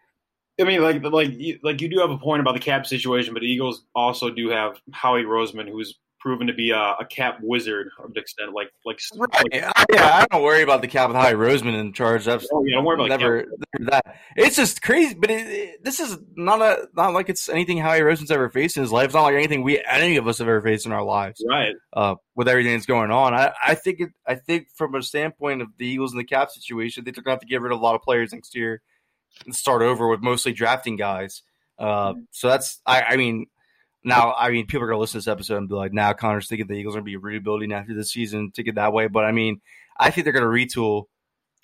I 0.60 0.66
mean, 0.66 0.82
like, 0.82 1.04
like, 1.04 1.32
like 1.64 1.82
you 1.82 1.88
do 1.88 2.00
have 2.00 2.12
a 2.12 2.18
point 2.18 2.42
about 2.42 2.54
the 2.54 2.60
cap 2.60 2.86
situation, 2.86 3.34
but 3.34 3.42
the 3.42 3.52
Eagles 3.52 3.86
also 3.96 4.30
do 4.30 4.50
have 4.50 4.80
Howie 4.92 5.24
Roseman, 5.24 5.70
who's 5.70 5.98
proven 6.24 6.48
to 6.48 6.54
be 6.54 6.72
a, 6.72 6.96
a 7.02 7.06
cap 7.06 7.38
wizard 7.42 7.90
of 8.02 8.14
the 8.14 8.20
extent. 8.22 8.54
Like, 8.54 8.70
like, 8.86 9.00
right. 9.16 9.30
like 9.44 9.54
yeah, 9.54 9.72
I 9.76 10.26
don't 10.32 10.42
worry 10.42 10.64
about 10.64 10.82
the 10.82 10.88
cap 10.88 11.10
with 11.10 11.18
Howie 11.18 11.34
Roseman 11.34 11.78
in 11.78 11.92
charge. 11.92 12.24
That's 12.24 12.48
oh, 12.52 12.64
yeah, 12.66 12.78
don't 12.78 12.86
worry 12.86 12.96
about 12.96 13.10
never, 13.10 13.46
never 13.78 13.92
that. 13.92 14.18
It's 14.38 14.56
just 14.56 14.82
crazy, 14.82 15.16
but 15.16 15.30
it, 15.30 15.48
it, 15.48 15.84
this 15.84 16.00
is 16.00 16.18
not 16.36 16.62
a 16.62 16.88
not 16.96 17.14
like 17.14 17.28
it's 17.28 17.50
anything 17.50 17.78
Howie 17.78 18.00
Roseman's 18.00 18.32
ever 18.32 18.50
faced 18.50 18.78
in 18.78 18.84
his 18.84 18.92
life. 18.92 19.06
It's 19.06 19.14
not 19.14 19.24
like 19.24 19.36
anything 19.36 19.64
we 19.64 19.84
any 19.88 20.16
of 20.16 20.26
us 20.28 20.38
have 20.38 20.48
ever 20.48 20.62
faced 20.62 20.86
in 20.86 20.94
our 20.94 21.04
lives. 21.04 21.44
Right. 21.48 21.76
Uh, 21.92 22.16
with 22.36 22.48
everything 22.48 22.72
that's 22.72 22.86
going 22.86 23.12
on, 23.12 23.34
I, 23.34 23.52
I 23.64 23.76
think 23.76 24.00
it, 24.00 24.10
I 24.26 24.36
think 24.36 24.68
from 24.74 24.96
a 24.96 25.04
standpoint 25.04 25.62
of 25.62 25.68
the 25.78 25.86
Eagles 25.86 26.14
and 26.14 26.20
the 26.20 26.26
cap 26.26 26.50
situation, 26.52 27.04
they're 27.04 27.12
going 27.12 27.26
to 27.26 27.30
have 27.32 27.40
to 27.42 27.46
get 27.46 27.62
rid 27.62 27.74
of 27.74 27.80
a 27.80 27.84
lot 27.84 27.96
of 27.96 28.02
players 28.02 28.32
next 28.32 28.56
year 28.56 28.82
and 29.46 29.54
start 29.54 29.82
over 29.82 30.08
with 30.08 30.22
mostly 30.22 30.54
drafting 30.54 30.96
guys. 30.96 31.44
Uh, 31.78 32.14
so 32.32 32.48
that's 32.48 32.82
I, 32.86 33.02
I 33.02 33.18
mean 33.18 33.48
now, 34.04 34.34
I 34.38 34.50
mean, 34.50 34.66
people 34.66 34.84
are 34.84 34.88
going 34.88 34.98
to 34.98 35.02
listen 35.02 35.20
to 35.20 35.26
this 35.26 35.32
episode 35.32 35.58
and 35.58 35.70
be 35.70 35.76
like, 35.76 35.94
now 35.94 36.14
Connor's 36.14 36.48
thinking 36.48 36.68
the 36.68 36.74
Eagles 36.74 36.96
are 36.96 37.00
going 37.00 37.06
to 37.06 37.12
be 37.12 37.18
rebuilding 37.18 37.72
after 37.72 37.94
this 37.94 38.12
season 38.12 38.52
to 38.52 38.64
get 38.64 38.76
that 38.76 38.94
way. 38.94 39.08
But 39.08 39.24
I 39.24 39.32
mean, 39.32 39.62
I 39.98 40.12
think 40.12 40.26
they're 40.26 40.34
going 40.34 40.44
to 40.44 40.50
retool. 40.50 41.06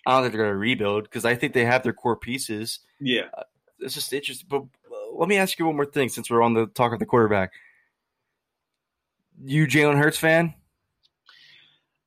I 0.06 0.14
don't 0.14 0.24
think 0.24 0.34
they're 0.34 0.44
going 0.44 0.54
to 0.54 0.58
rebuild 0.58 1.04
because 1.04 1.26
I 1.26 1.36
think 1.36 1.54
they 1.54 1.66
have 1.66 1.84
their 1.84 1.94
core 1.94 2.16
pieces. 2.16 2.80
Yeah. 3.00 3.24
Uh, 3.38 3.44
it's 3.80 3.94
just 3.94 4.14
interesting. 4.14 4.48
But 4.50 4.62
uh, 4.62 5.16
let 5.18 5.28
me 5.28 5.38
ask 5.38 5.60
you 5.60 5.66
one 5.66 5.76
more 5.76 5.86
thing 5.86 6.10
since 6.10 6.30
we're 6.30 6.42
on 6.42 6.54
the 6.54 6.68
talk 6.68 6.94
of 6.94 7.00
the 7.00 7.06
quarterback. 7.06 7.52
You 9.44 9.68
Jalen 9.68 9.98
Hurts 9.98 10.18
fan? 10.18 10.54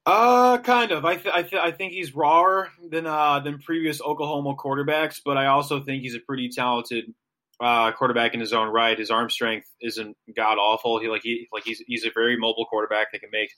Uh, 0.05 0.59
kind 0.59 0.91
of. 0.91 1.05
I 1.05 1.17
th- 1.17 1.35
I, 1.35 1.43
th- 1.43 1.63
I 1.63 1.71
think 1.71 1.93
he's 1.93 2.15
rawer 2.15 2.71
than 2.91 3.07
uh 3.07 3.39
than 3.41 3.59
previous 3.59 4.03
Oklahoma 4.03 4.57
quarterbacks, 4.57 5.21
but 5.25 5.37
I 5.37 5.47
also 5.47 5.81
think 5.81 6.03
he's 6.03 6.17
a 6.17 6.21
pretty 6.21 6.49
talented 6.49 7.15
uh, 7.63 7.93
quarterback 7.93 8.35
in 8.35 8.41
his 8.41 8.53
own 8.53 8.69
right. 8.69 8.99
His 8.99 9.11
arm 9.11 9.31
strength 9.31 9.67
isn't 9.81 10.17
god 10.37 10.59
awful. 10.59 11.01
He 11.01 11.09
like 11.09 11.23
he 11.23 11.49
like 11.53 11.63
he's 11.65 11.83
he's 11.87 12.05
a 12.05 12.11
very 12.13 12.37
mobile 12.37 12.67
quarterback 12.67 13.13
that 13.13 13.21
can 13.21 13.31
make 13.33 13.51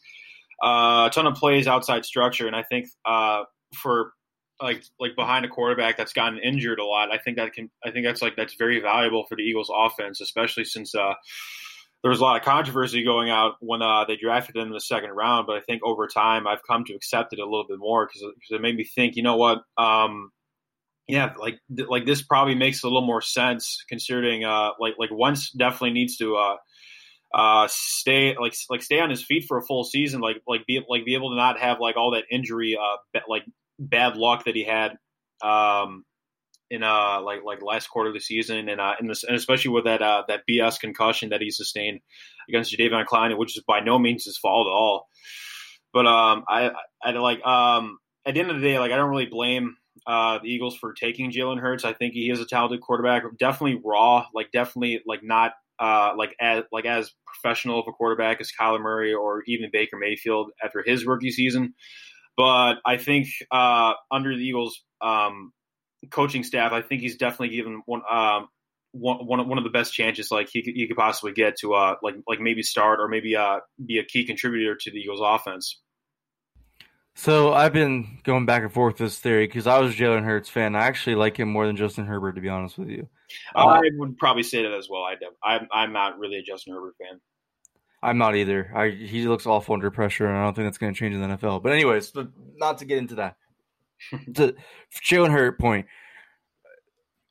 uh, 0.62 1.08
a 1.08 1.10
ton 1.12 1.26
of 1.26 1.34
plays 1.34 1.66
outside 1.66 2.04
structure. 2.04 2.46
And 2.46 2.54
I 2.54 2.62
think 2.62 2.88
uh, 3.04 3.44
for 3.74 4.12
like 4.60 4.84
like 5.00 5.16
behind 5.16 5.44
a 5.44 5.48
quarterback 5.48 5.96
that's 5.96 6.12
gotten 6.12 6.38
injured 6.38 6.78
a 6.78 6.84
lot, 6.84 7.10
I 7.10 7.18
think 7.18 7.38
that 7.38 7.54
can 7.54 7.70
I 7.84 7.90
think 7.90 8.04
that's 8.04 8.20
like 8.20 8.36
that's 8.36 8.54
very 8.54 8.80
valuable 8.80 9.24
for 9.28 9.36
the 9.36 9.42
Eagles 9.42 9.70
offense, 9.74 10.20
especially 10.20 10.64
since 10.64 10.94
uh, 10.94 11.14
there 12.02 12.10
was 12.10 12.20
a 12.20 12.22
lot 12.22 12.36
of 12.36 12.44
controversy 12.44 13.02
going 13.04 13.30
out 13.30 13.54
when 13.60 13.80
uh, 13.80 14.04
they 14.04 14.16
drafted 14.16 14.56
him 14.56 14.68
in 14.68 14.72
the 14.72 14.80
second 14.80 15.10
round. 15.10 15.46
But 15.46 15.56
I 15.56 15.60
think 15.60 15.82
over 15.82 16.06
time 16.06 16.46
I've 16.46 16.62
come 16.68 16.84
to 16.84 16.94
accept 16.94 17.32
it 17.32 17.38
a 17.38 17.44
little 17.44 17.64
bit 17.66 17.78
more 17.78 18.06
because 18.06 18.34
it 18.50 18.60
made 18.60 18.76
me 18.76 18.84
think, 18.84 19.16
you 19.16 19.22
know 19.22 19.36
what. 19.36 19.62
Um, 19.78 20.30
yeah, 21.06 21.34
like 21.38 21.58
like 21.68 22.06
this 22.06 22.22
probably 22.22 22.54
makes 22.54 22.82
a 22.82 22.86
little 22.86 23.06
more 23.06 23.20
sense 23.20 23.84
considering 23.88 24.44
uh 24.44 24.70
like 24.80 24.94
like 24.98 25.10
Wentz 25.12 25.50
definitely 25.50 25.92
needs 25.92 26.16
to 26.16 26.36
uh 26.36 26.56
uh 27.34 27.66
stay 27.68 28.36
like 28.40 28.54
like 28.70 28.82
stay 28.82 29.00
on 29.00 29.10
his 29.10 29.22
feet 29.22 29.44
for 29.46 29.58
a 29.58 29.62
full 29.62 29.84
season 29.84 30.20
like 30.20 30.36
like 30.46 30.64
be 30.66 30.80
like 30.88 31.04
be 31.04 31.14
able 31.14 31.30
to 31.30 31.36
not 31.36 31.58
have 31.58 31.80
like 31.80 31.96
all 31.96 32.12
that 32.12 32.24
injury 32.30 32.78
uh 32.80 33.20
like 33.28 33.42
bad 33.78 34.16
luck 34.16 34.44
that 34.44 34.54
he 34.54 34.64
had 34.64 34.92
um 35.42 36.04
in 36.70 36.82
uh 36.82 37.20
like 37.20 37.40
like 37.44 37.60
last 37.60 37.88
quarter 37.88 38.08
of 38.08 38.14
the 38.14 38.20
season 38.20 38.68
and 38.68 38.80
uh 38.80 38.94
and, 38.98 39.10
this, 39.10 39.24
and 39.24 39.36
especially 39.36 39.72
with 39.72 39.84
that 39.84 40.00
uh 40.00 40.22
that 40.28 40.42
BS 40.48 40.80
concussion 40.80 41.30
that 41.30 41.42
he 41.42 41.50
sustained 41.50 42.00
against 42.48 42.72
Jadeveon 42.72 43.04
Clowney 43.04 43.36
which 43.36 43.58
is 43.58 43.64
by 43.66 43.80
no 43.80 43.98
means 43.98 44.24
his 44.24 44.38
fault 44.38 44.66
at 44.66 44.70
all. 44.70 45.08
But 45.92 46.06
um 46.06 46.44
I 46.48 46.70
I 47.02 47.10
like 47.10 47.44
um 47.44 47.98
at 48.24 48.34
the 48.34 48.40
end 48.40 48.50
of 48.50 48.56
the 48.56 48.62
day 48.62 48.78
like 48.78 48.92
I 48.92 48.96
don't 48.96 49.10
really 49.10 49.26
blame 49.26 49.76
uh, 50.06 50.38
the 50.42 50.48
Eagles 50.48 50.76
for 50.76 50.92
taking 50.92 51.32
Jalen 51.32 51.60
Hurts. 51.60 51.84
I 51.84 51.92
think 51.92 52.14
he 52.14 52.30
is 52.30 52.40
a 52.40 52.46
talented 52.46 52.80
quarterback. 52.80 53.22
Definitely 53.38 53.80
raw, 53.84 54.26
like 54.34 54.50
definitely 54.52 55.02
like 55.06 55.22
not 55.22 55.52
uh, 55.78 56.12
like 56.16 56.34
as 56.40 56.64
like 56.72 56.84
as 56.84 57.10
professional 57.26 57.80
of 57.80 57.86
a 57.88 57.92
quarterback 57.92 58.40
as 58.40 58.50
Kyler 58.58 58.80
Murray 58.80 59.14
or 59.14 59.42
even 59.46 59.70
Baker 59.72 59.96
Mayfield 59.98 60.50
after 60.62 60.82
his 60.84 61.04
rookie 61.06 61.30
season. 61.30 61.74
But 62.36 62.74
I 62.84 62.96
think 62.96 63.28
uh, 63.50 63.92
under 64.10 64.36
the 64.36 64.42
Eagles 64.42 64.82
um, 65.00 65.52
coaching 66.10 66.42
staff, 66.42 66.72
I 66.72 66.82
think 66.82 67.00
he's 67.00 67.16
definitely 67.16 67.56
given 67.56 67.82
one. 67.86 68.02
Um, 68.10 68.48
one, 68.96 69.26
one, 69.26 69.48
one 69.48 69.58
of 69.58 69.64
the 69.64 69.70
best 69.70 69.92
chances 69.92 70.30
like 70.30 70.48
he 70.52 70.62
could, 70.62 70.74
he 70.74 70.86
could 70.86 70.96
possibly 70.96 71.32
get 71.32 71.56
to 71.58 71.74
uh 71.74 71.96
like 72.00 72.14
like 72.28 72.38
maybe 72.38 72.62
start 72.62 73.00
or 73.00 73.08
maybe 73.08 73.34
uh 73.34 73.58
be 73.84 73.98
a 73.98 74.04
key 74.04 74.24
contributor 74.24 74.76
to 74.76 74.90
the 74.92 74.98
Eagles 74.98 75.20
offense. 75.20 75.80
So 77.16 77.52
I've 77.52 77.72
been 77.72 78.18
going 78.24 78.44
back 78.44 78.62
and 78.62 78.72
forth 78.72 78.94
with 78.94 79.10
this 79.10 79.18
theory 79.18 79.46
because 79.46 79.66
I 79.66 79.78
was 79.78 79.92
a 79.92 79.96
Jalen 79.96 80.24
Hurts 80.24 80.48
fan. 80.48 80.74
I 80.74 80.86
actually 80.86 81.14
like 81.14 81.38
him 81.38 81.48
more 81.48 81.66
than 81.66 81.76
Justin 81.76 82.06
Herbert, 82.06 82.32
to 82.32 82.40
be 82.40 82.48
honest 82.48 82.76
with 82.76 82.88
you. 82.88 83.08
Uh, 83.54 83.66
I 83.66 83.80
would 83.96 84.18
probably 84.18 84.42
say 84.42 84.62
that 84.62 84.72
as 84.72 84.88
well. 84.90 85.02
I 85.02 85.14
I'm 85.42 85.68
I'm 85.72 85.92
not 85.92 86.18
really 86.18 86.38
a 86.38 86.42
Justin 86.42 86.74
Herbert 86.74 86.94
fan. 87.00 87.20
I'm 88.02 88.18
not 88.18 88.36
either. 88.36 88.70
I, 88.74 88.90
he 88.90 89.26
looks 89.26 89.46
awful 89.46 89.74
under 89.74 89.90
pressure, 89.90 90.26
and 90.26 90.36
I 90.36 90.44
don't 90.44 90.54
think 90.54 90.66
that's 90.66 90.76
going 90.76 90.92
to 90.92 90.98
change 90.98 91.14
in 91.14 91.22
the 91.22 91.36
NFL. 91.38 91.62
But 91.62 91.72
anyways, 91.72 92.10
but 92.10 92.28
not 92.56 92.78
to 92.78 92.84
get 92.84 92.98
into 92.98 93.14
that. 93.14 93.36
to 94.34 94.54
Jalen 95.02 95.30
Hurt 95.30 95.58
point, 95.58 95.86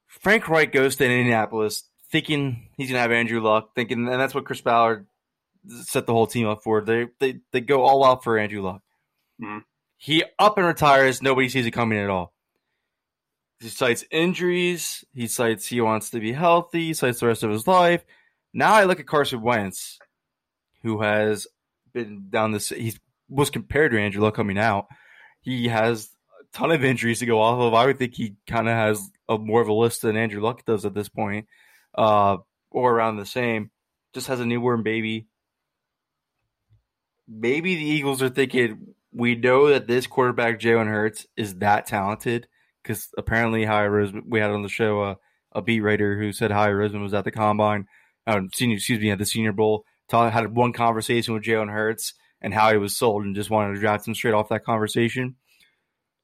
Frank 0.07 0.49
Reich 0.49 0.71
goes 0.71 0.95
to 0.95 1.05
Indianapolis 1.05 1.83
thinking 2.09 2.69
he's 2.77 2.87
going 2.87 2.95
to 2.95 3.01
have 3.01 3.11
Andrew 3.11 3.39
Luck, 3.39 3.75
thinking, 3.75 4.07
and 4.07 4.19
that's 4.19 4.33
what 4.33 4.45
Chris 4.45 4.61
Ballard 4.61 5.05
set 5.67 6.07
the 6.07 6.13
whole 6.13 6.27
team 6.27 6.47
up 6.47 6.63
for. 6.63 6.81
They 6.81 7.07
they 7.19 7.39
they 7.51 7.61
go 7.61 7.83
all 7.83 8.03
out 8.03 8.23
for 8.23 8.39
Andrew 8.39 8.61
Luck. 8.61 8.81
Mm-hmm. 9.41 9.59
He 10.03 10.21
up 10.37 10.57
and 10.57 10.67
retires. 10.67 11.21
Nobody 11.21 11.47
sees 11.47 11.65
it 11.65 11.71
coming 11.71 11.97
at 11.97 12.09
all. 12.09 12.33
He 13.61 13.69
cites 13.69 14.03
injuries. 14.11 15.05
He 15.13 15.27
cites 15.27 15.65
he 15.65 15.79
wants 15.79 16.09
to 16.09 16.19
be 16.19 16.33
healthy. 16.33 16.87
He 16.87 16.93
cites 16.93 17.21
the 17.21 17.27
rest 17.27 17.41
of 17.43 17.51
his 17.51 17.67
life. 17.67 18.03
Now 18.53 18.73
I 18.73 18.83
look 18.83 18.99
at 18.99 19.07
Carson 19.07 19.41
Wentz, 19.41 19.99
who 20.81 20.99
has 20.99 21.47
been 21.93 22.27
down 22.29 22.51
this. 22.51 22.67
He 22.67 22.97
was 23.29 23.49
compared 23.49 23.93
to 23.93 23.97
Andrew 23.97 24.21
Luck 24.21 24.35
coming 24.35 24.57
out. 24.57 24.87
He 25.39 25.69
has 25.69 26.09
a 26.37 26.57
ton 26.57 26.71
of 26.71 26.83
injuries 26.83 27.19
to 27.19 27.25
go 27.25 27.39
off 27.39 27.61
of. 27.61 27.73
I 27.73 27.85
would 27.85 27.97
think 27.97 28.13
he 28.13 28.35
kind 28.45 28.67
of 28.67 28.75
has 28.75 29.09
a 29.29 29.37
more 29.37 29.61
of 29.61 29.69
a 29.69 29.73
list 29.73 30.01
than 30.01 30.17
Andrew 30.17 30.41
Luck 30.41 30.65
does 30.65 30.83
at 30.83 30.93
this 30.93 31.07
point, 31.07 31.47
uh, 31.95 32.39
or 32.71 32.91
around 32.91 33.15
the 33.15 33.25
same. 33.25 33.71
Just 34.13 34.27
has 34.27 34.41
a 34.41 34.45
newborn 34.45 34.83
baby. 34.83 35.27
Maybe 37.25 37.75
the 37.75 37.85
Eagles 37.85 38.21
are 38.21 38.27
thinking 38.27 38.95
we 39.13 39.35
know 39.35 39.67
that 39.69 39.87
this 39.87 40.07
quarterback 40.07 40.59
Jalen 40.59 40.87
Hurts 40.87 41.25
is 41.37 41.55
that 41.55 41.85
talented 41.85 42.47
because 42.81 43.09
apparently 43.17 43.65
Howie 43.65 43.87
Roseman, 43.87 44.23
we 44.27 44.39
had 44.39 44.51
on 44.51 44.63
the 44.63 44.69
show 44.69 45.01
uh, 45.01 45.15
a 45.51 45.61
beat 45.61 45.81
writer 45.81 46.17
who 46.17 46.33
said 46.33 46.51
Howie 46.51 46.71
Roseman 46.71 47.01
was 47.01 47.13
at 47.13 47.23
the 47.23 47.31
combine, 47.31 47.87
uh, 48.27 48.41
senior, 48.53 48.75
excuse 48.75 48.99
me, 48.99 49.11
at 49.11 49.19
the 49.19 49.25
Senior 49.25 49.53
Bowl. 49.53 49.85
Talk, 50.09 50.33
had 50.33 50.55
one 50.55 50.73
conversation 50.73 51.33
with 51.33 51.43
Jalen 51.43 51.71
Hurts 51.71 52.13
and 52.41 52.53
how 52.53 52.71
he 52.71 52.77
was 52.77 52.95
sold, 52.95 53.23
and 53.23 53.35
just 53.35 53.49
wanted 53.49 53.75
to 53.75 53.79
draft 53.79 54.07
him 54.07 54.13
straight 54.13 54.33
off 54.33 54.49
that 54.49 54.65
conversation. 54.65 55.35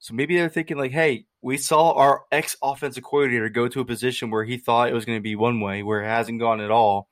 So 0.00 0.14
maybe 0.14 0.36
they're 0.36 0.50
thinking 0.50 0.76
like, 0.76 0.92
hey, 0.92 1.24
we 1.40 1.56
saw 1.56 1.92
our 1.92 2.22
ex 2.30 2.56
offensive 2.62 3.04
coordinator 3.04 3.48
go 3.48 3.68
to 3.68 3.80
a 3.80 3.84
position 3.86 4.30
where 4.30 4.44
he 4.44 4.58
thought 4.58 4.90
it 4.90 4.94
was 4.94 5.06
going 5.06 5.18
to 5.18 5.22
be 5.22 5.36
one 5.36 5.60
way, 5.60 5.82
where 5.82 6.02
it 6.02 6.08
hasn't 6.08 6.40
gone 6.40 6.60
at 6.60 6.70
all, 6.70 7.08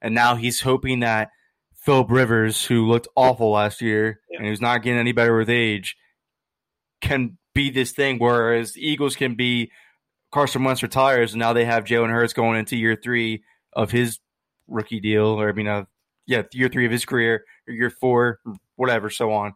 and 0.00 0.14
now 0.14 0.36
he's 0.36 0.60
hoping 0.60 1.00
that 1.00 1.30
Philip 1.80 2.10
Rivers, 2.10 2.64
who 2.66 2.86
looked 2.86 3.08
awful 3.16 3.52
last 3.52 3.80
year 3.80 4.20
yeah. 4.30 4.38
and 4.38 4.46
who's 4.46 4.60
not 4.60 4.82
getting 4.82 4.98
any 4.98 5.12
better 5.12 5.36
with 5.36 5.48
age, 5.48 5.96
can 7.00 7.38
be 7.54 7.70
this 7.70 7.92
thing. 7.92 8.18
Whereas 8.18 8.74
the 8.74 8.86
Eagles 8.86 9.16
can 9.16 9.34
be 9.34 9.70
Carson 10.30 10.62
Wentz 10.62 10.82
retires, 10.82 11.32
and 11.32 11.40
now 11.40 11.52
they 11.52 11.64
have 11.64 11.84
Jalen 11.84 12.10
Hurts 12.10 12.32
going 12.32 12.58
into 12.58 12.76
year 12.76 12.96
three 12.96 13.42
of 13.72 13.90
his 13.90 14.18
rookie 14.68 15.00
deal, 15.00 15.26
or 15.26 15.48
I 15.48 15.52
mean, 15.52 15.66
uh, 15.66 15.84
yeah, 16.26 16.42
year 16.52 16.68
three 16.68 16.86
of 16.86 16.92
his 16.92 17.04
career, 17.04 17.44
or 17.66 17.74
year 17.74 17.90
four, 17.90 18.40
whatever, 18.76 19.10
so 19.10 19.32
on. 19.32 19.54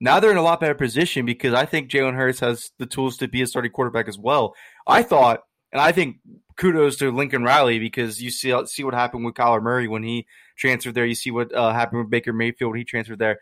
Now 0.00 0.20
they're 0.20 0.30
in 0.30 0.36
a 0.36 0.42
lot 0.42 0.60
better 0.60 0.74
position 0.74 1.26
because 1.26 1.54
I 1.54 1.66
think 1.66 1.90
Jalen 1.90 2.14
Hurts 2.14 2.40
has 2.40 2.70
the 2.78 2.86
tools 2.86 3.16
to 3.18 3.28
be 3.28 3.42
a 3.42 3.46
starting 3.46 3.72
quarterback 3.72 4.08
as 4.08 4.18
well. 4.18 4.54
I 4.86 5.02
thought, 5.02 5.40
and 5.72 5.82
I 5.82 5.92
think 5.92 6.16
kudos 6.56 6.96
to 6.96 7.10
Lincoln 7.10 7.42
Riley 7.44 7.78
because 7.78 8.22
you 8.22 8.30
see 8.30 8.54
see 8.66 8.84
what 8.84 8.94
happened 8.94 9.24
with 9.24 9.34
Kyler 9.34 9.62
Murray 9.62 9.88
when 9.88 10.02
he 10.02 10.26
transferred 10.58 10.94
there. 10.94 11.06
You 11.06 11.14
see 11.14 11.30
what 11.30 11.54
uh, 11.54 11.72
happened 11.72 12.00
with 12.00 12.10
Baker 12.10 12.32
Mayfield 12.32 12.72
when 12.72 12.78
he 12.78 12.84
transferred 12.84 13.18
there. 13.18 13.38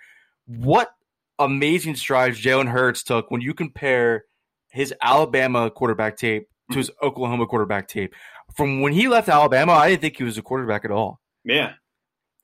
What 0.46 0.90
amazing 1.38 1.96
strides 1.96 2.40
Jalen 2.40 2.68
Hurts 2.68 3.02
took 3.02 3.30
when 3.30 3.40
you 3.40 3.54
compare 3.54 4.24
his 4.70 4.94
Alabama 5.00 5.70
quarterback 5.70 6.16
tape 6.16 6.48
to 6.70 6.78
his 6.78 6.90
Oklahoma 7.02 7.46
quarterback 7.46 7.88
tape. 7.88 8.14
From 8.54 8.80
when 8.80 8.92
he 8.92 9.08
left 9.08 9.28
Alabama, 9.28 9.72
I 9.72 9.90
didn't 9.90 10.02
think 10.02 10.16
he 10.16 10.24
was 10.24 10.38
a 10.38 10.42
quarterback 10.42 10.84
at 10.84 10.90
all. 10.90 11.20
Yeah. 11.44 11.74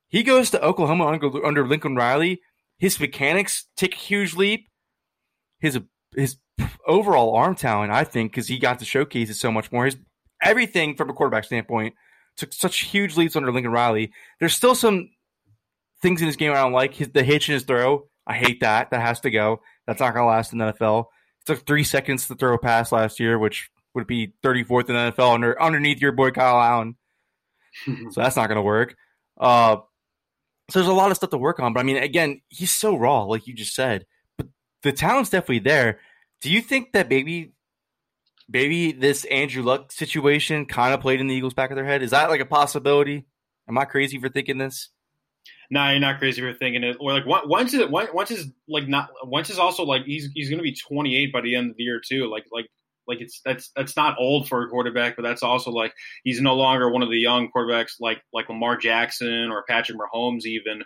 He 0.09 0.23
goes 0.23 0.51
to 0.51 0.63
Oklahoma 0.63 1.07
under, 1.07 1.45
under 1.45 1.67
Lincoln 1.67 1.97
Riley. 1.97 2.41
His 2.79 2.99
mechanics 3.01 3.67
take 3.77 3.95
a 3.95 3.99
huge 3.99 4.35
leap. 4.35 4.69
His 5.61 5.79
his 6.17 6.37
overall 6.87 7.35
arm 7.35 7.55
talent, 7.55 7.93
I 7.93 8.05
think, 8.05 8.33
because 8.33 8.49
he 8.49 8.59
got 8.59 8.79
to 8.81 8.85
showcase 8.85 9.31
it 9.31 9.35
so 9.35 9.51
much 9.51 9.73
more. 9.73 9.87
His 9.87 9.97
everything 10.43 10.97
from 10.97 11.09
a 11.09 11.13
quarterback 11.13 11.45
standpoint 11.45 11.95
took 12.37 12.53
such 12.53 12.81
huge 12.81 13.17
leaps 13.17 13.37
under 13.37 13.53
Lincoln 13.53 13.73
Riley. 13.73 14.13
There's 14.41 14.55
still 14.55 14.75
some 14.75 15.11
things 16.01 16.21
in 16.21 16.27
his 16.27 16.37
game 16.37 16.53
I 16.53 16.57
don't 16.57 16.73
like. 16.73 16.95
His, 16.95 17.09
the 17.09 17.23
hitch 17.23 17.49
in 17.49 17.55
his 17.55 17.65
throw, 17.65 18.09
I 18.27 18.35
hate 18.35 18.61
that. 18.61 18.91
That 18.91 19.01
has 19.01 19.21
to 19.21 19.31
go. 19.31 19.61
That's 19.87 20.01
not 20.01 20.15
going 20.15 20.25
to 20.25 20.29
last 20.29 20.53
in 20.53 20.59
the 20.59 20.73
NFL. 20.73 21.07
It 21.41 21.47
took 21.47 21.67
three 21.67 21.85
seconds 21.85 22.29
to 22.29 22.35
throw 22.35 22.55
a 22.55 22.59
pass 22.59 22.93
last 22.93 23.21
year, 23.21 23.39
which 23.39 23.71
would 23.95 24.07
be 24.07 24.33
34th 24.45 24.89
in 24.89 24.95
the 24.95 25.13
NFL 25.13 25.35
under 25.35 25.61
underneath 25.61 26.01
your 26.01 26.13
boy 26.13 26.31
Kyle 26.31 26.61
Allen. 26.61 26.97
so 27.85 28.21
that's 28.21 28.37
not 28.37 28.49
going 28.49 28.57
to 28.57 28.63
work. 28.63 28.97
Uh, 29.39 29.77
so 30.71 30.79
there's 30.79 30.91
a 30.91 30.93
lot 30.93 31.11
of 31.11 31.17
stuff 31.17 31.31
to 31.31 31.39
work 31.39 31.61
on. 31.61 31.73
But 31.73 31.81
I 31.81 31.83
mean, 31.83 31.97
again, 31.97 32.41
he's 32.49 32.73
so 32.73 32.97
raw, 32.97 33.25
like 33.25 33.47
you 33.47 33.55
just 33.55 33.75
said. 33.75 34.07
But 34.39 34.49
the 34.83 34.93
talent's 34.93 35.31
definitely 35.31 35.61
there. 35.61 36.01
Do 36.41 36.51
you 36.51 36.61
think 36.61 36.93
that 36.93 37.09
maybe, 37.09 37.53
maybe 38.49 38.93
this 38.93 39.25
Andrew 39.25 39.63
Luck 39.63 39.93
situation 39.93 40.67
kind 40.67 40.95
of 40.95 41.01
played 41.01 41.21
in 41.21 41.27
the 41.27 41.35
Eagles' 41.35 41.55
back 41.55 41.71
of 41.71 41.77
their 41.77 41.85
head? 41.85 42.03
Is 42.03 42.11
that 42.11 42.31
like 42.31 42.41
a 42.41 42.47
possibility? 42.47 43.27
Am 43.69 43.79
I 43.79 43.85
crazy 43.85 44.19
for 44.19 44.29
thinking 44.29 44.59
this? 44.59 44.91
No, 45.71 45.81
nah, 45.81 45.91
you're 45.91 46.01
not 46.01 46.19
crazy 46.19 46.43
for 46.43 46.53
thinking 46.53 46.85
it. 46.85 46.97
Or 47.01 47.13
like 47.13 47.25
Wentz 47.49 47.73
is 47.73 47.89
Wentz 47.89 48.31
is 48.31 48.47
like 48.69 48.89
not 48.89 49.09
Wentz 49.27 49.49
is 49.49 49.59
also 49.59 49.85
like 49.85 50.05
he's 50.05 50.29
he's 50.35 50.51
going 50.51 50.59
to 50.59 50.63
be 50.63 50.77
28 50.77 51.33
by 51.33 51.41
the 51.41 51.57
end 51.57 51.71
of 51.71 51.77
the 51.77 51.83
year 51.83 52.01
too. 52.07 52.31
Like 52.31 52.45
like 52.53 52.67
like 53.07 53.21
it's 53.21 53.41
that's 53.45 53.71
that's 53.75 53.97
not 53.97 54.17
old 54.19 54.49
for 54.49 54.63
a 54.63 54.69
quarterback, 54.69 55.17
but 55.17 55.23
that's 55.23 55.43
also 55.43 55.71
like 55.71 55.93
he's 56.25 56.41
no 56.41 56.55
longer 56.55 56.91
one 56.91 57.03
of 57.03 57.11
the 57.11 57.19
young 57.19 57.49
quarterbacks 57.55 57.93
like 58.01 58.21
like 58.33 58.49
Lamar 58.49 58.77
Jackson 58.77 59.51
or 59.51 59.65
Patrick 59.69 59.99
Mahomes 59.99 60.45
even. 60.45 60.83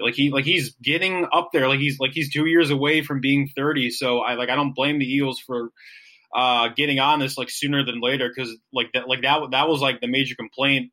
Like 0.00 0.14
he 0.14 0.30
like 0.30 0.44
he's 0.44 0.74
getting 0.82 1.26
up 1.32 1.50
there. 1.52 1.68
Like 1.68 1.80
he's 1.80 1.98
like 2.00 2.12
he's 2.12 2.32
two 2.32 2.46
years 2.46 2.70
away 2.70 3.02
from 3.02 3.20
being 3.20 3.48
thirty. 3.54 3.90
So 3.90 4.20
I 4.20 4.34
like 4.34 4.48
I 4.48 4.56
don't 4.56 4.74
blame 4.74 4.98
the 4.98 5.06
Eagles 5.06 5.40
for 5.40 5.70
uh, 6.34 6.68
getting 6.68 7.00
on 7.00 7.18
this 7.18 7.36
like 7.36 7.50
sooner 7.50 7.84
than 7.84 8.00
later 8.00 8.28
because 8.28 8.56
like 8.72 8.90
that 8.94 9.08
like 9.08 9.22
that 9.22 9.50
that 9.50 9.68
was 9.68 9.80
like 9.80 10.00
the 10.00 10.06
major 10.06 10.34
complaint 10.34 10.92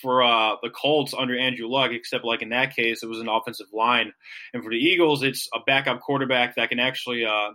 for 0.00 0.22
uh, 0.22 0.56
the 0.62 0.70
Colts 0.70 1.14
under 1.16 1.36
Andrew 1.36 1.68
Luck, 1.68 1.90
except 1.92 2.24
like 2.24 2.42
in 2.42 2.50
that 2.50 2.76
case, 2.76 3.02
it 3.02 3.08
was 3.08 3.18
an 3.18 3.28
offensive 3.28 3.66
line, 3.72 4.12
and 4.54 4.62
for 4.62 4.70
the 4.70 4.76
Eagles, 4.76 5.22
it's 5.22 5.48
a 5.54 5.58
backup 5.66 6.00
quarterback 6.00 6.56
that 6.56 6.68
can 6.68 6.78
actually 6.78 7.24
uh, 7.24 7.50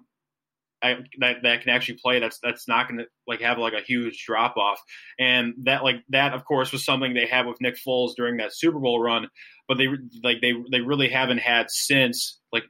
that 1.19 1.37
that 1.43 1.61
can 1.61 1.69
actually 1.69 1.97
play. 2.01 2.19
That's 2.19 2.39
that's 2.43 2.67
not 2.67 2.87
going 2.87 2.99
to 2.99 3.05
like 3.27 3.41
have 3.41 3.57
like 3.57 3.73
a 3.73 3.81
huge 3.81 4.23
drop 4.25 4.57
off, 4.57 4.79
and 5.19 5.53
that 5.63 5.83
like 5.83 5.97
that 6.09 6.33
of 6.33 6.45
course 6.45 6.71
was 6.71 6.85
something 6.85 7.13
they 7.13 7.27
had 7.27 7.45
with 7.45 7.61
Nick 7.61 7.77
Foles 7.85 8.15
during 8.15 8.37
that 8.37 8.53
Super 8.53 8.79
Bowl 8.79 9.01
run, 9.01 9.27
but 9.67 9.77
they 9.77 9.87
like 10.23 10.41
they 10.41 10.53
they 10.71 10.81
really 10.81 11.09
haven't 11.09 11.39
had 11.39 11.69
since 11.69 12.39
like 12.51 12.63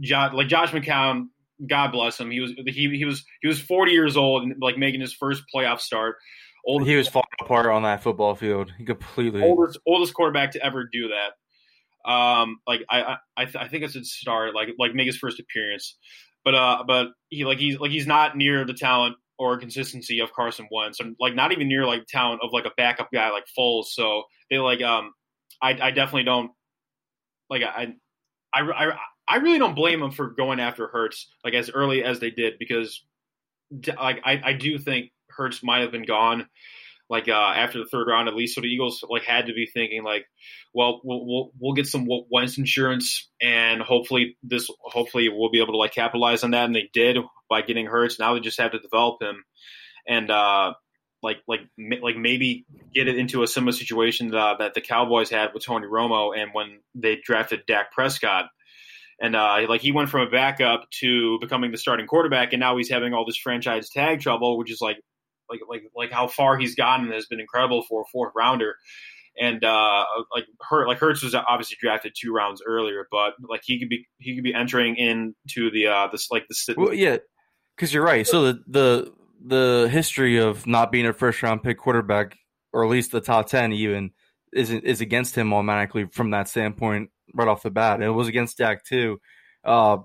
Josh 0.00 0.32
like 0.32 0.48
Josh 0.48 0.70
McCown. 0.70 1.28
God 1.64 1.92
bless 1.92 2.18
him. 2.18 2.30
He 2.30 2.40
was 2.40 2.52
he 2.66 2.96
he 2.96 3.04
was 3.04 3.24
he 3.40 3.48
was 3.48 3.60
40 3.60 3.92
years 3.92 4.16
old 4.16 4.42
and 4.42 4.54
like 4.60 4.76
making 4.76 5.00
his 5.00 5.14
first 5.14 5.44
playoff 5.54 5.80
start. 5.80 6.16
Oldest, 6.66 6.88
he 6.88 6.96
was 6.96 7.08
falling 7.08 7.26
apart 7.40 7.66
on 7.66 7.84
that 7.84 8.02
football 8.02 8.34
field. 8.34 8.72
He 8.76 8.84
completely 8.84 9.42
oldest 9.42 9.78
oldest 9.86 10.14
quarterback 10.14 10.52
to 10.52 10.64
ever 10.64 10.88
do 10.90 11.08
that. 11.08 12.10
Um, 12.10 12.58
like 12.66 12.84
I 12.90 13.16
I, 13.36 13.44
th- 13.44 13.56
I 13.56 13.68
think 13.68 13.84
it's 13.84 13.96
a 13.96 14.04
start 14.04 14.54
like 14.54 14.68
like 14.78 14.94
make 14.94 15.06
his 15.06 15.16
first 15.16 15.40
appearance 15.40 15.96
but 16.46 16.54
uh, 16.54 16.84
but 16.86 17.08
he 17.28 17.44
like 17.44 17.58
he's 17.58 17.76
like 17.80 17.90
he's 17.90 18.06
not 18.06 18.36
near 18.36 18.64
the 18.64 18.72
talent 18.72 19.16
or 19.36 19.58
consistency 19.58 20.20
of 20.20 20.32
Carson 20.32 20.68
Wentz, 20.70 21.00
and 21.00 21.16
like 21.18 21.34
not 21.34 21.50
even 21.50 21.66
near 21.66 21.84
like 21.84 22.06
talent 22.06 22.40
of 22.42 22.50
like 22.52 22.66
a 22.66 22.70
backup 22.76 23.08
guy 23.12 23.30
like 23.30 23.46
Foles. 23.58 23.86
So 23.86 24.22
they 24.48 24.58
like 24.58 24.80
um, 24.80 25.12
I 25.60 25.70
I 25.70 25.90
definitely 25.90 26.22
don't 26.22 26.52
like 27.50 27.62
I 27.64 27.94
I 28.54 28.60
I, 28.60 28.96
I 29.28 29.36
really 29.36 29.58
don't 29.58 29.74
blame 29.74 30.00
them 30.00 30.12
for 30.12 30.30
going 30.30 30.60
after 30.60 30.86
Hurts 30.86 31.28
like 31.44 31.54
as 31.54 31.70
early 31.70 32.04
as 32.04 32.20
they 32.20 32.30
did 32.30 32.54
because 32.58 33.02
like 33.86 34.20
I 34.24 34.40
I 34.44 34.52
do 34.52 34.78
think 34.78 35.10
Hurts 35.30 35.62
might 35.62 35.80
have 35.80 35.92
been 35.92 36.04
gone 36.04 36.46
like 37.08 37.28
uh, 37.28 37.32
after 37.32 37.78
the 37.78 37.86
third 37.86 38.08
round 38.08 38.28
at 38.28 38.34
least. 38.34 38.54
So 38.54 38.60
the 38.60 38.68
Eagles 38.68 39.04
like 39.08 39.22
had 39.22 39.46
to 39.46 39.52
be 39.52 39.66
thinking 39.66 40.02
like, 40.02 40.26
well, 40.74 41.00
we'll 41.04 41.26
we'll, 41.26 41.50
we'll 41.58 41.74
get 41.74 41.86
some 41.86 42.08
Wentz 42.30 42.58
insurance, 42.58 43.28
and 43.40 43.80
hopefully 43.80 44.36
this 44.42 44.68
hopefully 44.80 45.28
we'll 45.28 45.50
be 45.50 45.60
able 45.60 45.74
to 45.74 45.78
like 45.78 45.94
capitalize 45.94 46.42
on 46.42 46.50
that, 46.52 46.64
and 46.64 46.74
they 46.74 46.90
did 46.92 47.18
by 47.48 47.62
getting 47.62 47.86
Hurts. 47.86 48.18
Now 48.18 48.34
they 48.34 48.40
just 48.40 48.60
have 48.60 48.72
to 48.72 48.78
develop 48.78 49.22
him, 49.22 49.44
and 50.08 50.30
uh, 50.30 50.74
like 51.22 51.38
like 51.46 51.60
like 51.78 52.16
maybe 52.16 52.66
get 52.92 53.08
it 53.08 53.16
into 53.16 53.42
a 53.42 53.46
similar 53.46 53.72
situation 53.72 54.28
that, 54.28 54.38
uh, 54.38 54.56
that 54.58 54.74
the 54.74 54.80
Cowboys 54.80 55.30
had 55.30 55.50
with 55.54 55.64
Tony 55.64 55.86
Romo, 55.86 56.36
and 56.36 56.50
when 56.52 56.80
they 56.94 57.16
drafted 57.22 57.66
Dak 57.66 57.92
Prescott. 57.92 58.46
And 59.20 59.34
uh, 59.34 59.66
like 59.68 59.80
he 59.80 59.92
went 59.92 60.10
from 60.10 60.26
a 60.26 60.30
backup 60.30 60.88
to 61.00 61.38
becoming 61.40 61.72
the 61.72 61.78
starting 61.78 62.06
quarterback, 62.06 62.52
and 62.52 62.60
now 62.60 62.76
he's 62.76 62.90
having 62.90 63.14
all 63.14 63.24
this 63.24 63.36
franchise 63.36 63.88
tag 63.88 64.20
trouble, 64.20 64.58
which 64.58 64.70
is 64.70 64.80
like 64.80 64.98
like 65.48 65.60
like 65.68 65.82
like 65.94 66.10
how 66.10 66.26
far 66.26 66.58
he's 66.58 66.74
gotten 66.74 67.10
has 67.12 67.26
been 67.26 67.40
incredible 67.40 67.82
for 67.88 68.02
a 68.02 68.04
fourth 68.12 68.32
rounder. 68.36 68.76
And 69.38 69.62
uh, 69.64 70.04
like 70.34 70.44
Hurt, 70.60 70.88
like 70.88 70.98
Hurts 70.98 71.22
was 71.22 71.34
obviously 71.34 71.76
drafted 71.80 72.14
two 72.18 72.32
rounds 72.32 72.62
earlier, 72.66 73.06
but 73.10 73.34
like 73.48 73.62
he 73.64 73.78
could 73.78 73.88
be 73.88 74.06
he 74.18 74.34
could 74.34 74.44
be 74.44 74.54
entering 74.54 74.96
into 74.96 75.70
the 75.70 75.86
uh 75.86 76.08
this 76.12 76.30
like 76.30 76.46
the 76.48 76.74
well, 76.76 76.94
yeah, 76.94 77.18
because 77.74 77.92
you're 77.92 78.04
right. 78.04 78.26
So 78.26 78.52
the 78.52 78.62
the 78.66 79.12
the 79.44 79.88
history 79.90 80.38
of 80.38 80.66
not 80.66 80.92
being 80.92 81.06
a 81.06 81.12
first 81.12 81.42
round 81.42 81.62
pick 81.62 81.78
quarterback, 81.78 82.36
or 82.72 82.84
at 82.84 82.90
least 82.90 83.12
the 83.12 83.20
top 83.20 83.46
ten 83.46 83.72
even, 83.72 84.10
is 84.52 84.70
is 84.70 85.00
against 85.00 85.36
him 85.36 85.52
automatically 85.52 86.06
from 86.06 86.30
that 86.30 86.48
standpoint 86.48 87.10
right 87.34 87.48
off 87.48 87.62
the 87.62 87.70
bat. 87.70 87.96
And 87.96 88.04
it 88.04 88.10
was 88.10 88.28
against 88.28 88.58
Dak 88.58 88.84
too. 88.84 89.20
Uh, 89.64 89.98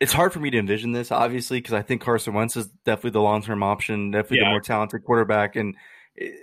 it's 0.00 0.12
hard 0.12 0.32
for 0.32 0.40
me 0.40 0.50
to 0.50 0.58
envision 0.58 0.92
this, 0.92 1.10
obviously, 1.10 1.58
because 1.58 1.72
I 1.72 1.82
think 1.82 2.02
Carson 2.02 2.34
Wentz 2.34 2.56
is 2.56 2.68
definitely 2.84 3.12
the 3.12 3.22
long 3.22 3.42
term 3.42 3.62
option, 3.62 4.10
definitely 4.10 4.38
yeah. 4.38 4.44
the 4.44 4.50
more 4.50 4.60
talented 4.60 5.04
quarterback, 5.04 5.56
and 5.56 5.76
it, 6.14 6.34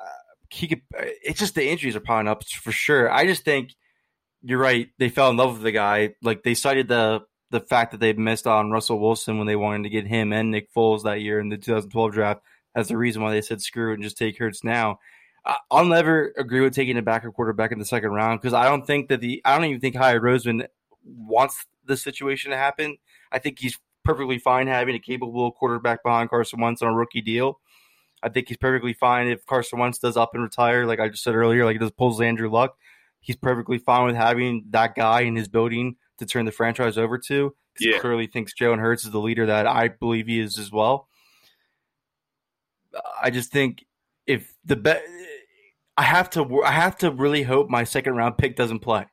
uh, 0.00 0.34
he 0.50 0.68
could. 0.68 0.82
It's 0.94 1.40
just 1.40 1.54
the 1.54 1.68
injuries 1.68 1.96
are 1.96 2.00
piling 2.00 2.28
up 2.28 2.44
for 2.46 2.70
sure. 2.70 3.10
I 3.10 3.26
just 3.26 3.44
think 3.44 3.74
you're 4.42 4.60
right. 4.60 4.88
They 4.98 5.08
fell 5.08 5.30
in 5.30 5.36
love 5.36 5.54
with 5.54 5.62
the 5.62 5.72
guy. 5.72 6.14
Like 6.22 6.42
they 6.42 6.54
cited 6.54 6.88
the 6.88 7.22
the 7.50 7.60
fact 7.60 7.92
that 7.92 8.00
they 8.00 8.12
missed 8.12 8.46
on 8.46 8.70
Russell 8.70 9.00
Wilson 9.00 9.38
when 9.38 9.46
they 9.46 9.56
wanted 9.56 9.84
to 9.84 9.88
get 9.88 10.06
him 10.06 10.32
and 10.32 10.50
Nick 10.50 10.72
Foles 10.74 11.04
that 11.04 11.22
year 11.22 11.40
in 11.40 11.48
the 11.48 11.56
2012 11.56 12.12
draft 12.12 12.42
as 12.74 12.88
the 12.88 12.96
reason 12.96 13.22
why 13.22 13.32
they 13.32 13.40
said 13.40 13.62
screw 13.62 13.90
it 13.90 13.94
and 13.94 14.02
just 14.02 14.18
take 14.18 14.38
Hurts 14.38 14.62
now. 14.62 14.98
I'll 15.70 15.84
never 15.84 16.32
agree 16.36 16.60
with 16.60 16.74
taking 16.74 16.98
a 16.98 17.02
backup 17.02 17.34
quarterback 17.34 17.72
in 17.72 17.78
the 17.78 17.84
second 17.84 18.10
round 18.10 18.40
because 18.40 18.54
I 18.54 18.68
don't 18.68 18.86
think 18.86 19.08
that 19.08 19.20
the 19.20 19.40
I 19.44 19.56
don't 19.56 19.66
even 19.66 19.80
think 19.80 19.96
Howie 19.96 20.18
Roseman 20.18 20.66
wants 21.04 21.64
the 21.84 21.96
situation 21.96 22.50
to 22.50 22.56
happen. 22.56 22.98
I 23.32 23.38
think 23.38 23.58
he's 23.58 23.78
perfectly 24.04 24.38
fine 24.38 24.66
having 24.66 24.94
a 24.94 24.98
capable 24.98 25.50
quarterback 25.52 26.02
behind 26.02 26.30
Carson 26.30 26.60
Wentz 26.60 26.82
on 26.82 26.88
a 26.88 26.94
rookie 26.94 27.20
deal. 27.20 27.60
I 28.22 28.28
think 28.28 28.48
he's 28.48 28.56
perfectly 28.56 28.92
fine 28.92 29.28
if 29.28 29.46
Carson 29.46 29.78
Wentz 29.78 29.98
does 29.98 30.16
up 30.16 30.30
and 30.34 30.42
retire, 30.42 30.86
like 30.86 31.00
I 31.00 31.08
just 31.08 31.22
said 31.22 31.34
earlier, 31.34 31.64
like 31.64 31.74
he 31.74 31.78
does 31.78 31.92
pulls 31.92 32.20
Andrew 32.20 32.50
Luck. 32.50 32.76
He's 33.20 33.36
perfectly 33.36 33.78
fine 33.78 34.06
with 34.06 34.16
having 34.16 34.64
that 34.70 34.94
guy 34.94 35.22
in 35.22 35.36
his 35.36 35.48
building 35.48 35.96
to 36.18 36.26
turn 36.26 36.44
the 36.44 36.52
franchise 36.52 36.98
over 36.98 37.18
to. 37.18 37.54
Yeah. 37.78 37.94
He 37.94 37.98
clearly 38.00 38.26
thinks 38.26 38.54
Jalen 38.54 38.80
Hurts 38.80 39.04
is 39.04 39.12
the 39.12 39.20
leader 39.20 39.46
that 39.46 39.66
I 39.66 39.88
believe 39.88 40.26
he 40.26 40.40
is 40.40 40.58
as 40.58 40.72
well. 40.72 41.08
I 43.22 43.30
just 43.30 43.52
think 43.52 43.84
if 44.28 44.54
the 44.64 44.76
bet, 44.76 45.02
I 45.96 46.02
have 46.02 46.30
to, 46.30 46.62
I 46.62 46.70
have 46.70 46.96
to 46.98 47.10
really 47.10 47.42
hope 47.42 47.68
my 47.68 47.82
second 47.82 48.14
round 48.14 48.38
pick 48.38 48.54
doesn't 48.54 48.80
play 48.80 49.06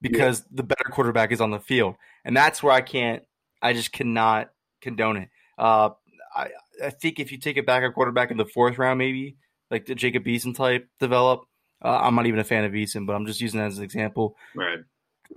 because 0.00 0.40
yeah. 0.40 0.56
the 0.56 0.62
better 0.62 0.84
quarterback 0.90 1.32
is 1.32 1.40
on 1.40 1.50
the 1.50 1.58
field, 1.58 1.96
and 2.24 2.36
that's 2.36 2.62
where 2.62 2.72
I 2.72 2.82
can't. 2.82 3.24
I 3.60 3.72
just 3.72 3.90
cannot 3.90 4.50
condone 4.80 5.16
it. 5.16 5.30
Uh, 5.58 5.90
I 6.36 6.50
I 6.84 6.90
think 6.90 7.18
if 7.18 7.32
you 7.32 7.38
take 7.38 7.56
it 7.56 7.66
back 7.66 7.82
a 7.82 7.90
quarterback 7.90 8.30
in 8.30 8.36
the 8.36 8.44
fourth 8.44 8.78
round, 8.78 8.98
maybe 8.98 9.38
like 9.70 9.86
the 9.86 9.94
Jacob 9.94 10.24
Eason 10.26 10.54
type 10.54 10.86
develop. 11.00 11.44
Uh, 11.82 11.98
I'm 12.02 12.14
not 12.14 12.26
even 12.26 12.40
a 12.40 12.44
fan 12.44 12.64
of 12.64 12.72
Eason, 12.72 13.06
but 13.06 13.14
I'm 13.14 13.26
just 13.26 13.40
using 13.40 13.58
that 13.60 13.66
as 13.66 13.78
an 13.78 13.84
example. 13.84 14.36
Right. 14.54 14.78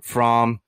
From 0.02 0.60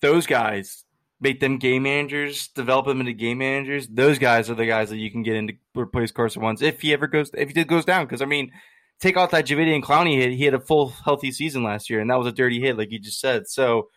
those 0.00 0.26
guys, 0.26 0.84
make 1.20 1.40
them 1.40 1.58
game 1.58 1.84
managers, 1.84 2.48
develop 2.48 2.86
them 2.86 3.00
into 3.00 3.12
game 3.12 3.38
managers. 3.38 3.88
Those 3.88 4.18
guys 4.18 4.50
are 4.50 4.54
the 4.54 4.66
guys 4.66 4.90
that 4.90 4.98
you 4.98 5.10
can 5.10 5.22
get 5.22 5.36
into 5.36 5.54
replace 5.74 6.12
Carson 6.12 6.42
Wentz 6.42 6.62
if 6.62 6.80
he 6.80 6.92
ever 6.92 7.06
goes 7.06 7.30
if 7.34 7.50
he 7.50 7.64
goes 7.64 7.84
down. 7.84 8.06
Because 8.06 8.22
I 8.22 8.26
mean, 8.26 8.52
take 9.00 9.16
out 9.16 9.30
that 9.30 9.46
Jadeveon 9.46 9.82
Clowney 9.82 10.16
hit, 10.16 10.32
he 10.32 10.44
had 10.44 10.54
a 10.54 10.60
full 10.60 10.88
healthy 10.88 11.32
season 11.32 11.62
last 11.62 11.88
year, 11.88 12.00
and 12.00 12.10
that 12.10 12.18
was 12.18 12.26
a 12.26 12.32
dirty 12.32 12.60
hit, 12.60 12.76
like 12.76 12.90
you 12.90 12.98
just 12.98 13.20
said. 13.20 13.48
So 13.48 13.88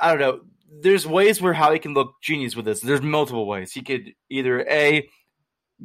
I 0.00 0.10
don't 0.10 0.20
know. 0.20 0.40
There's 0.80 1.06
ways 1.06 1.40
where 1.40 1.52
Howie 1.52 1.78
can 1.78 1.94
look 1.94 2.14
genius 2.22 2.56
with 2.56 2.64
this. 2.64 2.80
There's 2.80 3.02
multiple 3.02 3.46
ways. 3.46 3.72
He 3.72 3.82
could 3.82 4.12
either 4.28 4.66
a 4.68 5.08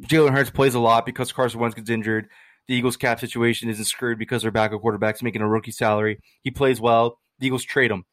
Jalen 0.00 0.32
Hurts 0.32 0.50
plays 0.50 0.74
a 0.74 0.80
lot 0.80 1.06
because 1.06 1.32
Carson 1.32 1.60
Wentz 1.60 1.74
gets 1.74 1.90
injured. 1.90 2.28
The 2.68 2.74
Eagles 2.74 2.96
cap 2.96 3.20
situation 3.20 3.68
isn't 3.68 3.84
screwed 3.84 4.18
because 4.18 4.42
their 4.42 4.50
backup 4.50 4.80
quarterback's 4.80 5.22
making 5.22 5.42
a 5.42 5.48
rookie 5.48 5.72
salary. 5.72 6.20
He 6.42 6.50
plays 6.50 6.80
well. 6.80 7.18
The 7.38 7.46
Eagles 7.46 7.64
trade 7.64 7.90
him 7.90 8.04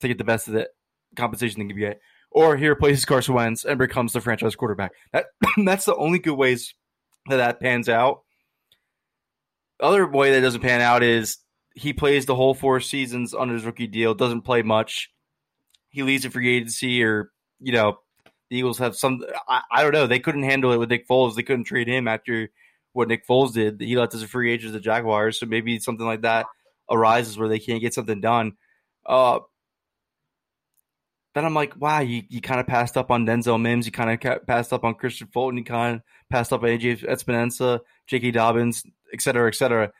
to 0.00 0.08
get 0.08 0.18
the 0.18 0.24
best 0.24 0.48
of 0.48 0.54
the 0.54 0.68
compensation 1.14 1.60
they 1.60 1.72
can 1.72 1.78
get. 1.78 2.00
Or 2.30 2.56
he 2.56 2.68
replaces 2.68 3.04
Carson 3.04 3.34
Wentz 3.34 3.64
and 3.64 3.78
becomes 3.78 4.12
the 4.12 4.20
franchise 4.20 4.56
quarterback. 4.56 4.92
That 5.12 5.26
that's 5.64 5.84
the 5.84 5.94
only 5.96 6.18
good 6.18 6.34
ways 6.34 6.74
that 7.28 7.36
that 7.36 7.60
pans 7.60 7.88
out. 7.88 8.22
Other 9.80 10.06
way 10.06 10.32
that 10.32 10.40
doesn't 10.40 10.60
pan 10.60 10.80
out 10.80 11.02
is 11.02 11.38
he 11.74 11.92
plays 11.92 12.26
the 12.26 12.34
whole 12.34 12.54
four 12.54 12.80
seasons 12.80 13.34
under 13.34 13.54
his 13.54 13.64
rookie 13.64 13.86
deal, 13.86 14.14
doesn't 14.14 14.42
play 14.42 14.62
much. 14.62 15.10
He 15.90 16.02
leaves 16.02 16.24
a 16.24 16.30
free 16.30 16.56
agency, 16.56 17.02
or 17.02 17.30
you 17.60 17.72
know, 17.72 17.98
the 18.50 18.56
Eagles 18.56 18.78
have 18.78 18.96
some. 18.96 19.24
I, 19.48 19.62
I 19.70 19.82
don't 19.82 19.92
know. 19.92 20.06
They 20.06 20.20
couldn't 20.20 20.42
handle 20.42 20.72
it 20.72 20.78
with 20.78 20.90
Nick 20.90 21.08
Foles. 21.08 21.34
They 21.34 21.42
couldn't 21.42 21.64
trade 21.64 21.88
him 21.88 22.08
after 22.08 22.50
what 22.92 23.08
Nick 23.08 23.26
Foles 23.26 23.52
did. 23.52 23.80
He 23.80 23.96
left 23.96 24.14
as 24.14 24.22
a 24.22 24.28
free 24.28 24.52
agent 24.52 24.72
to 24.72 24.78
the 24.78 24.84
Jaguars, 24.84 25.38
so 25.38 25.46
maybe 25.46 25.78
something 25.78 26.06
like 26.06 26.22
that 26.22 26.46
arises 26.90 27.38
where 27.38 27.48
they 27.48 27.58
can't 27.58 27.80
get 27.80 27.94
something 27.94 28.20
done. 28.20 28.52
Uh, 29.06 29.40
then 31.34 31.44
I'm 31.44 31.54
like, 31.54 31.74
wow, 31.80 32.00
you, 32.00 32.22
you 32.28 32.40
kind 32.40 32.60
of 32.60 32.66
passed 32.66 32.96
up 32.96 33.10
on 33.10 33.26
Denzel 33.26 33.60
Mims. 33.60 33.86
You 33.86 33.92
kind 33.92 34.10
of 34.10 34.46
passed 34.46 34.72
up 34.72 34.84
on 34.84 34.94
Kristian 34.94 35.32
Fulton. 35.32 35.58
You 35.58 35.64
kind 35.64 35.96
of 35.96 36.02
passed 36.30 36.52
up 36.52 36.62
on 36.62 36.68
AJ 36.68 37.04
Epenesa, 37.04 37.80
J.K. 38.06 38.30
Dobbins, 38.30 38.84
et 39.12 39.20
cetera, 39.20 39.48
et 39.48 39.54
cetera. 39.56 39.92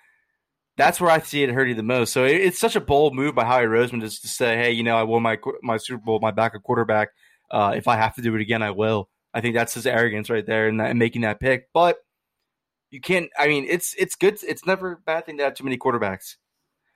That's 0.76 1.00
where 1.00 1.10
I 1.10 1.18
see 1.18 1.42
it 1.42 1.50
hurting 1.50 1.76
the 1.76 1.82
most. 1.82 2.12
So 2.12 2.24
it, 2.24 2.36
it's 2.36 2.58
such 2.58 2.76
a 2.76 2.80
bold 2.80 3.14
move 3.14 3.34
by 3.34 3.44
Howie 3.44 3.64
Roseman 3.64 4.00
just 4.00 4.22
to 4.22 4.28
say, 4.28 4.56
hey, 4.56 4.72
you 4.72 4.84
know, 4.84 4.96
I 4.96 5.02
won 5.02 5.22
my 5.22 5.38
my 5.62 5.76
Super 5.76 6.02
Bowl, 6.02 6.20
my 6.20 6.30
backup 6.30 6.62
quarterback. 6.62 7.10
Uh, 7.50 7.74
if 7.76 7.88
I 7.88 7.96
have 7.96 8.14
to 8.14 8.22
do 8.22 8.34
it 8.34 8.40
again, 8.40 8.62
I 8.62 8.70
will. 8.70 9.08
I 9.32 9.40
think 9.40 9.54
that's 9.54 9.74
his 9.74 9.86
arrogance 9.86 10.30
right 10.30 10.46
there 10.46 10.68
and, 10.68 10.80
and 10.80 10.98
making 10.98 11.22
that 11.22 11.40
pick. 11.40 11.68
But 11.72 11.98
you 12.90 13.00
can't. 13.00 13.28
I 13.36 13.48
mean, 13.48 13.66
it's 13.68 13.94
it's 13.98 14.14
good. 14.14 14.38
It's 14.42 14.66
never 14.66 14.92
a 14.92 14.96
bad 14.96 15.26
thing 15.26 15.38
to 15.38 15.44
have 15.44 15.54
too 15.54 15.64
many 15.64 15.76
quarterbacks. 15.76 16.36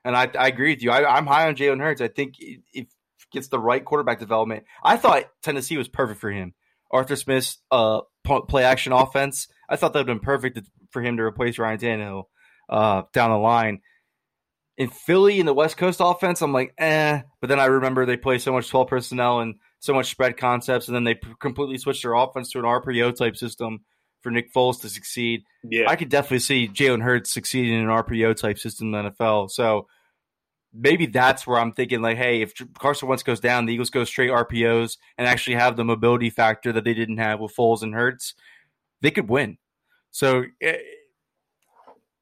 And 0.05 0.17
I, 0.17 0.31
I 0.39 0.47
agree 0.47 0.73
with 0.73 0.83
you. 0.83 0.93
I, 0.93 1.19
am 1.19 1.27
high 1.27 1.49
on 1.49 1.57
Jalen 1.57 1.81
Hurts. 1.81 2.01
I 2.01 2.09
think 2.09 2.37
if 2.39 2.87
gets 3.33 3.49
the 3.49 3.59
right 3.59 3.85
quarterback 3.85 4.19
development, 4.19 4.65
I 4.83 4.97
thought 4.97 5.25
Tennessee 5.43 5.77
was 5.77 5.89
perfect 5.89 6.21
for 6.21 6.31
him. 6.31 6.55
Arthur 6.91 7.17
Smith's 7.17 7.59
uh, 7.71 8.01
play 8.25 8.65
action 8.65 8.93
offense. 8.93 9.49
I 9.69 9.77
thought 9.77 9.93
that 9.93 10.01
would 10.01 10.09
have 10.09 10.19
been 10.19 10.25
perfect 10.25 10.61
for 10.91 11.03
him 11.03 11.17
to 11.19 11.23
replace 11.23 11.59
Ryan 11.59 11.79
Tannehill 11.79 12.25
uh, 12.69 13.03
down 13.13 13.31
the 13.31 13.39
line. 13.39 13.81
In 14.77 14.89
Philly 14.89 15.41
in 15.41 15.47
the 15.47 15.55
West 15.55 15.77
Coast 15.77 16.01
offense, 16.03 16.41
I'm 16.41 16.53
like, 16.53 16.73
eh. 16.79 17.23
But 17.41 17.49
then 17.49 17.59
I 17.59 17.67
remember 17.67 18.07
they 18.07 18.17
play 18.17 18.39
so 18.39 18.53
much 18.53 18.69
12 18.69 18.89
personnel 18.89 19.41
and 19.41 19.57
so 19.81 19.93
much 19.93 20.11
spread 20.11 20.37
concepts, 20.37 20.89
and 20.89 20.95
then 20.95 21.05
they 21.05 21.19
completely 21.41 21.79
switched 21.79 22.03
their 22.03 22.15
offense 22.15 22.51
to 22.53 22.59
an 22.59 22.65
RPO 22.65 23.17
type 23.17 23.37
system 23.37 23.81
for 24.23 24.31
Nick 24.31 24.53
Foles 24.53 24.81
to 24.83 24.89
succeed. 24.89 25.43
Yeah, 25.65 25.89
I 25.89 25.97
could 25.97 26.09
definitely 26.09 26.41
see 26.41 26.69
Jalen 26.69 27.03
Hurts 27.03 27.33
succeeding 27.33 27.75
in 27.75 27.81
an 27.81 27.89
RPO 27.89 28.37
type 28.37 28.59
system 28.59 28.95
in 28.95 29.05
the 29.05 29.11
NFL. 29.11 29.51
So 29.51 29.87
maybe 30.73 31.07
that's 31.07 31.47
where 31.47 31.59
I'm 31.59 31.73
thinking 31.73 32.03
like, 32.03 32.19
hey, 32.19 32.43
if 32.43 32.53
Carson 32.79 33.09
Wentz 33.09 33.23
goes 33.23 33.41
down, 33.41 33.67
the 33.67 33.73
Eagles 33.73 33.91
go 33.91 34.05
straight 34.05 34.31
RPOs 34.31 34.99
and 35.17 35.27
actually 35.27 35.57
have 35.57 35.77
the 35.77 35.85
mobility 35.85 36.31
factor 36.31 36.73
that 36.73 36.85
they 36.85 36.95
didn't 36.95 37.19
have 37.19 37.41
with 37.41 37.55
Foles 37.55 37.83
and 37.83 37.95
Hurts, 37.95 38.35
they 39.01 39.11
could 39.11 39.29
win. 39.29 39.59
So 40.11 40.45
eh, 40.61 40.79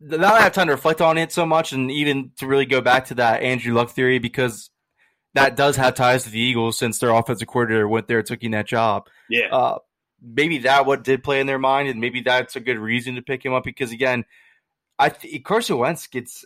now 0.00 0.34
I 0.34 0.42
have 0.42 0.52
time 0.52 0.66
to 0.66 0.72
reflect 0.72 1.00
on 1.00 1.18
it 1.18 1.32
so 1.32 1.46
much, 1.46 1.72
and 1.72 1.90
even 1.90 2.32
to 2.38 2.46
really 2.46 2.66
go 2.66 2.80
back 2.80 3.06
to 3.06 3.14
that 3.14 3.42
Andrew 3.42 3.74
Luck 3.74 3.90
theory 3.90 4.18
because 4.18 4.70
that 5.34 5.56
does 5.56 5.76
have 5.76 5.94
ties 5.94 6.24
to 6.24 6.30
the 6.30 6.40
Eagles 6.40 6.78
since 6.78 6.98
their 6.98 7.10
offensive 7.10 7.48
coordinator 7.48 7.88
went 7.88 8.08
there 8.08 8.22
taking 8.22 8.52
that 8.52 8.66
job. 8.66 9.08
Yeah. 9.28 9.48
Uh, 9.52 9.78
maybe 10.22 10.58
that 10.58 10.86
what 10.86 11.04
did 11.04 11.22
play 11.22 11.40
in 11.40 11.46
their 11.46 11.58
mind, 11.58 11.88
and 11.88 12.00
maybe 12.00 12.20
that's 12.20 12.56
a 12.56 12.60
good 12.60 12.78
reason 12.78 13.16
to 13.16 13.22
pick 13.22 13.44
him 13.44 13.52
up 13.52 13.64
because 13.64 13.92
again, 13.92 14.24
I 14.98 15.10
th- 15.10 15.44
Carson 15.44 15.78
Wentz 15.78 16.06
gets 16.06 16.44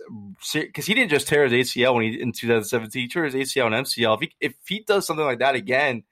because 0.52 0.86
he 0.86 0.94
didn't 0.94 1.10
just 1.10 1.28
tear 1.28 1.46
his 1.46 1.52
ACL 1.52 1.94
when 1.94 2.10
he 2.10 2.20
in 2.20 2.32
2017. 2.32 3.02
He 3.02 3.08
tore 3.08 3.24
his 3.24 3.34
ACL 3.34 3.66
and 3.66 3.86
MCL. 3.86 4.14
If 4.14 4.20
he 4.20 4.32
if 4.40 4.54
he 4.66 4.80
does 4.80 5.06
something 5.06 5.24
like 5.24 5.38
that 5.38 5.54
again, 5.54 6.02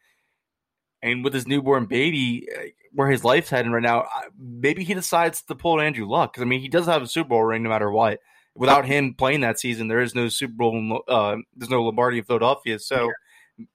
and 1.03 1.25
with 1.25 1.35
his 1.35 1.49
newborn 1.49 1.87
baby, 1.87 2.47
uh, 2.57 2.63
where 2.93 3.11
his 3.11 3.25
life's 3.25 3.51
heading 3.51 3.73
right 3.73 3.83
now, 3.83 4.07
maybe 4.39 4.85
he 4.85 4.95
decides 4.95 5.43
to 5.43 5.55
pull 5.57 5.81
Andrew 5.81 6.07
Luck 6.07 6.33
because 6.33 6.43
I 6.43 6.47
mean 6.47 6.61
he 6.61 6.69
does 6.69 6.87
have 6.87 7.03
a 7.03 7.09
Super 7.09 7.31
Bowl 7.31 7.43
ring 7.43 7.65
no 7.65 7.71
matter 7.71 7.91
what. 7.91 8.21
Without 8.55 8.87
him 8.87 9.15
playing 9.15 9.43
that 9.43 9.61
season, 9.61 9.87
there 9.87 10.01
is 10.01 10.17
no 10.17 10.29
Super 10.29 10.55
Bowl. 10.55 11.03
Uh, 11.07 11.37
there's 11.57 11.71
no 11.71 11.83
Lombardi 11.83 12.19
in 12.19 12.25
Philadelphia, 12.25 12.79
so 12.79 13.11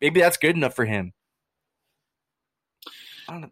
maybe 0.01 0.19
that's 0.19 0.37
good 0.37 0.57
enough 0.57 0.75
for 0.75 0.83
him. 0.85 1.13
I 3.29 3.31
don't 3.33 3.41
know. 3.41 3.49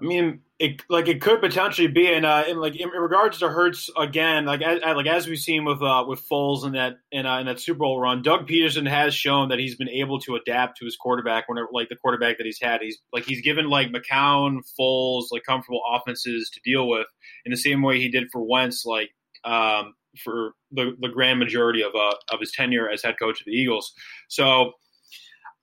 I 0.00 0.04
mean, 0.04 0.40
it 0.60 0.82
like 0.88 1.08
it 1.08 1.20
could 1.20 1.40
potentially 1.40 1.88
be, 1.88 2.12
and 2.12 2.24
uh, 2.24 2.44
in 2.46 2.58
like 2.58 2.76
in, 2.76 2.88
regards 2.88 3.38
to 3.38 3.48
Hurts 3.48 3.90
again, 3.96 4.44
like 4.44 4.62
as, 4.62 4.80
like 4.80 5.06
as 5.06 5.26
we've 5.26 5.38
seen 5.38 5.64
with 5.64 5.82
uh, 5.82 6.04
with 6.06 6.26
Foles 6.28 6.64
in 6.64 6.72
that 6.72 6.98
in, 7.10 7.26
uh, 7.26 7.38
in 7.40 7.46
that 7.46 7.58
Super 7.58 7.80
Bowl 7.80 8.00
run, 8.00 8.22
Doug 8.22 8.48
Pederson 8.48 8.88
has 8.88 9.12
shown 9.12 9.48
that 9.48 9.58
he's 9.58 9.74
been 9.74 9.88
able 9.88 10.20
to 10.20 10.36
adapt 10.36 10.78
to 10.78 10.84
his 10.84 10.96
quarterback 10.96 11.48
whenever 11.48 11.68
like 11.72 11.88
the 11.88 11.96
quarterback 11.96 12.38
that 12.38 12.44
he's 12.44 12.60
had. 12.60 12.80
He's 12.80 12.98
like 13.12 13.24
he's 13.24 13.40
given 13.40 13.68
like 13.68 13.88
McCown, 13.88 14.58
Foles 14.78 15.26
like 15.32 15.42
comfortable 15.44 15.82
offenses 15.92 16.50
to 16.50 16.60
deal 16.64 16.88
with 16.88 17.06
in 17.44 17.50
the 17.50 17.56
same 17.56 17.82
way 17.82 17.98
he 17.98 18.08
did 18.08 18.30
for 18.30 18.40
Wentz, 18.40 18.84
like 18.84 19.10
um, 19.44 19.94
for 20.22 20.52
the 20.70 20.96
the 21.00 21.08
grand 21.08 21.40
majority 21.40 21.82
of 21.82 21.94
uh, 21.96 22.14
of 22.30 22.38
his 22.38 22.52
tenure 22.52 22.88
as 22.88 23.02
head 23.02 23.16
coach 23.18 23.40
of 23.40 23.46
the 23.46 23.52
Eagles. 23.52 23.92
So 24.28 24.74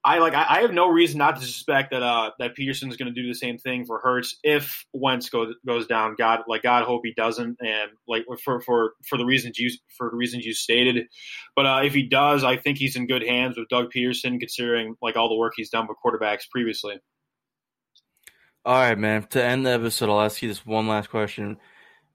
I 0.05 0.19
like 0.19 0.35
I, 0.35 0.61
have 0.61 0.71
no 0.71 0.87
reason 0.87 1.17
not 1.17 1.37
to 1.37 1.41
suspect 1.41 1.89
that 1.89 2.03
uh 2.03 2.29
that 2.37 2.55
Pederson's 2.55 2.95
going 2.95 3.11
to 3.11 3.21
do 3.21 3.27
the 3.27 3.33
same 3.33 3.57
thing 3.57 3.85
for 3.85 3.99
Hurts 3.99 4.37
if 4.43 4.85
Wentz 4.93 5.29
goes 5.29 5.55
goes 5.65 5.87
down. 5.87 6.13
God 6.15 6.41
like 6.47 6.61
God 6.61 6.83
hope 6.83 7.01
he 7.03 7.13
doesn't, 7.15 7.57
and 7.59 7.89
like 8.07 8.23
for 8.43 8.61
for 8.61 8.93
for 9.09 9.17
the 9.17 9.25
reasons 9.25 9.57
you 9.57 9.71
for 9.97 10.11
the 10.11 10.15
reasons 10.15 10.45
you 10.45 10.53
stated. 10.53 11.07
But 11.55 11.65
uh, 11.65 11.81
if 11.83 11.95
he 11.95 12.03
does, 12.03 12.43
I 12.43 12.55
think 12.55 12.77
he's 12.77 12.95
in 12.95 13.07
good 13.07 13.23
hands 13.23 13.57
with 13.57 13.67
Doug 13.67 13.91
Pederson, 13.91 14.39
considering 14.39 14.95
like 15.01 15.15
all 15.15 15.27
the 15.27 15.35
work 15.35 15.53
he's 15.55 15.71
done 15.71 15.87
with 15.87 15.97
quarterbacks 16.05 16.47
previously. 16.51 16.99
All 18.63 18.75
right, 18.75 18.97
man. 18.97 19.23
To 19.31 19.43
end 19.43 19.65
the 19.65 19.71
episode, 19.71 20.09
I'll 20.09 20.21
ask 20.21 20.39
you 20.43 20.49
this 20.49 20.63
one 20.63 20.87
last 20.87 21.09
question. 21.09 21.57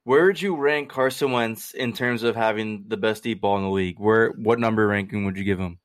Where 0.04 0.26
would 0.26 0.40
you 0.40 0.56
rank 0.56 0.90
Carson 0.90 1.32
Wentz 1.32 1.74
in 1.74 1.92
terms 1.92 2.22
of 2.22 2.36
having 2.36 2.84
the 2.86 2.96
best 2.96 3.24
deep 3.24 3.40
ball 3.40 3.56
in 3.56 3.64
the 3.64 3.70
league? 3.70 3.98
Where 3.98 4.30
what 4.30 4.60
number 4.60 4.86
ranking 4.86 5.24
would 5.24 5.36
you 5.36 5.44
give 5.44 5.58
him? 5.58 5.80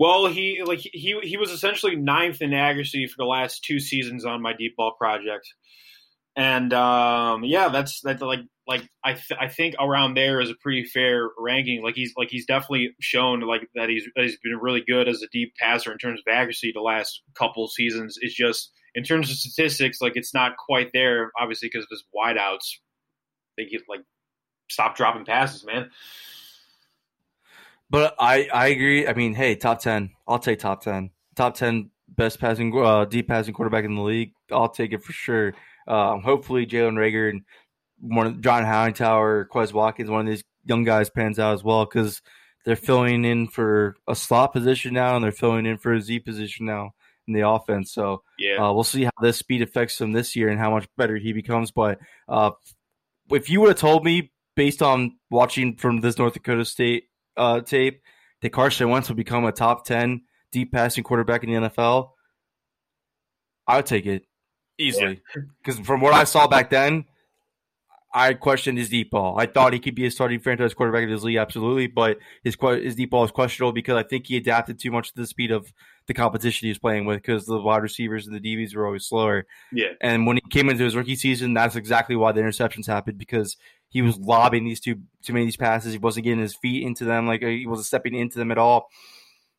Well, 0.00 0.28
he 0.28 0.62
like 0.64 0.78
he 0.78 1.14
he 1.22 1.36
was 1.36 1.50
essentially 1.50 1.94
ninth 1.94 2.40
in 2.40 2.54
accuracy 2.54 3.06
for 3.06 3.16
the 3.18 3.26
last 3.26 3.62
two 3.62 3.78
seasons 3.78 4.24
on 4.24 4.40
my 4.40 4.54
deep 4.54 4.74
ball 4.74 4.92
project, 4.98 5.46
and 6.34 6.72
um, 6.72 7.44
yeah, 7.44 7.68
that's 7.68 8.00
that's 8.00 8.22
like 8.22 8.40
like 8.66 8.88
I 9.04 9.12
th- 9.12 9.38
I 9.38 9.48
think 9.48 9.74
around 9.78 10.14
there 10.14 10.40
is 10.40 10.48
a 10.48 10.54
pretty 10.54 10.84
fair 10.84 11.28
ranking. 11.38 11.82
Like 11.82 11.96
he's 11.96 12.14
like 12.16 12.30
he's 12.30 12.46
definitely 12.46 12.94
shown 12.98 13.40
like 13.40 13.68
that 13.74 13.90
he's 13.90 14.08
that 14.16 14.24
he's 14.24 14.38
been 14.38 14.56
really 14.58 14.82
good 14.88 15.06
as 15.06 15.20
a 15.20 15.28
deep 15.32 15.52
passer 15.60 15.92
in 15.92 15.98
terms 15.98 16.22
of 16.26 16.32
accuracy 16.32 16.72
the 16.74 16.80
last 16.80 17.20
couple 17.34 17.68
seasons. 17.68 18.16
It's 18.22 18.34
just 18.34 18.72
in 18.94 19.04
terms 19.04 19.30
of 19.30 19.36
statistics, 19.36 20.00
like 20.00 20.16
it's 20.16 20.32
not 20.32 20.56
quite 20.56 20.92
there, 20.94 21.30
obviously 21.38 21.68
because 21.70 21.84
of 21.84 21.90
his 21.90 22.04
wideouts. 22.16 22.78
They 23.58 23.66
get 23.66 23.82
like 23.86 24.00
stop 24.70 24.96
dropping 24.96 25.26
passes, 25.26 25.62
man. 25.66 25.90
But 27.90 28.14
I, 28.18 28.48
I 28.52 28.68
agree. 28.68 29.06
I 29.06 29.14
mean, 29.14 29.34
hey, 29.34 29.56
top 29.56 29.80
ten. 29.80 30.10
I'll 30.26 30.38
take 30.38 30.60
top 30.60 30.82
ten. 30.82 31.10
Top 31.34 31.54
ten 31.54 31.90
best 32.08 32.40
passing, 32.40 32.72
uh, 32.76 33.04
deep 33.04 33.28
passing 33.28 33.52
quarterback 33.52 33.84
in 33.84 33.96
the 33.96 34.02
league. 34.02 34.32
I'll 34.50 34.68
take 34.68 34.92
it 34.92 35.02
for 35.02 35.12
sure. 35.12 35.54
Um, 35.88 36.22
hopefully, 36.22 36.66
Jalen 36.66 36.94
Reagor 36.94 37.30
and 37.30 37.42
one 38.00 38.26
of 38.26 38.40
John 38.40 38.64
Hightower, 38.64 39.48
Quez 39.52 39.72
Watkins, 39.72 40.08
one 40.08 40.20
of 40.20 40.26
these 40.26 40.44
young 40.64 40.84
guys 40.84 41.10
pans 41.10 41.38
out 41.38 41.54
as 41.54 41.64
well 41.64 41.84
because 41.84 42.22
they're 42.64 42.76
filling 42.76 43.24
in 43.24 43.48
for 43.48 43.96
a 44.06 44.14
slot 44.14 44.52
position 44.52 44.94
now 44.94 45.16
and 45.16 45.24
they're 45.24 45.32
filling 45.32 45.66
in 45.66 45.78
for 45.78 45.92
a 45.92 46.00
Z 46.00 46.20
position 46.20 46.66
now 46.66 46.92
in 47.26 47.34
the 47.34 47.48
offense. 47.48 47.92
So 47.92 48.22
yeah, 48.38 48.56
uh, 48.56 48.72
we'll 48.72 48.84
see 48.84 49.04
how 49.04 49.10
this 49.20 49.38
speed 49.38 49.62
affects 49.62 50.00
him 50.00 50.12
this 50.12 50.36
year 50.36 50.48
and 50.48 50.58
how 50.58 50.70
much 50.70 50.86
better 50.96 51.16
he 51.16 51.32
becomes. 51.32 51.70
But 51.70 51.98
uh, 52.28 52.52
if 53.30 53.50
you 53.50 53.60
would 53.60 53.70
have 53.70 53.78
told 53.78 54.04
me 54.04 54.32
based 54.56 54.82
on 54.82 55.16
watching 55.30 55.76
from 55.76 56.00
this 56.00 56.18
North 56.18 56.34
Dakota 56.34 56.64
State 56.64 57.04
uh, 57.36 57.60
tape 57.60 58.02
that 58.42 58.50
Carson 58.50 58.88
Wentz 58.88 59.08
will 59.08 59.16
become 59.16 59.44
a 59.44 59.52
top 59.52 59.84
10 59.84 60.22
deep 60.52 60.72
passing 60.72 61.04
quarterback 61.04 61.44
in 61.44 61.50
the 61.50 61.68
NFL, 61.68 62.10
I 63.66 63.76
would 63.76 63.86
take 63.86 64.06
it 64.06 64.24
easily. 64.78 65.20
Because 65.62 65.78
yeah. 65.78 65.84
from 65.86 66.00
what 66.00 66.14
I 66.14 66.24
saw 66.24 66.46
back 66.46 66.70
then, 66.70 67.04
I 68.12 68.34
questioned 68.34 68.76
his 68.76 68.88
deep 68.88 69.12
ball. 69.12 69.38
I 69.38 69.46
thought 69.46 69.72
he 69.72 69.78
could 69.78 69.94
be 69.94 70.04
a 70.04 70.10
starting 70.10 70.40
franchise 70.40 70.74
quarterback 70.74 71.04
in 71.04 71.10
this 71.10 71.22
league, 71.22 71.36
absolutely, 71.36 71.86
but 71.86 72.18
his 72.42 72.56
his 72.60 72.96
deep 72.96 73.10
ball 73.10 73.24
is 73.24 73.30
questionable 73.30 73.72
because 73.72 73.96
I 73.96 74.02
think 74.02 74.26
he 74.26 74.36
adapted 74.36 74.80
too 74.80 74.90
much 74.90 75.10
to 75.10 75.20
the 75.20 75.26
speed 75.26 75.52
of 75.52 75.72
the 76.08 76.14
competition 76.14 76.66
he 76.66 76.70
was 76.70 76.78
playing 76.78 77.04
with 77.04 77.18
because 77.18 77.46
the 77.46 77.60
wide 77.60 77.82
receivers 77.82 78.26
and 78.26 78.34
the 78.34 78.40
DBs 78.40 78.74
were 78.74 78.84
always 78.84 79.06
slower. 79.06 79.46
Yeah. 79.72 79.92
And 80.00 80.26
when 80.26 80.38
he 80.38 80.42
came 80.50 80.68
into 80.68 80.82
his 80.82 80.96
rookie 80.96 81.14
season, 81.14 81.54
that's 81.54 81.76
exactly 81.76 82.16
why 82.16 82.32
the 82.32 82.40
interceptions 82.40 82.88
happened 82.88 83.16
because 83.16 83.56
he 83.90 84.02
was 84.02 84.18
lobbing 84.18 84.64
these 84.64 84.80
two 84.80 84.96
too 85.22 85.32
many 85.32 85.44
of 85.44 85.48
these 85.48 85.56
passes. 85.56 85.92
He 85.92 85.98
wasn't 85.98 86.24
getting 86.24 86.40
his 86.40 86.56
feet 86.56 86.86
into 86.86 87.04
them, 87.04 87.26
like 87.26 87.42
he 87.42 87.66
wasn't 87.66 87.86
stepping 87.86 88.14
into 88.14 88.38
them 88.38 88.50
at 88.50 88.58
all. 88.58 88.88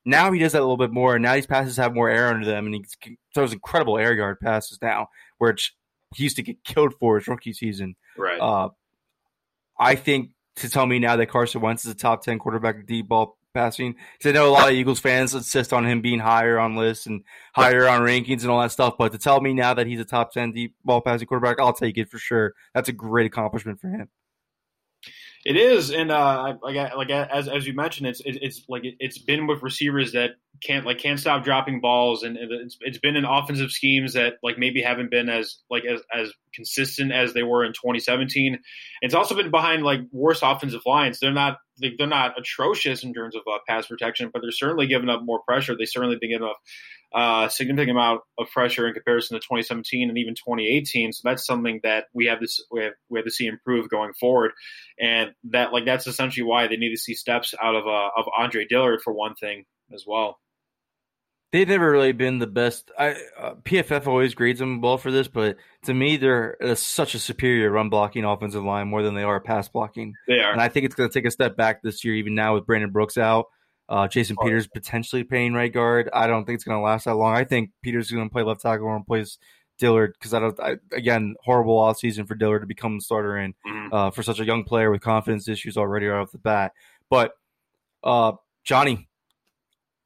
Now 0.03 0.31
he 0.31 0.39
does 0.39 0.53
that 0.53 0.59
a 0.59 0.65
little 0.65 0.77
bit 0.77 0.91
more, 0.91 1.15
and 1.15 1.21
now 1.21 1.35
these 1.35 1.45
passes 1.45 1.77
have 1.77 1.93
more 1.93 2.09
air 2.09 2.29
under 2.29 2.45
them, 2.45 2.65
and 2.65 2.73
he 2.73 3.17
throws 3.35 3.53
incredible 3.53 3.99
air 3.99 4.13
yard 4.13 4.39
passes 4.39 4.79
now, 4.81 5.09
which 5.37 5.75
he 6.15 6.23
used 6.23 6.37
to 6.37 6.43
get 6.43 6.63
killed 6.63 6.93
for 6.99 7.19
his 7.19 7.27
rookie 7.27 7.53
season. 7.53 7.95
Right. 8.17 8.39
Uh, 8.39 8.69
I 9.79 9.95
think 9.95 10.31
to 10.57 10.69
tell 10.69 10.85
me 10.85 10.99
now 10.99 11.17
that 11.17 11.27
Carson 11.27 11.61
Wentz 11.61 11.85
is 11.85 11.91
a 11.91 11.95
top 11.95 12.23
ten 12.23 12.39
quarterback 12.39 12.77
of 12.79 12.87
deep 12.87 13.09
ball 13.09 13.37
passing, 13.53 13.95
I 14.25 14.31
know 14.31 14.49
a 14.49 14.49
lot 14.49 14.69
of 14.69 14.73
Eagles 14.73 14.99
fans 14.99 15.35
insist 15.35 15.73
on 15.73 15.85
him 15.85 16.01
being 16.01 16.19
higher 16.19 16.57
on 16.57 16.75
lists 16.75 17.05
and 17.05 17.23
higher 17.53 17.87
on 17.87 18.01
rankings 18.01 18.41
and 18.41 18.49
all 18.49 18.61
that 18.61 18.71
stuff. 18.71 18.95
But 18.97 19.11
to 19.11 19.17
tell 19.17 19.39
me 19.39 19.53
now 19.53 19.73
that 19.73 19.87
he's 19.87 19.99
a 19.99 20.05
top 20.05 20.31
ten 20.31 20.51
deep 20.51 20.73
ball 20.83 21.01
passing 21.01 21.27
quarterback, 21.27 21.59
I'll 21.59 21.73
take 21.73 21.97
it 21.97 22.09
for 22.09 22.17
sure. 22.17 22.53
That's 22.73 22.89
a 22.89 22.93
great 22.93 23.27
accomplishment 23.27 23.79
for 23.79 23.89
him. 23.89 24.09
It 25.43 25.57
is, 25.57 25.89
and 25.89 26.11
uh, 26.11 26.53
like 26.61 26.95
like 26.95 27.09
as 27.09 27.47
as 27.47 27.65
you 27.65 27.73
mentioned, 27.73 28.07
it's 28.07 28.21
it's 28.25 28.63
like 28.69 28.83
it's 28.83 29.17
been 29.17 29.47
with 29.47 29.63
receivers 29.63 30.11
that 30.11 30.31
can't 30.61 30.85
like 30.85 30.99
can't 30.99 31.19
stop 31.19 31.43
dropping 31.43 31.81
balls, 31.81 32.21
and 32.21 32.37
it's 32.39 32.77
it's 32.81 32.99
been 32.99 33.15
in 33.15 33.25
offensive 33.25 33.71
schemes 33.71 34.13
that 34.13 34.35
like 34.43 34.59
maybe 34.59 34.83
haven't 34.83 35.09
been 35.09 35.29
as 35.29 35.57
like 35.71 35.83
as 35.83 36.01
as 36.13 36.31
consistent 36.53 37.11
as 37.11 37.33
they 37.33 37.41
were 37.41 37.65
in 37.65 37.71
2017. 37.71 38.59
It's 39.01 39.15
also 39.15 39.35
been 39.35 39.49
behind 39.49 39.83
like 39.83 40.01
worse 40.11 40.41
offensive 40.43 40.81
lines. 40.85 41.19
They're 41.19 41.31
not 41.31 41.57
they're 41.79 42.05
not 42.05 42.37
atrocious 42.37 43.03
in 43.03 43.11
terms 43.11 43.35
of 43.35 43.41
uh, 43.51 43.57
pass 43.67 43.87
protection, 43.87 44.29
but 44.31 44.43
they're 44.43 44.51
certainly 44.51 44.85
giving 44.85 45.09
up 45.09 45.21
more 45.23 45.41
pressure. 45.47 45.75
They 45.75 45.85
certainly 45.85 46.17
been 46.21 46.29
giving 46.29 46.47
up 46.47 46.57
uh, 47.13 47.49
significant 47.49 47.91
amount 47.91 48.21
of 48.37 48.49
pressure 48.49 48.87
in 48.87 48.93
comparison 48.93 49.35
to 49.35 49.41
2017 49.41 50.09
and 50.09 50.17
even 50.17 50.33
2018. 50.33 51.11
So 51.11 51.21
that's 51.23 51.45
something 51.45 51.79
that 51.83 52.05
we 52.13 52.25
have 52.27 52.39
this 52.39 52.63
we 52.71 52.83
have, 52.83 52.93
we 53.09 53.19
have 53.19 53.25
to 53.25 53.31
see 53.31 53.47
improve 53.47 53.89
going 53.89 54.13
forward, 54.13 54.51
and 54.99 55.31
that 55.51 55.73
like 55.73 55.85
that's 55.85 56.07
essentially 56.07 56.43
why 56.43 56.67
they 56.67 56.77
need 56.77 56.91
to 56.91 56.97
see 56.97 57.13
steps 57.13 57.53
out 57.61 57.75
of 57.75 57.85
uh, 57.85 58.09
of 58.17 58.25
Andre 58.37 58.65
Dillard 58.65 59.01
for 59.01 59.13
one 59.13 59.35
thing 59.35 59.65
as 59.93 60.05
well. 60.07 60.39
They've 61.51 61.67
never 61.67 61.91
really 61.91 62.13
been 62.13 62.39
the 62.39 62.47
best. 62.47 62.91
I 62.97 63.09
uh, 63.37 63.55
PFF 63.55 64.07
always 64.07 64.33
grades 64.33 64.59
them 64.59 64.79
well 64.79 64.97
for 64.97 65.11
this, 65.11 65.27
but 65.27 65.57
to 65.83 65.93
me, 65.93 66.15
they're 66.15 66.55
uh, 66.63 66.75
such 66.75 67.13
a 67.13 67.19
superior 67.19 67.69
run 67.69 67.89
blocking 67.89 68.23
offensive 68.23 68.63
line 68.63 68.87
more 68.87 69.03
than 69.03 69.15
they 69.15 69.23
are 69.23 69.41
pass 69.41 69.67
blocking. 69.67 70.13
They 70.29 70.39
are, 70.39 70.53
and 70.53 70.61
I 70.61 70.69
think 70.69 70.85
it's 70.85 70.95
going 70.95 71.09
to 71.09 71.13
take 71.13 71.27
a 71.27 71.31
step 71.31 71.57
back 71.57 71.81
this 71.81 72.05
year, 72.05 72.15
even 72.15 72.35
now 72.35 72.53
with 72.53 72.65
Brandon 72.65 72.91
Brooks 72.91 73.17
out. 73.17 73.47
Uh, 73.91 74.07
Jason 74.07 74.37
oh, 74.39 74.45
Peters 74.45 74.67
potentially 74.67 75.21
playing 75.21 75.53
right 75.53 75.71
guard. 75.71 76.09
I 76.13 76.25
don't 76.25 76.45
think 76.45 76.55
it's 76.55 76.63
going 76.63 76.77
to 76.79 76.81
last 76.81 77.03
that 77.05 77.15
long. 77.15 77.35
I 77.35 77.43
think 77.43 77.71
Peters 77.81 78.05
is 78.05 78.11
going 78.13 78.29
to 78.29 78.31
play 78.31 78.41
left 78.41 78.61
tackle 78.61 78.95
and 78.95 79.05
plays 79.05 79.37
Dillard 79.79 80.13
because 80.13 80.33
I 80.33 80.39
don't. 80.39 80.57
I, 80.61 80.77
again, 80.93 81.35
horrible 81.43 81.77
off 81.77 81.97
season 81.97 82.25
for 82.25 82.33
Dillard 82.33 82.61
to 82.61 82.67
become 82.67 82.97
the 82.97 83.01
starter 83.01 83.37
in 83.37 83.53
mm-hmm. 83.67 83.93
uh, 83.93 84.09
for 84.11 84.23
such 84.23 84.39
a 84.39 84.45
young 84.45 84.63
player 84.63 84.91
with 84.91 85.01
confidence 85.01 85.49
issues 85.49 85.75
already 85.75 86.05
right 86.05 86.21
off 86.21 86.31
the 86.31 86.37
bat. 86.37 86.71
But 87.09 87.33
uh, 88.01 88.31
Johnny, 88.63 89.09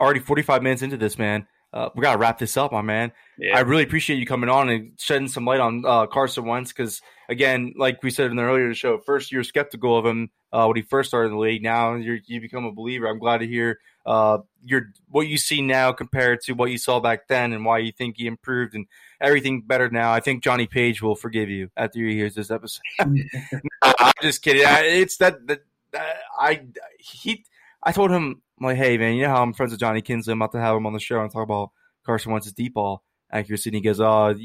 already 0.01 0.19
45 0.19 0.63
minutes 0.63 0.81
into 0.81 0.97
this, 0.97 1.19
man. 1.19 1.45
Uh, 1.75 1.89
we 1.93 2.01
got 2.01 2.13
to 2.13 2.17
wrap 2.17 2.39
this 2.39 2.55
up, 2.55 2.71
my 2.71 2.81
man. 2.81 3.11
Yeah. 3.37 3.57
I 3.57 3.59
really 3.59 3.83
appreciate 3.83 4.17
you 4.17 4.25
coming 4.25 4.49
on 4.49 4.69
and 4.69 4.93
shedding 4.97 5.27
some 5.27 5.43
light 5.43 5.59
on 5.59 5.83
uh, 5.85 6.07
Carson 6.07 6.45
Wentz 6.45 6.71
because, 6.71 7.01
again, 7.27 7.73
like 7.77 8.01
we 8.01 8.11
said 8.11 8.31
in 8.31 8.37
the 8.37 8.43
earlier 8.43 8.73
show, 8.73 8.97
first 8.99 9.29
you're 9.29 9.43
skeptical 9.43 9.97
of 9.97 10.05
him 10.05 10.29
uh, 10.53 10.65
when 10.67 10.77
he 10.77 10.83
first 10.83 11.09
started 11.09 11.27
in 11.27 11.33
the 11.33 11.41
league. 11.41 11.61
Now 11.61 11.95
you 11.95 12.21
you 12.25 12.39
become 12.39 12.63
a 12.63 12.71
believer. 12.71 13.07
I'm 13.07 13.19
glad 13.19 13.39
to 13.39 13.47
hear 13.47 13.79
uh, 14.05 14.37
your 14.63 14.93
what 15.09 15.27
you 15.27 15.37
see 15.37 15.61
now 15.61 15.91
compared 15.91 16.39
to 16.43 16.53
what 16.53 16.71
you 16.71 16.77
saw 16.77 17.01
back 17.01 17.27
then 17.27 17.51
and 17.51 17.65
why 17.65 17.79
you 17.79 17.91
think 17.91 18.15
he 18.15 18.25
improved 18.25 18.73
and 18.73 18.85
everything 19.19 19.61
better 19.61 19.89
now. 19.89 20.13
I 20.13 20.21
think 20.21 20.45
Johnny 20.45 20.67
Page 20.67 21.01
will 21.01 21.15
forgive 21.15 21.49
you 21.49 21.71
after 21.75 21.99
he 21.99 22.15
hears 22.15 22.35
this 22.35 22.51
episode. 22.51 22.83
I'm 23.81 24.13
just 24.21 24.41
kidding. 24.41 24.63
It's 24.65 25.17
that, 25.17 25.45
that, 25.47 25.59
that 25.91 26.15
I 26.39 26.61
he 26.99 27.43
I 27.83 27.91
told 27.91 28.11
him 28.11 28.41
I'm 28.59 28.65
like, 28.65 28.77
hey 28.77 28.97
man, 28.97 29.15
you 29.15 29.23
know 29.23 29.29
how 29.29 29.43
I'm 29.43 29.53
friends 29.53 29.71
with 29.71 29.79
Johnny 29.79 30.01
Kinsley. 30.01 30.31
I'm 30.31 30.41
about 30.41 30.53
to 30.53 30.59
have 30.59 30.75
him 30.75 30.85
on 30.85 30.93
the 30.93 30.99
show 30.99 31.21
and 31.21 31.31
talk 31.31 31.43
about 31.43 31.71
Carson 32.05 32.31
Wentz's 32.31 32.53
deep 32.53 32.73
ball 32.75 33.03
accuracy. 33.31 33.69
And 33.69 33.75
he 33.75 33.81
goes, 33.81 33.99
oh, 33.99 34.35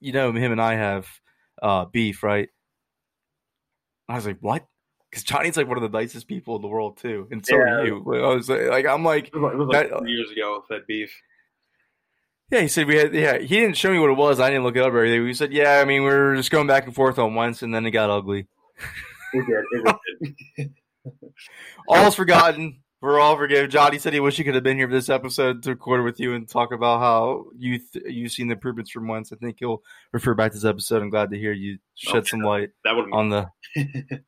you 0.00 0.12
know, 0.12 0.32
him 0.32 0.52
and 0.52 0.60
I 0.60 0.74
have 0.74 1.06
uh, 1.62 1.84
beef, 1.86 2.22
right? 2.22 2.48
I 4.08 4.16
was 4.16 4.26
like, 4.26 4.38
what? 4.40 4.66
Because 5.10 5.24
Johnny's 5.24 5.56
like 5.56 5.68
one 5.68 5.76
of 5.76 5.82
the 5.82 5.98
nicest 5.98 6.26
people 6.26 6.56
in 6.56 6.62
the 6.62 6.68
world 6.68 6.96
too, 6.96 7.28
and 7.30 7.44
so 7.44 7.54
yeah. 7.54 7.62
are 7.62 7.86
you. 7.86 8.24
I 8.24 8.34
was 8.34 8.48
like, 8.48 8.86
I'm 8.86 9.04
like, 9.04 9.26
it 9.26 9.34
was 9.34 9.68
like 9.70 9.90
that, 9.90 10.08
years 10.08 10.30
ago 10.30 10.64
that 10.70 10.86
beef. 10.86 11.12
Yeah, 12.50 12.60
he 12.60 12.68
said 12.68 12.86
we 12.86 12.96
had. 12.96 13.14
Yeah, 13.14 13.38
he 13.38 13.60
didn't 13.60 13.76
show 13.76 13.90
me 13.90 13.98
what 13.98 14.10
it 14.10 14.16
was. 14.16 14.40
I 14.40 14.48
didn't 14.48 14.64
look 14.64 14.76
it 14.76 14.82
up 14.82 14.92
or 14.92 15.02
anything. 15.02 15.24
We 15.24 15.34
said, 15.34 15.52
yeah, 15.52 15.80
I 15.80 15.84
mean, 15.84 16.02
we 16.02 16.10
are 16.10 16.34
just 16.34 16.50
going 16.50 16.66
back 16.66 16.86
and 16.86 16.94
forth 16.94 17.18
on 17.18 17.34
Wentz, 17.34 17.62
and 17.62 17.74
then 17.74 17.84
it 17.84 17.90
got 17.90 18.10
ugly. 18.10 18.46
It 19.34 19.46
did. 19.46 19.94
It 20.20 20.34
did. 20.56 20.74
All's 21.88 22.14
forgotten. 22.14 22.82
We're 23.02 23.18
all 23.18 23.36
forgiven. 23.36 23.68
Johnny 23.68 23.98
said 23.98 24.12
he 24.12 24.20
wish 24.20 24.36
he 24.36 24.44
could 24.44 24.54
have 24.54 24.62
been 24.62 24.76
here 24.76 24.86
for 24.86 24.94
this 24.94 25.08
episode 25.08 25.64
to 25.64 25.70
record 25.70 26.04
with 26.04 26.20
you 26.20 26.34
and 26.34 26.48
talk 26.48 26.70
about 26.70 27.00
how 27.00 27.46
you 27.58 27.80
th- 27.80 28.04
you've 28.06 28.30
seen 28.30 28.46
the 28.46 28.54
improvements 28.54 28.92
from 28.92 29.08
Wentz. 29.08 29.32
I 29.32 29.36
think 29.36 29.56
he'll 29.58 29.82
refer 30.12 30.34
back 30.34 30.52
to 30.52 30.58
this 30.58 30.64
episode. 30.64 31.02
I'm 31.02 31.10
glad 31.10 31.30
to 31.30 31.36
hear 31.36 31.52
you 31.52 31.78
shed 31.96 32.18
oh, 32.18 32.22
some 32.22 32.42
light 32.42 32.70
that 32.84 32.94
would 32.94 33.12
on 33.12 33.28
the. 33.28 33.50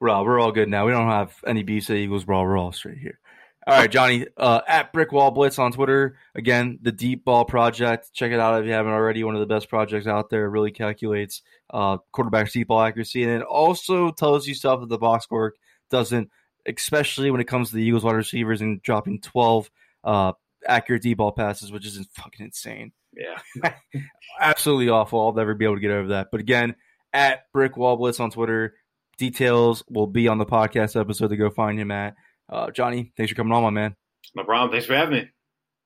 we're 0.00 0.24
we're 0.24 0.40
all 0.40 0.50
good 0.50 0.68
now. 0.68 0.84
We 0.84 0.90
don't 0.90 1.08
have 1.08 1.32
any 1.46 1.62
beefs 1.62 1.88
at 1.88 1.96
Eagles 1.96 2.24
Brawl. 2.24 2.42
We're 2.42 2.58
all 2.58 2.72
straight 2.72 2.98
here. 2.98 3.20
All 3.68 3.78
right, 3.78 3.90
Johnny, 3.90 4.26
uh, 4.36 4.62
at 4.66 4.92
Brickwall 4.92 5.32
Blitz 5.32 5.60
on 5.60 5.70
Twitter. 5.70 6.18
Again, 6.34 6.80
the 6.82 6.92
Deep 6.92 7.24
Ball 7.24 7.44
Project. 7.44 8.12
Check 8.12 8.32
it 8.32 8.40
out 8.40 8.60
if 8.60 8.66
you 8.66 8.72
haven't 8.72 8.92
already. 8.94 9.22
One 9.22 9.34
of 9.34 9.40
the 9.40 9.46
best 9.46 9.68
projects 9.68 10.08
out 10.08 10.28
there. 10.28 10.50
Really 10.50 10.72
calculates 10.72 11.42
uh, 11.70 11.98
quarterback 12.10 12.50
deep 12.50 12.66
ball 12.66 12.80
accuracy, 12.80 13.22
and 13.22 13.32
it 13.32 13.42
also 13.42 14.10
tells 14.10 14.48
you 14.48 14.54
stuff 14.54 14.80
that 14.80 14.88
the 14.88 14.98
box 14.98 15.30
work 15.30 15.56
doesn't 15.88 16.30
especially 16.66 17.30
when 17.30 17.40
it 17.40 17.46
comes 17.46 17.70
to 17.70 17.76
the 17.76 17.82
Eagles 17.82 18.04
wide 18.04 18.16
receivers 18.16 18.60
and 18.60 18.82
dropping 18.82 19.20
12 19.20 19.70
uh, 20.04 20.32
accurate 20.66 21.02
deep 21.02 21.18
ball 21.18 21.32
passes, 21.32 21.70
which 21.70 21.86
is 21.86 22.04
fucking 22.14 22.44
insane. 22.46 22.92
Yeah. 23.14 23.72
Absolutely 24.40 24.88
awful. 24.88 25.20
I'll 25.20 25.32
never 25.32 25.54
be 25.54 25.64
able 25.64 25.76
to 25.76 25.80
get 25.80 25.90
over 25.90 26.08
that. 26.08 26.28
But 26.30 26.40
again, 26.40 26.76
at 27.12 27.50
Brick 27.52 27.76
Wall 27.76 27.96
Blitz 27.96 28.20
on 28.20 28.30
Twitter. 28.30 28.74
Details 29.18 29.82
will 29.88 30.06
be 30.06 30.28
on 30.28 30.36
the 30.36 30.44
podcast 30.44 31.00
episode 31.00 31.28
to 31.28 31.36
go 31.36 31.48
find 31.48 31.80
him 31.80 31.90
at. 31.90 32.14
Uh, 32.48 32.70
Johnny, 32.70 33.12
thanks 33.16 33.32
for 33.32 33.36
coming 33.36 33.52
on, 33.54 33.62
my 33.62 33.70
man. 33.70 33.96
No 34.34 34.44
problem. 34.44 34.70
Thanks 34.70 34.86
for 34.86 34.94
having 34.94 35.14
me. 35.14 35.30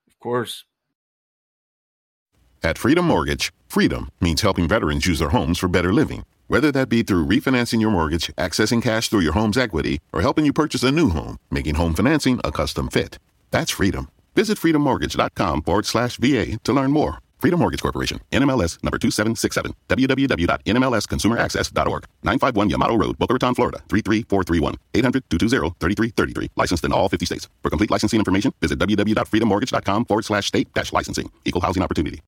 Of 0.09 0.19
course. 0.19 0.65
At 2.63 2.77
Freedom 2.77 3.07
Mortgage, 3.07 3.53
freedom 3.69 4.11
means 4.21 4.43
helping 4.43 4.67
veterans 4.69 5.07
use 5.07 5.21
their 5.21 5.31
homes 5.31 5.59
for 5.59 5.69
better 5.69 5.93
living. 5.93 6.25
Whether 6.51 6.73
that 6.73 6.89
be 6.89 7.05
through 7.05 7.27
refinancing 7.27 7.81
your 7.81 7.93
mortgage, 7.93 8.27
accessing 8.37 8.83
cash 8.83 9.09
through 9.09 9.21
your 9.21 9.35
home's 9.35 9.57
equity, 9.57 10.01
or 10.13 10.21
helping 10.21 10.45
you 10.45 10.53
purchase 10.53 10.83
a 10.83 10.91
new 10.91 11.11
home, 11.11 11.39
making 11.49 11.77
home 11.77 11.95
financing 11.95 12.41
a 12.43 12.51
custom 12.51 12.89
fit. 12.89 13.21
That's 13.53 13.71
freedom. 13.71 14.09
Visit 14.35 14.59
freedommortgage.com 14.59 15.63
forward 15.63 15.87
slash 15.87 16.17
VA 16.17 16.59
to 16.65 16.73
learn 16.73 16.91
more. 16.91 17.21
Freedom 17.39 17.61
Mortgage 17.61 17.83
Corporation, 17.83 18.19
NMLS 18.33 18.83
number 18.83 18.99
2767, 18.99 19.75
www.nmlsconsumeraccess.org, 19.89 22.05
951 22.25 22.71
Yamato 22.71 22.97
Road, 22.97 23.17
Boca 23.17 23.35
Raton, 23.35 23.55
Florida, 23.55 23.79
33431, 23.89 24.75
800-220-3333. 24.95 26.49
Licensed 26.57 26.85
in 26.85 26.91
all 26.91 27.09
50 27.09 27.27
states. 27.27 27.49
For 27.63 27.71
complete 27.71 27.93
licensing 27.93 28.19
information, 28.19 28.53
visit 28.61 28.81
www.freedommortgage.com 28.81 30.05
forward 30.05 30.25
slash 30.25 30.47
state 30.47 30.75
dash 30.75 30.93
licensing. 30.93 31.31
Equal 31.45 31.63
housing 31.63 31.85
opportunity. 31.85 32.23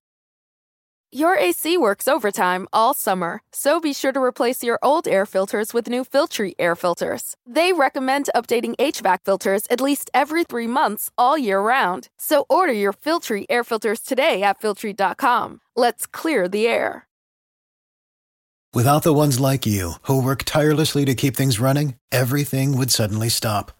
Your 1.15 1.37
AC 1.37 1.77
works 1.77 2.09
overtime 2.09 2.67
all 2.73 2.95
summer, 2.95 3.43
so 3.53 3.81
be 3.81 3.93
sure 3.93 4.13
to 4.13 4.23
replace 4.23 4.63
your 4.65 4.79
old 4.83 5.07
air 5.07 5.27
filters 5.27 5.75
with 5.75 5.87
new 5.87 6.07
Filtry 6.07 6.55
air 6.59 6.75
filters. 6.75 7.37
They 7.47 7.75
recommend 7.75 8.31
updating 8.35 8.75
HVAC 8.77 9.19
filters 9.23 9.67
at 9.69 9.83
least 9.83 10.11
every 10.15 10.43
three 10.45 10.67
months 10.67 11.11
all 11.19 11.37
year 11.37 11.61
round. 11.61 12.09
So 12.19 12.47
order 12.49 12.73
your 12.73 12.95
Filtry 12.95 13.45
air 13.51 13.63
filters 13.63 14.01
today 14.01 14.43
at 14.43 14.59
Filtry.com. 14.59 15.61
Let's 15.77 16.07
clear 16.07 16.49
the 16.49 16.67
air. 16.67 17.07
Without 18.73 19.03
the 19.03 19.13
ones 19.13 19.39
like 19.39 19.67
you, 19.67 19.97
who 20.05 20.23
work 20.23 20.45
tirelessly 20.45 21.05
to 21.05 21.15
keep 21.15 21.37
things 21.37 21.61
running, 21.61 21.97
everything 22.11 22.75
would 22.79 22.91
suddenly 22.91 23.29
stop. 23.29 23.71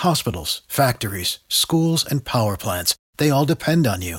Hospitals, 0.00 0.60
factories, 0.68 1.38
schools, 1.48 2.04
and 2.04 2.26
power 2.26 2.58
plants, 2.58 2.94
they 3.16 3.30
all 3.30 3.46
depend 3.46 3.86
on 3.86 4.02
you. 4.02 4.18